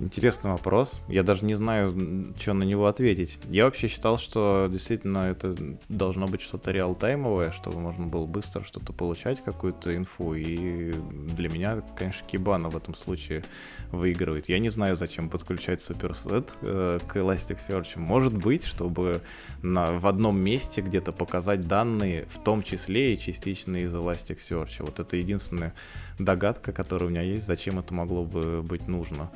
Интересный 0.00 0.52
вопрос. 0.52 0.92
Я 1.08 1.24
даже 1.24 1.44
не 1.44 1.54
знаю, 1.56 2.32
что 2.38 2.52
на 2.52 2.62
него 2.62 2.86
ответить. 2.86 3.40
Я 3.48 3.64
вообще 3.64 3.88
считал, 3.88 4.16
что 4.16 4.68
действительно 4.70 5.30
это 5.30 5.56
должно 5.88 6.28
быть 6.28 6.40
что-то 6.40 6.70
реалтаймовое, 6.70 7.50
чтобы 7.50 7.80
можно 7.80 8.06
было 8.06 8.24
быстро 8.24 8.62
что-то 8.62 8.92
получать, 8.92 9.42
какую-то 9.42 9.96
инфу. 9.96 10.34
И 10.34 10.92
для 10.92 11.48
меня, 11.48 11.82
конечно, 11.96 12.24
Кибана 12.28 12.68
в 12.68 12.76
этом 12.76 12.94
случае 12.94 13.42
выигрывает. 13.90 14.48
Я 14.48 14.60
не 14.60 14.68
знаю, 14.68 14.94
зачем 14.94 15.28
подключать 15.28 15.80
суперсет 15.80 16.54
э, 16.62 17.00
к 17.04 17.16
Elasticsearch. 17.16 17.98
Может 17.98 18.36
быть, 18.36 18.64
чтобы 18.64 19.20
на, 19.62 19.98
в 19.98 20.06
одном 20.06 20.38
месте 20.38 20.80
где-то 20.80 21.10
показать 21.10 21.66
данные, 21.66 22.26
в 22.26 22.38
том 22.38 22.62
числе 22.62 23.14
и 23.14 23.18
частично 23.18 23.78
из 23.78 23.92
Elasticsearch. 23.92 24.76
Вот 24.78 25.00
это 25.00 25.16
единственная 25.16 25.74
догадка, 26.20 26.70
которая 26.70 27.08
у 27.08 27.10
меня 27.10 27.22
есть, 27.22 27.46
зачем 27.46 27.80
это 27.80 27.92
могло 27.92 28.24
бы 28.24 28.62
быть 28.62 28.86
нужно. 28.86 29.32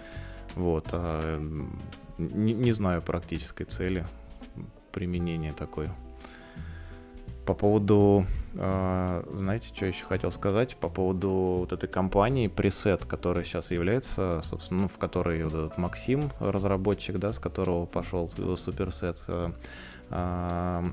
Вот. 0.55 0.89
А 0.93 1.39
не, 2.19 2.53
не 2.53 2.73
знаю 2.73 3.03
практической 3.03 3.65
цели 3.65 4.05
применения 4.93 5.53
такой. 5.53 5.89
По 7.47 7.55
поводу, 7.55 8.25
э, 8.55 9.25
знаете, 9.35 9.75
что 9.75 9.87
еще 9.87 10.05
хотел 10.05 10.31
сказать? 10.31 10.77
По 10.77 10.89
поводу 10.89 11.31
вот 11.61 11.73
этой 11.73 11.89
компании 11.89 12.49
Preset, 12.49 13.05
которая 13.05 13.45
сейчас 13.45 13.73
является, 13.73 14.41
собственно, 14.45 14.83
ну, 14.83 14.89
в 14.89 14.97
которой 14.97 15.43
вот 15.43 15.53
этот 15.53 15.79
Максим, 15.79 16.31
разработчик, 16.39 17.19
да, 17.19 17.33
с 17.33 17.41
которого 17.41 17.85
пошел 17.87 18.31
Суперсет. 18.57 19.25
Э, 19.27 19.51
э, 20.11 20.91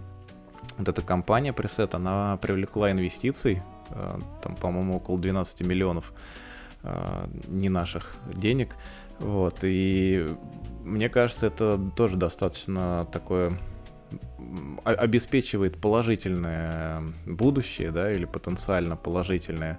вот 0.80 0.90
эта 0.90 1.02
компания 1.04 1.52
Preset, 1.52 1.96
она 1.96 2.38
привлекла 2.38 2.92
инвестиций, 2.92 3.62
э, 3.92 4.20
там, 4.42 4.56
по-моему, 4.56 4.98
около 4.98 5.20
12 5.20 5.62
миллионов 5.68 6.14
э, 6.82 7.28
не 7.48 7.70
наших 7.70 8.16
денег. 8.34 8.76
Вот, 9.20 9.60
и 9.64 10.28
мне 10.84 11.10
кажется, 11.10 11.48
это 11.48 11.80
тоже 11.96 12.18
достаточно 12.18 13.08
такое 13.12 13.52
обеспечивает 14.84 15.80
положительное 15.80 17.04
будущее, 17.26 17.92
да, 17.92 18.12
или 18.12 18.26
потенциально 18.26 18.96
положительное, 18.96 19.78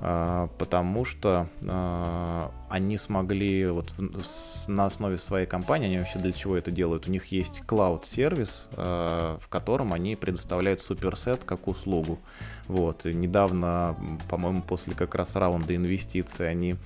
а, 0.00 0.48
потому 0.58 1.04
что 1.04 1.48
а, 1.66 2.52
они 2.68 2.98
смогли 2.98 3.66
вот 3.68 3.92
на 4.66 4.86
основе 4.86 5.16
своей 5.16 5.46
компании, 5.46 5.86
они 5.86 5.98
вообще 5.98 6.18
для 6.18 6.32
чего 6.32 6.56
это 6.56 6.70
делают? 6.70 7.06
У 7.06 7.10
них 7.10 7.26
есть 7.26 7.62
клауд-сервис, 7.62 8.66
а, 8.72 9.38
в 9.40 9.48
котором 9.48 9.92
они 9.92 10.16
предоставляют 10.16 10.80
суперсет 10.80 11.44
как 11.44 11.68
услугу. 11.68 12.18
Вот, 12.66 13.06
и 13.06 13.14
недавно, 13.14 13.96
по-моему, 14.28 14.62
после 14.62 14.94
как 14.94 15.14
раз 15.14 15.36
раунда 15.36 15.74
инвестиций 15.76 16.50
они 16.50 16.76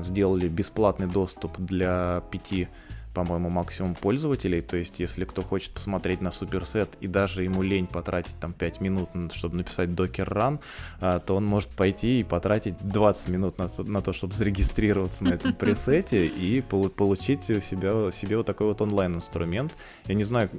сделали 0.00 0.48
бесплатный 0.48 1.06
доступ 1.06 1.58
для 1.58 2.22
пяти 2.30 2.68
по-моему, 3.14 3.48
максимум 3.48 3.94
пользователей. 3.94 4.60
То 4.60 4.76
есть, 4.76 4.98
если 4.98 5.24
кто 5.24 5.42
хочет 5.42 5.70
посмотреть 5.70 6.20
на 6.20 6.30
суперсет 6.30 6.90
и 7.00 7.06
даже 7.06 7.44
ему 7.44 7.62
лень 7.62 7.86
потратить 7.86 8.36
там 8.40 8.52
5 8.52 8.80
минут, 8.80 9.08
чтобы 9.32 9.56
написать 9.56 9.90
Docker 9.90 10.28
Run, 10.28 10.60
а, 11.00 11.20
то 11.20 11.36
он 11.36 11.46
может 11.46 11.70
пойти 11.70 12.20
и 12.20 12.24
потратить 12.24 12.76
20 12.80 13.28
минут 13.28 13.58
на, 13.58 13.70
на 13.78 14.02
то, 14.02 14.12
чтобы 14.12 14.34
зарегистрироваться 14.34 15.24
на 15.24 15.34
этом 15.34 15.54
пресете 15.58 16.26
и 16.26 16.60
получить 16.60 17.48
у 17.50 17.60
себя, 17.60 18.10
себе 18.10 18.36
вот 18.36 18.46
такой 18.46 18.66
вот 18.66 18.82
онлайн-инструмент. 18.82 19.72
Я 20.06 20.14
не 20.14 20.24
знаю, 20.24 20.50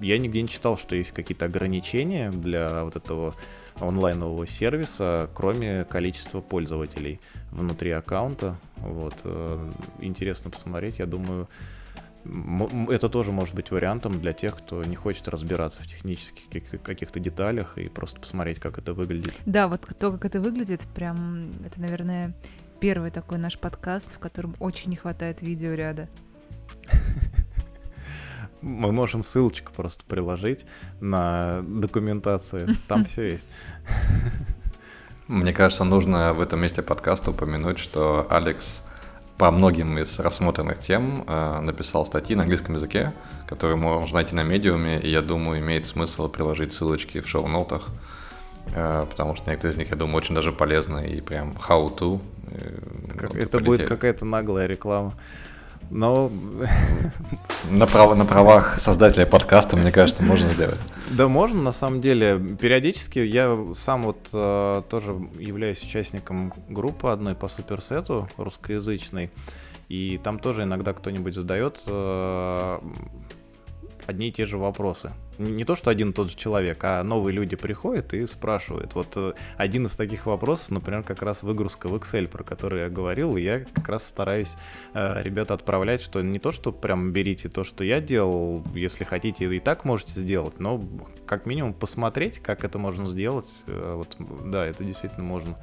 я 0.00 0.18
нигде 0.18 0.42
не 0.42 0.48
читал, 0.48 0.76
что 0.76 0.96
есть 0.96 1.12
какие-то 1.12 1.46
ограничения 1.46 2.30
для 2.30 2.84
вот 2.84 2.96
этого 2.96 3.34
онлайнового 3.80 4.46
сервиса, 4.46 5.28
кроме 5.34 5.84
количества 5.84 6.40
пользователей 6.40 7.20
внутри 7.50 7.90
аккаунта. 7.90 8.56
Вот. 8.76 9.14
Э, 9.24 9.70
интересно 10.00 10.50
посмотреть, 10.50 10.98
я 10.98 11.06
думаю, 11.06 11.48
это 12.88 13.08
тоже 13.08 13.32
может 13.32 13.54
быть 13.54 13.70
вариантом 13.70 14.20
для 14.20 14.32
тех, 14.32 14.56
кто 14.56 14.82
не 14.82 14.96
хочет 14.96 15.28
разбираться 15.28 15.82
в 15.82 15.86
технических 15.86 16.46
каких-то, 16.46 16.78
каких-то 16.78 17.20
деталях 17.20 17.78
и 17.78 17.88
просто 17.88 18.20
посмотреть, 18.20 18.58
как 18.58 18.78
это 18.78 18.94
выглядит. 18.94 19.34
Да, 19.46 19.68
вот 19.68 19.86
то, 19.98 20.12
как 20.12 20.24
это 20.24 20.40
выглядит, 20.40 20.80
прям 20.94 21.50
это, 21.64 21.80
наверное, 21.80 22.34
первый 22.80 23.10
такой 23.10 23.38
наш 23.38 23.58
подкаст, 23.58 24.14
в 24.14 24.18
котором 24.18 24.56
очень 24.58 24.90
не 24.90 24.96
хватает 24.96 25.42
видеоряда. 25.42 26.08
Мы 28.66 28.90
можем 28.90 29.22
ссылочку 29.22 29.72
просто 29.72 30.02
приложить 30.08 30.66
на 31.00 31.62
документацию. 31.62 32.76
Там 32.88 33.04
все 33.04 33.34
есть. 33.34 33.46
Мне 35.28 35.52
кажется, 35.52 35.84
нужно 35.84 36.34
в 36.34 36.40
этом 36.40 36.60
месте 36.60 36.82
подкаста 36.82 37.30
упомянуть, 37.30 37.78
что 37.78 38.26
Алекс 38.28 38.82
по 39.38 39.52
многим 39.52 39.98
из 39.98 40.18
рассмотренных 40.18 40.80
тем 40.80 41.24
э, 41.28 41.60
написал 41.60 42.06
статьи 42.06 42.34
на 42.34 42.42
английском 42.42 42.74
языке, 42.74 43.12
которые 43.46 43.76
можно 43.76 44.14
найти 44.14 44.34
на 44.34 44.42
медиуме, 44.42 44.98
и 44.98 45.10
я 45.10 45.22
думаю, 45.22 45.60
имеет 45.60 45.86
смысл 45.86 46.28
приложить 46.28 46.72
ссылочки 46.72 47.20
в 47.20 47.28
шоу-ноутах. 47.28 47.88
э, 48.74 49.06
потому 49.08 49.36
что 49.36 49.48
некоторые 49.48 49.74
из 49.74 49.78
них, 49.78 49.90
я 49.90 49.96
думаю, 49.96 50.16
очень 50.16 50.34
даже 50.34 50.52
полезны 50.52 51.06
и 51.06 51.20
прям 51.20 51.52
how-to. 51.52 52.20
Вот 53.20 53.36
это 53.36 53.60
будет 53.60 53.86
какая-то 53.86 54.24
наглая 54.24 54.66
реклама. 54.66 55.14
Но... 55.90 56.30
На, 57.70 57.86
прав... 57.86 58.16
на 58.16 58.24
правах 58.24 58.78
создателя 58.78 59.26
подкаста, 59.26 59.76
мне 59.76 59.90
кажется, 59.90 60.22
можно 60.22 60.48
сделать. 60.48 60.78
Да, 61.10 61.28
можно, 61.28 61.62
на 61.62 61.72
самом 61.72 62.00
деле. 62.00 62.38
Периодически 62.60 63.18
я 63.18 63.58
сам 63.74 64.02
вот 64.02 64.28
э, 64.32 64.82
тоже 64.88 65.16
являюсь 65.38 65.82
участником 65.82 66.52
группы 66.68 67.08
одной 67.08 67.34
по 67.34 67.48
суперсету 67.48 68.28
русскоязычной. 68.36 69.30
И 69.88 70.18
там 70.22 70.38
тоже 70.38 70.64
иногда 70.64 70.92
кто-нибудь 70.92 71.34
задает 71.34 71.82
э, 71.86 72.78
одни 74.06 74.28
и 74.28 74.32
те 74.32 74.46
же 74.46 74.58
вопросы. 74.58 75.12
Не 75.38 75.64
то, 75.64 75.76
что 75.76 75.90
один 75.90 76.10
и 76.10 76.12
тот 76.12 76.30
же 76.30 76.36
человек, 76.36 76.82
а 76.82 77.02
новые 77.02 77.34
люди 77.34 77.56
приходят 77.56 78.14
и 78.14 78.26
спрашивают. 78.26 78.94
Вот 78.94 79.08
э, 79.16 79.32
один 79.56 79.86
из 79.86 79.94
таких 79.94 80.26
вопросов, 80.26 80.70
например, 80.70 81.02
как 81.02 81.22
раз 81.22 81.42
выгрузка 81.42 81.88
в 81.88 81.94
Excel, 81.96 82.26
про 82.28 82.42
который 82.42 82.82
я 82.82 82.88
говорил, 82.88 83.36
и 83.36 83.42
я 83.42 83.60
как 83.60 83.88
раз 83.88 84.06
стараюсь 84.06 84.56
э, 84.94 85.22
ребята 85.22 85.54
отправлять, 85.54 86.00
что 86.00 86.22
не 86.22 86.38
то, 86.38 86.52
что 86.52 86.72
прям 86.72 87.12
берите 87.12 87.48
то, 87.48 87.64
что 87.64 87.84
я 87.84 88.00
делал, 88.00 88.64
если 88.74 89.04
хотите, 89.04 89.44
и 89.44 89.60
так 89.60 89.84
можете 89.84 90.12
сделать, 90.12 90.58
но 90.58 90.82
как 91.26 91.44
минимум 91.44 91.74
посмотреть, 91.74 92.38
как 92.38 92.64
это 92.64 92.78
можно 92.78 93.06
сделать. 93.06 93.48
Э, 93.66 93.94
вот, 93.96 94.16
да, 94.50 94.64
это 94.64 94.84
действительно 94.84 95.24
можно 95.24 95.56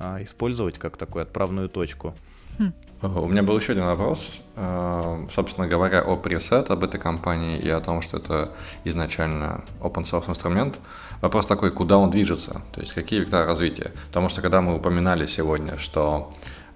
э, 0.00 0.24
использовать 0.24 0.78
как 0.78 0.96
такую 0.96 1.22
отправную 1.22 1.68
точку. 1.68 2.14
Хм. 2.58 2.72
У 3.02 3.26
меня 3.26 3.42
был 3.42 3.58
еще 3.58 3.72
один 3.72 3.86
вопрос, 3.86 4.42
э, 4.54 5.26
собственно 5.32 5.66
говоря, 5.66 6.02
о 6.02 6.16
пресет, 6.16 6.70
об 6.70 6.84
этой 6.84 7.00
компании 7.00 7.58
и 7.58 7.68
о 7.68 7.80
том, 7.80 8.00
что 8.00 8.18
это 8.18 8.52
изначально 8.84 9.64
open 9.80 10.04
source 10.04 10.30
инструмент. 10.30 10.78
Вопрос 11.20 11.46
такой, 11.46 11.72
куда 11.72 11.98
он 11.98 12.10
движется, 12.10 12.62
то 12.72 12.80
есть 12.80 12.94
какие 12.94 13.20
векторы 13.20 13.44
развития. 13.44 13.90
Потому 14.08 14.28
что 14.28 14.40
когда 14.40 14.60
мы 14.60 14.76
упоминали 14.76 15.26
сегодня, 15.26 15.78
что 15.78 16.30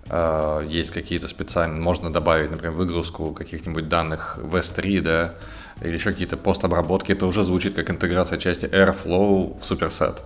э, 0.09 0.67
есть 0.69 0.91
какие-то 0.91 1.29
специальные, 1.29 1.81
можно 1.81 2.13
добавить, 2.13 2.51
например, 2.51 2.75
выгрузку 2.75 3.33
каких-нибудь 3.33 3.89
данных 3.89 4.39
в 4.43 4.57
S3, 4.57 5.01
да, 5.01 5.35
или 5.81 5.95
еще 5.95 6.11
какие-то 6.11 6.37
постобработки, 6.37 7.13
это 7.13 7.27
уже 7.27 7.45
звучит 7.45 7.77
как 7.77 7.89
интеграция 7.89 8.39
части 8.39 8.67
Airflow 8.67 9.61
в 9.61 9.65
суперсет. 9.65 10.25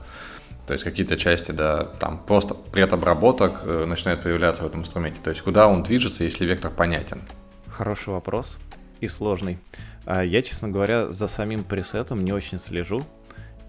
То 0.67 0.75
есть 0.75 0.85
какие-то 0.85 1.17
части, 1.17 1.51
да, 1.51 1.85
там 1.85 2.19
просто 2.19 2.55
предобработок 2.55 3.63
э, 3.65 3.85
начинают 3.87 4.23
появляться 4.23 4.63
в 4.63 4.67
этом 4.67 4.81
инструменте. 4.81 5.21
То 5.23 5.31
есть 5.31 5.43
куда 5.43 5.67
он 5.67 5.83
движется, 5.83 6.25
если 6.25 6.45
вектор 6.45 6.71
понятен? 6.71 7.21
Хороший 7.67 8.11
вопрос 8.11 8.59
и 9.01 9.09
сложный. 9.09 9.59
А, 10.05 10.23
я, 10.23 10.43
честно 10.43 10.69
говоря, 10.69 11.13
за 11.13 11.27
самим 11.27 11.65
пресетом 11.65 12.25
не 12.25 12.33
очень 12.33 12.59
слежу. 12.59 13.03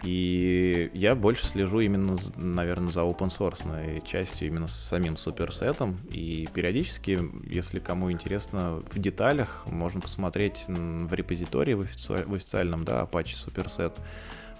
И 0.04 0.90
я 0.94 1.14
больше 1.14 1.46
слежу 1.46 1.80
именно, 1.80 2.18
наверное, 2.36 2.92
за 2.92 3.02
open 3.02 3.28
source 3.28 4.04
частью, 4.06 4.48
именно 4.48 4.68
с 4.68 4.74
самим 4.74 5.16
суперсетом. 5.16 6.00
И 6.10 6.48
периодически, 6.54 7.20
если 7.48 7.80
кому 7.80 8.12
интересно 8.12 8.82
в 8.90 8.98
деталях, 8.98 9.64
можно 9.68 10.02
посмотреть 10.02 10.66
в 10.68 11.14
репозитории 11.14 11.74
в, 11.74 11.82
офици- 11.82 12.26
в 12.26 12.34
официальном, 12.34 12.84
да, 12.84 13.02
Apache 13.04 13.36
Superset. 13.36 13.94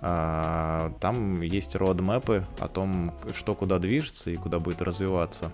А, 0.04 0.91
там 0.99 1.41
есть 1.41 1.76
родмэпы 1.76 2.45
о 2.60 2.68
том, 2.68 3.14
что 3.36 3.54
куда 3.54 3.78
движется 3.78 4.32
и 4.32 4.36
куда 4.36 4.60
будет 4.60 4.82
развиваться. 4.82 5.52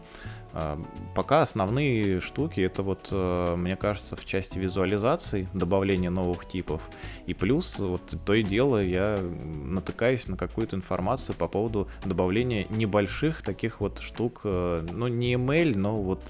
А, 0.59 0.81
пока 1.13 1.43
основные 1.43 2.19
штуки 2.19 2.61
это 2.61 2.81
вот, 2.81 3.09
э, 3.11 3.55
мне 3.55 3.75
кажется, 3.75 4.15
в 4.15 4.25
части 4.25 4.57
визуализации, 4.57 5.47
добавления 5.53 6.09
новых 6.09 6.47
типов. 6.47 6.81
И 7.27 7.35
плюс, 7.35 7.77
вот 7.77 8.01
то 8.25 8.33
и 8.33 8.41
дело, 8.41 8.83
я 8.83 9.19
натыкаюсь 9.19 10.27
на 10.27 10.35
какую-то 10.35 10.75
информацию 10.75 11.35
по 11.35 11.47
поводу 11.47 11.87
добавления 12.05 12.65
небольших 12.71 13.43
таких 13.43 13.81
вот 13.81 13.99
штук, 13.99 14.41
э, 14.45 14.83
ну 14.91 15.07
не 15.07 15.35
email, 15.35 15.77
но 15.77 16.01
вот 16.01 16.23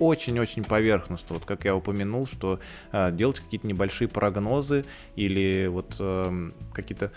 очень-очень 0.00 0.64
поверхностно. 0.64 1.34
Вот 1.34 1.44
как 1.44 1.64
я 1.66 1.76
упомянул, 1.76 2.26
что 2.26 2.58
э, 2.90 3.12
делать 3.12 3.38
какие-то 3.38 3.68
небольшие 3.68 4.08
прогнозы 4.08 4.84
или 5.14 5.68
вот 5.68 5.94
эм, 6.00 6.52
какие-то 6.72 7.12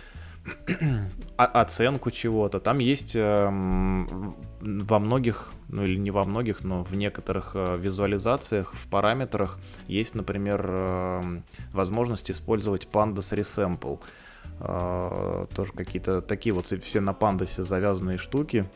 оценку 1.38 2.12
чего-то. 2.12 2.60
Там 2.60 2.80
есть 2.80 3.16
э, 3.16 3.46
во 3.46 5.00
многих, 5.00 5.52
ну 5.68 5.84
или 5.84 5.98
не 5.98 6.12
во 6.12 6.24
многих, 6.24 6.64
но 6.64 6.84
в 6.84 6.96
некоторых 6.96 7.52
э, 7.54 7.78
визуализациях, 7.78 8.74
в 8.74 8.88
параметрах 8.88 9.58
есть, 9.88 10.16
например, 10.16 10.66
э, 10.68 11.22
возможность 11.72 12.32
использовать 12.32 12.88
pandas 12.92 13.34
resample. 13.38 14.00
Э, 14.60 15.46
тоже 15.56 15.72
какие-то 15.74 16.22
такие 16.22 16.54
вот 16.54 16.68
все 16.68 17.00
на 17.00 17.12
pandas 17.12 17.64
завязанные 17.64 18.18
штуки. 18.18 18.70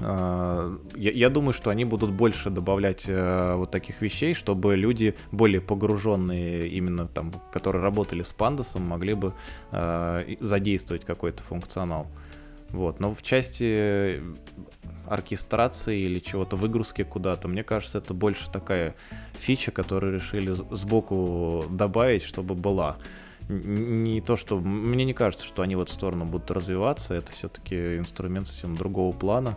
А, 0.00 0.78
я, 0.94 1.10
я 1.10 1.30
думаю, 1.30 1.52
что 1.52 1.70
они 1.70 1.84
будут 1.84 2.12
больше 2.12 2.50
добавлять 2.50 3.04
э, 3.06 3.54
вот 3.56 3.70
таких 3.70 4.02
вещей, 4.02 4.34
чтобы 4.34 4.76
люди 4.76 5.14
более 5.32 5.60
погруженные 5.60 6.68
именно 6.68 7.06
там, 7.06 7.32
которые 7.52 7.82
работали 7.82 8.22
с 8.22 8.32
пандасом, 8.32 8.82
могли 8.82 9.14
бы 9.14 9.34
э, 9.72 10.36
задействовать 10.40 11.04
какой-то 11.04 11.42
функционал. 11.42 12.06
Вот. 12.70 13.00
Но 13.00 13.14
в 13.14 13.22
части 13.22 14.22
оркестрации 15.06 16.00
или 16.00 16.18
чего-то, 16.18 16.56
выгрузки 16.56 17.02
куда-то, 17.02 17.48
мне 17.48 17.64
кажется, 17.64 17.98
это 17.98 18.12
больше 18.12 18.50
такая 18.50 18.94
фича, 19.38 19.70
которую 19.70 20.14
решили 20.14 20.52
сбоку 20.52 21.64
добавить, 21.70 22.22
чтобы 22.22 22.54
была 22.54 22.98
не 23.48 24.20
то, 24.20 24.36
что... 24.36 24.58
Мне 24.58 25.04
не 25.04 25.14
кажется, 25.14 25.46
что 25.46 25.62
они 25.62 25.74
в 25.76 25.80
эту 25.80 25.92
сторону 25.92 26.26
будут 26.26 26.50
развиваться. 26.50 27.14
Это 27.14 27.32
все-таки 27.32 27.96
инструмент 27.96 28.46
совсем 28.46 28.76
другого 28.76 29.16
плана. 29.16 29.56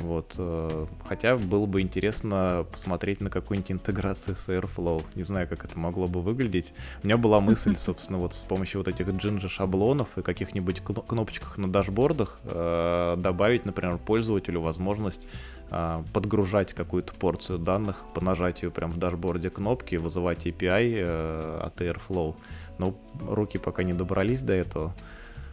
Вот. 0.00 0.34
Э, 0.38 0.86
хотя 1.06 1.36
было 1.36 1.66
бы 1.66 1.80
интересно 1.80 2.64
посмотреть 2.70 3.20
на 3.20 3.30
какую-нибудь 3.30 3.72
интеграцию 3.72 4.36
с 4.36 4.48
Airflow. 4.48 5.04
Не 5.14 5.24
знаю, 5.24 5.48
как 5.48 5.64
это 5.64 5.78
могло 5.78 6.06
бы 6.06 6.20
выглядеть. 6.20 6.72
У 7.02 7.06
меня 7.06 7.16
была 7.16 7.40
мысль, 7.40 7.76
собственно, 7.78 8.18
вот 8.18 8.34
с 8.34 8.44
помощью 8.44 8.80
вот 8.80 8.88
этих 8.88 9.08
джинджа 9.08 9.48
шаблонов 9.48 10.16
и 10.16 10.22
каких-нибудь 10.22 10.80
кнопочках 10.80 11.58
на 11.58 11.70
дашбордах 11.70 12.38
э, 12.44 13.16
добавить, 13.18 13.64
например, 13.64 13.98
пользователю 13.98 14.60
возможность 14.60 15.26
э, 15.70 16.02
подгружать 16.12 16.74
какую-то 16.74 17.14
порцию 17.14 17.58
данных 17.58 18.04
по 18.14 18.22
нажатию 18.24 18.70
прямо 18.70 18.92
в 18.92 18.98
дашборде 18.98 19.50
кнопки, 19.50 19.96
вызывать 19.96 20.46
API 20.46 21.60
от 21.60 21.80
Airflow. 21.80 22.36
Но 22.78 22.94
руки 23.20 23.58
пока 23.58 23.82
не 23.82 23.92
добрались 23.92 24.42
до 24.42 24.52
этого. 24.52 24.94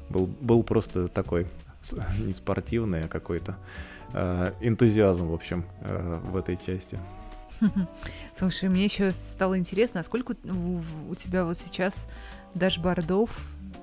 Был, 0.09 0.27
был 0.27 0.61
просто 0.61 1.07
такой 1.07 1.47
не 2.19 2.33
спортивный, 2.33 3.05
а 3.05 3.07
какой-то 3.07 3.57
Э, 3.57 3.94
энтузиазм, 4.13 5.27
в 5.27 5.33
общем, 5.33 5.65
э, 5.81 6.19
в 6.23 6.37
этой 6.37 6.57
части. 6.57 6.99
Слушай, 8.37 8.69
мне 8.69 8.85
еще 8.85 9.11
стало 9.11 9.57
интересно, 9.57 10.01
а 10.01 10.03
сколько 10.03 10.35
у 11.09 11.15
тебя 11.15 11.45
вот 11.45 11.57
сейчас 11.57 12.07
дашбордов, 12.53 13.31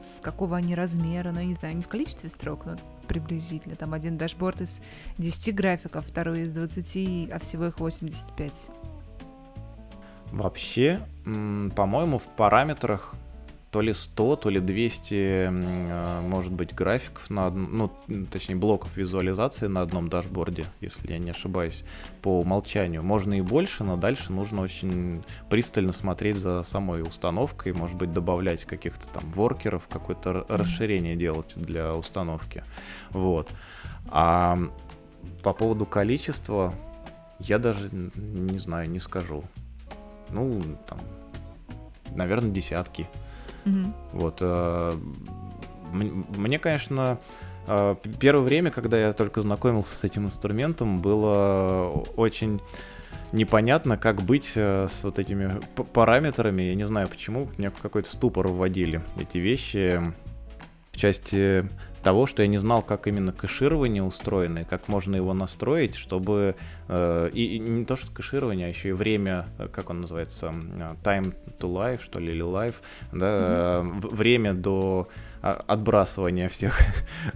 с 0.01 0.20
какого 0.20 0.57
они 0.57 0.75
размера, 0.75 1.31
ну, 1.33 1.41
я 1.41 1.47
не 1.47 1.55
знаю, 1.55 1.77
не 1.77 1.83
в 1.83 1.89
количестве 1.89 2.31
строк, 2.31 2.66
но 2.66 2.77
приблизительно. 3.07 3.77
Там 3.77 3.95
один 3.95 4.16
дашборд 4.16 4.61
из 4.61 4.81
10 5.18 5.55
графиков, 5.55 6.07
второй 6.07 6.43
из 6.43 6.49
20, 6.49 7.31
а 7.31 7.39
всего 7.39 7.66
их 7.66 7.79
85. 7.79 8.68
Вообще, 10.31 11.01
по-моему, 11.25 12.18
в 12.18 12.27
параметрах 12.29 13.14
то 13.73 13.81
ли 13.81 13.95
100, 13.95 14.37
то 14.37 14.51
ли 14.51 14.61
200, 14.61 15.14
э, 15.14 16.20
может 16.20 16.53
быть, 16.53 16.75
графиков 16.75 17.31
на 17.31 17.47
одном, 17.47 17.75
ну, 18.07 18.27
точнее, 18.31 18.57
блоков 18.57 18.95
визуализации 18.99 19.66
на 19.66 19.81
одном 19.81 20.11
дашборде, 20.11 20.66
если 20.83 21.11
я 21.11 21.18
не 21.18 21.31
ошибаюсь, 21.31 21.83
по 22.20 22.39
умолчанию. 22.41 23.03
Можно 23.03 23.39
и 23.39 23.41
больше, 23.41 23.83
но 23.83 23.97
дальше 23.97 24.31
нужно 24.31 24.61
очень 24.61 25.25
пристально 25.49 25.95
смотреть 25.95 26.37
за 26.37 26.62
самой 26.64 27.01
установкой, 27.01 27.73
может 27.73 27.97
быть, 27.97 28.12
добавлять 28.12 28.66
каких-то 28.66 29.09
там 29.09 29.31
воркеров, 29.31 29.89
какое-то 29.89 30.45
расширение 30.51 31.16
делать 31.16 31.55
для 31.57 31.95
установки. 31.95 32.64
Вот. 33.09 33.49
А 34.11 34.59
по 35.43 35.55
поводу 35.55 35.87
количества 35.87 36.75
я 37.39 37.59
даже 37.59 37.89
не 37.91 38.59
знаю, 38.59 38.91
не 38.91 39.01
скажу. 39.01 39.45
Ну, 40.29 40.61
там, 40.87 40.99
наверное, 42.14 42.51
десятки. 42.51 43.09
Mm-hmm. 43.64 43.92
Вот. 44.12 44.38
Э, 44.40 44.92
мне, 45.92 46.58
конечно, 46.58 47.18
э, 47.66 47.96
первое 48.18 48.44
время, 48.44 48.70
когда 48.70 48.98
я 48.98 49.12
только 49.12 49.42
знакомился 49.42 49.96
с 49.96 50.04
этим 50.04 50.26
инструментом, 50.26 50.98
было 50.98 51.88
очень 52.16 52.60
непонятно, 53.32 53.96
как 53.96 54.22
быть 54.22 54.52
э, 54.54 54.86
с 54.90 55.04
вот 55.04 55.18
этими 55.18 55.60
параметрами. 55.92 56.62
Я 56.62 56.74
не 56.74 56.84
знаю 56.84 57.08
почему, 57.08 57.48
меня 57.58 57.70
какой-то 57.70 58.10
ступор 58.10 58.48
вводили 58.48 59.02
эти 59.18 59.38
вещи. 59.38 60.00
в 60.92 60.96
части 60.96 61.68
того, 62.03 62.26
что 62.26 62.42
я 62.42 62.48
не 62.48 62.59
знал, 62.59 62.82
как 62.82 63.07
именно 63.07 63.32
кэширование 63.32 64.03
устроено 64.03 64.61
и 64.61 64.64
как 64.64 64.88
можно 64.88 65.16
его 65.16 65.32
настроить, 65.34 65.94
чтобы 65.94 66.57
э, 66.88 67.30
и, 67.32 67.57
и 67.57 67.59
не 67.59 67.84
то 67.84 67.96
что 67.96 68.12
кэширование, 68.12 68.66
а 68.66 68.68
еще 68.68 68.90
и 68.90 68.92
время, 68.92 69.46
э, 69.59 69.68
как 69.68 69.90
он 69.90 70.03
называется, 70.03 70.53
time 71.03 71.34
to 71.59 71.72
life, 71.72 72.03
что 72.03 72.18
ли, 72.18 72.32
или 72.32 72.44
life, 72.44 72.76
да, 73.12 73.82
mm-hmm. 73.82 74.14
время 74.14 74.55
до 74.55 75.09
а, 75.42 75.64
отбрасывания 75.66 76.48
всех 76.48 76.78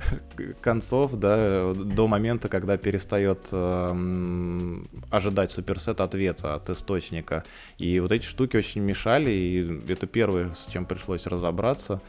концов, 0.60 1.14
да, 1.14 1.72
до 1.74 2.06
момента, 2.06 2.48
когда 2.48 2.76
перестает 2.76 3.48
э, 3.50 4.76
ожидать 5.10 5.50
суперсет 5.50 6.00
ответа 6.00 6.54
от 6.54 6.70
источника. 6.70 7.42
И 7.78 7.98
вот 7.98 8.12
эти 8.12 8.24
штуки 8.24 8.56
очень 8.56 8.82
мешали, 8.82 9.30
и 9.30 9.92
это 9.92 10.06
первое, 10.06 10.54
с 10.54 10.66
чем 10.66 10.86
пришлось 10.86 11.26
разобраться. 11.26 12.00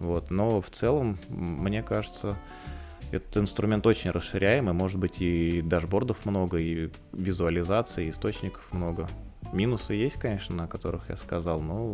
Вот. 0.00 0.30
Но 0.30 0.60
в 0.60 0.70
целом, 0.70 1.18
мне 1.28 1.82
кажется, 1.82 2.36
этот 3.12 3.36
инструмент 3.36 3.86
очень 3.86 4.10
расширяемый, 4.10 4.72
может 4.72 4.98
быть 4.98 5.20
и 5.20 5.62
дашбордов 5.62 6.24
много, 6.24 6.58
и 6.58 6.90
визуализации, 7.12 8.06
и 8.06 8.10
источников 8.10 8.66
много. 8.72 9.06
Минусы 9.52 9.94
есть, 9.94 10.16
конечно, 10.16 10.64
о 10.64 10.68
которых 10.68 11.08
я 11.08 11.16
сказал, 11.16 11.60
но 11.60 11.92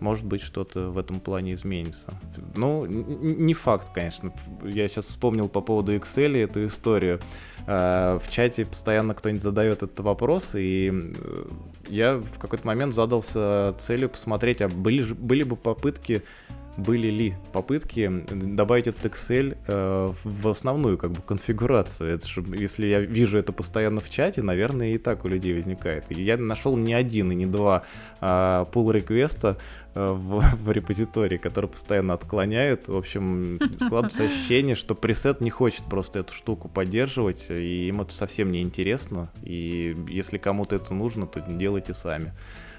может 0.00 0.24
быть 0.24 0.42
что-то 0.42 0.90
в 0.90 0.98
этом 0.98 1.20
плане 1.20 1.54
изменится. 1.54 2.12
Ну, 2.54 2.86
не 2.86 3.54
факт, 3.54 3.92
конечно. 3.94 4.32
Я 4.62 4.88
сейчас 4.88 5.06
вспомнил 5.06 5.48
по 5.48 5.60
поводу 5.60 5.94
Excel 5.94 6.36
эту 6.36 6.66
историю. 6.66 7.20
А, 7.66 8.18
в 8.18 8.30
чате 8.30 8.66
постоянно 8.66 9.14
кто-нибудь 9.14 9.42
задает 9.42 9.82
этот 9.82 10.00
вопрос, 10.00 10.54
и 10.54 10.90
э, 10.92 11.44
я 11.88 12.16
в 12.16 12.38
какой-то 12.38 12.66
момент 12.66 12.94
задался 12.94 13.74
целью 13.78 14.08
посмотреть, 14.10 14.60
а 14.60 14.68
были, 14.68 15.02
были 15.12 15.42
бы 15.42 15.56
попытки 15.56 16.22
были 16.76 17.08
ли 17.08 17.34
попытки 17.52 18.24
добавить 18.30 18.86
этот 18.86 19.06
Excel 19.06 19.56
э, 19.66 20.12
в 20.24 20.48
основную 20.48 20.98
как 20.98 21.12
бы 21.12 21.22
конфигурацию. 21.22 22.14
Это 22.14 22.28
же, 22.28 22.44
если 22.56 22.86
я 22.86 23.00
вижу 23.00 23.38
это 23.38 23.52
постоянно 23.52 24.00
в 24.00 24.10
чате, 24.10 24.42
наверное, 24.42 24.94
и 24.94 24.98
так 24.98 25.24
у 25.24 25.28
людей 25.28 25.54
возникает. 25.54 26.04
И 26.10 26.22
я 26.22 26.36
нашел 26.36 26.76
не 26.76 26.92
один 26.92 27.32
и 27.32 27.34
не 27.34 27.46
два 27.46 27.84
э, 28.20 28.26
pull 28.26 28.92
реквеста 28.92 29.56
э, 29.94 30.06
в, 30.06 30.40
в 30.64 30.70
репозитории, 30.70 31.38
которые 31.38 31.70
постоянно 31.70 32.14
отклоняют. 32.14 32.88
В 32.88 32.96
общем, 32.96 33.58
складывается 33.80 34.24
ощущение, 34.24 34.74
что 34.74 34.94
пресет 34.94 35.40
не 35.40 35.50
хочет 35.50 35.84
просто 35.84 36.18
эту 36.18 36.34
штуку 36.34 36.68
поддерживать, 36.68 37.46
и 37.48 37.88
им 37.88 38.02
это 38.02 38.12
совсем 38.12 38.52
не 38.52 38.60
интересно. 38.60 39.30
И 39.42 39.96
если 40.08 40.36
кому-то 40.36 40.76
это 40.76 40.92
нужно, 40.92 41.26
то 41.26 41.40
делайте 41.40 41.94
сами. 41.94 42.32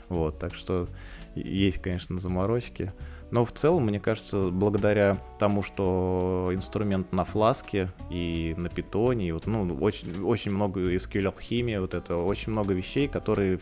Вот, 0.09 0.39
так 0.39 0.55
что 0.55 0.87
есть, 1.35 1.79
конечно, 1.81 2.19
заморочки. 2.19 2.93
Но 3.29 3.45
в 3.45 3.51
целом, 3.51 3.85
мне 3.85 3.99
кажется, 3.99 4.49
благодаря 4.49 5.17
тому, 5.37 5.61
что 5.61 6.49
инструмент 6.53 7.11
на 7.11 7.25
фласке 7.25 7.91
и 8.09 8.53
на 8.57 8.69
питоне, 8.69 9.27
и 9.27 9.31
вот, 9.31 9.47
ну, 9.47 9.77
очень, 9.81 10.23
очень 10.23 10.51
много 10.51 10.95
SQL 10.95 11.25
алхимии, 11.27 11.77
вот 11.77 11.93
это, 11.93 12.15
очень 12.15 12.53
много 12.53 12.73
вещей, 12.73 13.07
которые 13.07 13.59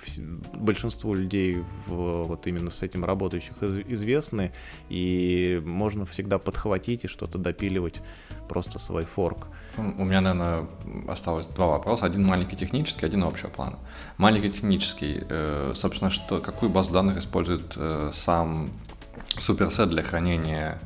большинству 0.53 1.13
людей 1.16 1.63
в, 1.88 2.24
вот 2.24 2.45
именно 2.47 2.70
с 2.70 2.84
этим 2.84 3.05
работающих 3.05 3.61
известны, 3.63 4.51
и 4.89 5.61
можно 5.66 6.05
всегда 6.05 6.38
подхватить 6.38 7.05
и 7.05 7.07
что-то 7.07 7.38
допиливать 7.39 8.01
просто 8.47 8.78
свой 8.78 9.03
форк. 9.03 9.47
У 9.78 10.05
меня, 10.05 10.22
наверное, 10.22 10.68
осталось 11.07 11.47
два 11.47 11.68
вопроса. 11.68 12.05
Один 12.05 12.26
маленький 12.26 12.55
технический, 12.55 13.05
один 13.05 13.24
общего 13.24 13.49
плана. 13.49 13.78
Маленький 14.18 14.51
технический, 14.51 15.24
э, 15.28 15.74
собственно, 15.76 16.11
что, 16.11 16.39
какую 16.39 16.70
базу 16.70 16.93
данных 16.93 17.18
использует 17.18 17.74
э, 17.76 18.11
сам 18.13 18.70
суперсет 19.40 19.90
для 19.90 20.04
хранения 20.04 20.80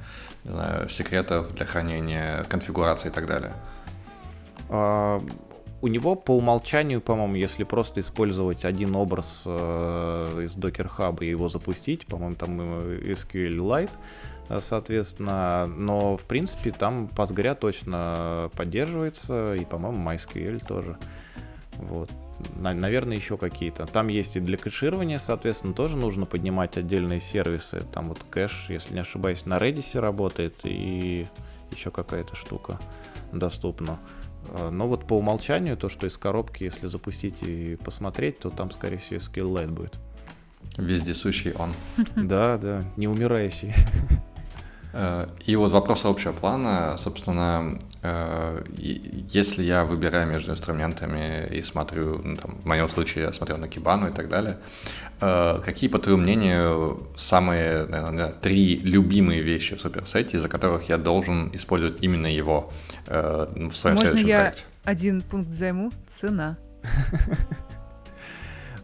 не 0.44 0.52
знаю, 0.52 0.90
секретов, 0.90 1.54
для 1.54 1.66
хранения 1.66 2.44
конфигурации 2.46 3.10
и 3.10 3.12
так 3.12 3.26
далее? 3.26 3.54
А, 4.70 5.24
у 5.82 5.88
него 5.88 6.16
по 6.16 6.36
умолчанию, 6.36 7.02
по-моему, 7.02 7.36
если 7.36 7.64
просто 7.64 8.02
использовать 8.02 8.66
один 8.66 8.96
образ 8.96 9.44
э, 9.46 10.42
из 10.44 10.58
Docker 10.58 10.90
Hub 10.98 11.24
и 11.24 11.30
его 11.30 11.48
запустить, 11.48 12.06
по-моему, 12.06 12.36
там 12.36 12.60
SQLite, 12.62 13.92
э, 14.50 14.60
соответственно, 14.62 15.68
но 15.68 16.18
в 16.18 16.26
принципе 16.26 16.72
там 16.72 17.10
Postgre 17.16 17.56
точно 17.56 18.50
поддерживается 18.56 19.56
и, 19.56 19.64
по-моему, 19.66 20.10
MySQL 20.10 20.66
тоже. 20.66 20.98
Вот 21.78 22.10
наверное, 22.56 23.18
еще 23.18 23.38
какие-то. 23.38 23.86
Там 23.86 24.08
есть 24.08 24.36
и 24.36 24.40
для 24.40 24.58
кэширования, 24.58 25.20
соответственно, 25.20 25.74
тоже 25.74 25.98
нужно 25.98 26.26
поднимать 26.26 26.78
отдельные 26.78 27.22
сервисы. 27.22 27.82
Там 27.94 28.10
вот 28.10 28.20
кэш, 28.30 28.68
если 28.70 28.94
не 28.94 29.02
ошибаюсь, 29.02 29.46
на 29.46 29.58
Redis 29.58 30.00
работает, 30.00 30.56
и 30.64 31.28
еще 31.72 31.92
какая-то 31.92 32.36
штука 32.36 32.80
доступна. 33.32 34.00
А, 34.48 34.70
но 34.70 34.88
вот 34.88 35.08
по 35.08 35.18
умолчанию, 35.18 35.78
то, 35.78 35.90
что 35.90 36.08
из 36.08 36.18
коробки, 36.18 36.64
если 36.64 36.88
запустить 36.88 37.42
и 37.44 37.76
посмотреть, 37.76 38.40
то 38.40 38.50
там, 38.50 38.72
скорее 38.72 38.98
всего, 38.98 39.20
SQLite 39.20 39.72
будет. 39.72 39.96
Вездесущий 40.78 41.54
он. 41.54 41.72
Да, 42.16 42.58
да, 42.58 42.84
не 42.96 43.08
умирающий. 43.08 43.70
Э, 43.70 43.74
и 45.46 45.56
вот 45.56 45.72
вопрос 45.72 46.06
общего 46.06 46.32
плана, 46.32 46.98
собственно, 46.98 47.78
э, 48.02 48.64
если 48.78 49.62
я 49.62 49.86
выбираю 49.86 50.28
между 50.28 50.52
инструментами 50.52 51.48
и 51.52 51.62
смотрю, 51.62 52.20
ну, 52.24 52.36
там, 52.36 52.56
в 52.56 52.66
моем 52.66 52.90
случае 52.90 53.26
я 53.26 53.34
смотрел 53.34 53.58
на 53.58 53.68
Кибану 53.68 54.10
и 54.10 54.12
так 54.12 54.30
далее, 54.30 54.58
э, 55.22 55.62
какие, 55.64 55.90
по 55.90 56.00
твоему 56.00 56.24
мнению, 56.24 57.08
самые, 57.18 57.86
наверное, 57.86 58.32
три 58.32 58.78
любимые 58.78 59.42
вещи 59.42 59.76
в 59.76 59.82
суперсете, 59.82 60.38
из-за 60.38 60.50
которых 60.50 60.90
я 60.90 60.98
должен 60.98 61.52
использовать 61.54 62.02
именно 62.02 62.28
его 62.28 62.72
в 63.06 63.72
своем 63.74 63.96
Можно 63.96 64.00
следующем 64.00 64.28
я 64.28 64.40
проекте? 64.42 64.64
один 64.84 65.22
пункт 65.22 65.54
займу? 65.54 65.92
Цена. 66.12 66.58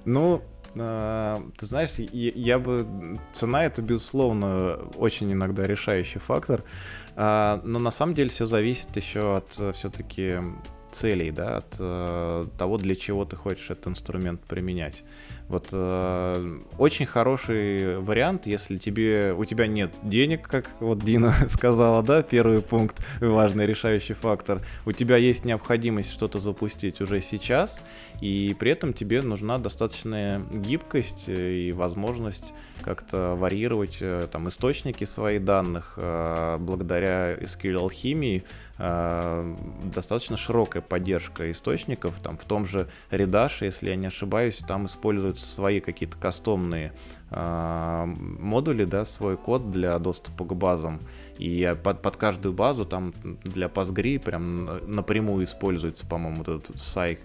Ну, 0.06 0.44
ты 0.76 1.66
знаешь, 1.66 1.92
я, 1.98 2.60
бы... 2.60 3.20
Цена— 3.32 3.66
это, 3.66 3.82
безусловно, 3.82 4.78
очень 4.98 5.32
иногда 5.32 5.64
решающий 5.64 6.20
фактор, 6.20 6.64
а, 7.16 7.62
но 7.64 7.80
на 7.80 7.92
самом 7.92 8.14
деле 8.14 8.30
все 8.30 8.46
зависит 8.46 8.96
еще 8.98 9.38
от 9.38 9.56
э, 9.58 9.72
все-таки 9.72 10.40
целей, 10.96 11.32
да, 11.32 11.58
от 11.58 11.76
э, 11.80 12.48
того, 12.58 12.78
для 12.78 12.96
чего 12.96 13.26
ты 13.26 13.36
хочешь 13.36 13.70
этот 13.70 13.88
инструмент 13.88 14.42
применять. 14.42 15.04
Вот 15.48 15.68
э, 15.72 16.60
очень 16.78 17.06
хороший 17.06 18.00
вариант, 18.00 18.48
если 18.48 18.78
тебе 18.78 19.34
у 19.38 19.46
тебя 19.46 19.68
нет 19.68 19.94
денег, 20.04 20.48
как 20.48 20.68
вот 20.80 21.00
Дина 21.00 21.34
сказала, 21.50 22.02
да, 22.02 22.24
первый 22.24 22.62
пункт, 22.62 23.06
важный 23.20 23.66
решающий 23.68 24.14
фактор. 24.14 24.62
У 24.86 24.92
тебя 24.92 25.18
есть 25.18 25.46
необходимость 25.46 26.12
что-то 26.12 26.40
запустить 26.40 27.02
уже 27.02 27.22
сейчас, 27.22 27.82
и 28.22 28.56
при 28.58 28.72
этом 28.72 28.94
тебе 28.94 29.22
нужна 29.22 29.58
достаточная 29.58 30.42
гибкость 30.52 31.26
и 31.28 31.72
возможность 31.74 32.54
как-то 32.82 33.36
варьировать 33.36 33.98
э, 34.02 34.28
там 34.32 34.48
источники 34.50 35.04
своих 35.04 35.44
данных 35.44 35.96
э, 35.98 36.58
благодаря 36.60 37.36
SQL 37.36 37.80
алхимии 37.80 38.44
э, 38.78 39.56
достаточно 39.94 40.38
широкая 40.38 40.82
поддержка 40.82 41.52
источников. 41.52 42.20
Там 42.22 42.38
в 42.38 42.46
том 42.46 42.66
же 42.66 42.88
Redash, 43.12 43.66
если 43.66 43.90
я 43.90 43.96
не 43.96 44.08
ошибаюсь, 44.08 44.60
там 44.60 44.86
используются 44.86 45.46
свои 45.46 45.80
какие-то 45.80 46.18
кастомные 46.18 46.94
э, 47.32 48.06
модули, 48.06 48.86
да, 48.86 49.06
свой 49.06 49.38
код 49.38 49.72
для 49.72 49.98
доступа 50.00 50.46
к 50.46 50.56
базам. 50.56 51.02
И 51.38 51.76
под, 51.84 52.02
под 52.02 52.18
каждую 52.18 52.54
базу 52.54 52.86
там 52.86 53.14
для 53.44 53.68
Postgre 53.68 54.20
прям 54.20 54.80
напрямую 54.90 55.44
используется, 55.46 56.06
по-моему, 56.08 56.44
этот 56.44 56.70
SAI 56.76 57.18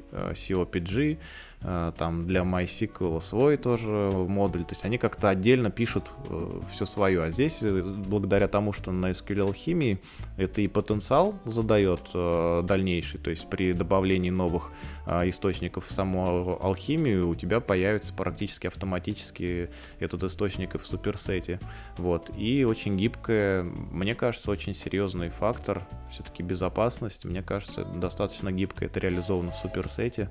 COPG, 0.81 1.19
Э, 1.63 1.93
там 1.97 2.27
для 2.27 2.41
MySQL 2.41 3.21
свой 3.21 3.59
тоже 3.59 4.11
модуль, 4.13 4.63
то 4.63 4.71
есть 4.71 4.85
они 4.87 4.97
как-то 4.97 5.29
отдельно 5.29 5.71
пишут 5.71 6.11
э, 6.31 6.61
все 6.73 6.87
свое, 6.87 7.23
а 7.23 7.31
здесь 7.31 7.63
э, 7.63 7.83
благодаря 7.83 8.49
тому, 8.49 8.73
что 8.73 8.93
на 8.93 9.11
SQL 9.11 9.53
химии 9.53 10.01
это 10.39 10.63
и 10.63 10.69
потенциал 10.69 11.35
задает 11.45 12.01
дальнейший, 12.15 13.21
то 13.21 13.29
есть 13.29 13.49
при 13.51 13.73
добавлении 13.73 14.31
новых 14.31 14.73
источников 15.07 15.87
в 15.87 15.93
саму 15.93 16.59
алхимию 16.63 17.29
у 17.29 17.35
тебя 17.35 17.61
появится 17.61 18.15
практически 18.15 18.67
автоматически 18.67 19.71
этот 19.99 20.25
источник 20.25 20.75
и 20.77 20.79
в 20.79 20.87
суперсете, 20.87 21.61
вот, 21.99 22.31
и 22.37 22.65
очень 22.65 22.97
гибкая, 22.97 23.65
мне 23.65 24.15
кажется, 24.15 24.51
очень 24.51 24.73
серьезный 24.73 25.29
фактор, 25.29 25.87
все-таки 26.09 26.43
безопасность, 26.43 27.25
мне 27.25 27.43
кажется, 27.43 27.85
достаточно 27.85 28.51
гибко 28.51 28.87
это 28.87 28.99
реализовано 29.01 29.51
в 29.51 29.57
суперсете, 29.57 30.31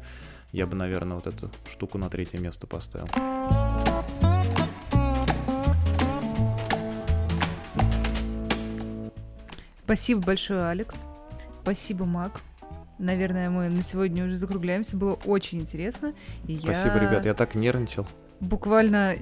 я 0.51 0.65
бы, 0.65 0.75
наверное, 0.75 1.15
вот 1.15 1.27
эту 1.27 1.51
штуку 1.69 1.97
на 1.97 2.09
третье 2.09 2.39
место 2.39 2.67
поставил. 2.67 3.07
Спасибо 9.83 10.21
большое, 10.21 10.65
Алекс. 10.69 10.95
Спасибо, 11.63 12.05
Мак. 12.05 12.41
Наверное, 12.99 13.49
мы 13.49 13.69
на 13.69 13.81
сегодня 13.81 14.25
уже 14.25 14.37
закругляемся. 14.37 14.97
Было 14.97 15.13
очень 15.25 15.59
интересно. 15.59 16.13
И 16.47 16.59
Спасибо, 16.59 16.95
я... 16.95 16.99
ребят. 16.99 17.25
Я 17.25 17.33
так 17.33 17.55
нервничал. 17.55 18.05
Буквально 18.39 19.15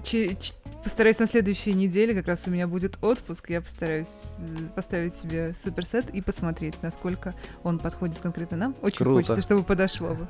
постараюсь 0.84 1.19
на 1.19 1.25
следующей 1.25 1.73
неделе, 1.73 2.13
как 2.13 2.28
раз 2.28 2.47
у 2.47 2.51
меня 2.51 2.67
будет 2.67 2.97
отпуск, 3.01 3.49
я 3.49 3.61
постараюсь 3.61 4.38
э, 4.39 4.67
поставить 4.75 5.15
себе 5.15 5.53
суперсет 5.53 6.09
и 6.11 6.21
посмотреть, 6.21 6.75
насколько 6.82 7.34
он 7.63 7.80
подходит 7.80 8.19
конкретно 8.19 8.57
нам. 8.57 8.75
Очень 8.82 8.97
Круто. 8.97 9.15
хочется, 9.15 9.41
чтобы 9.41 9.63
подошло 9.63 10.13
бы. 10.13 10.28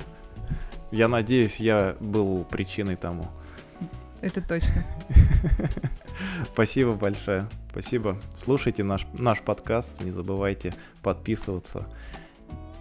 Я 0.90 1.08
надеюсь, 1.08 1.56
я 1.56 1.96
был 2.00 2.44
причиной 2.44 2.96
тому. 2.96 3.26
Это 4.20 4.40
точно. 4.40 4.84
Спасибо 6.52 6.92
большое. 6.92 7.46
Спасибо. 7.70 8.18
Слушайте 8.42 8.82
наш, 8.82 9.06
наш 9.12 9.40
подкаст. 9.40 10.02
Не 10.02 10.10
забывайте 10.10 10.74
подписываться. 11.02 11.86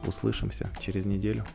Услышимся 0.06 0.70
через 0.80 1.06
неделю. 1.06 1.46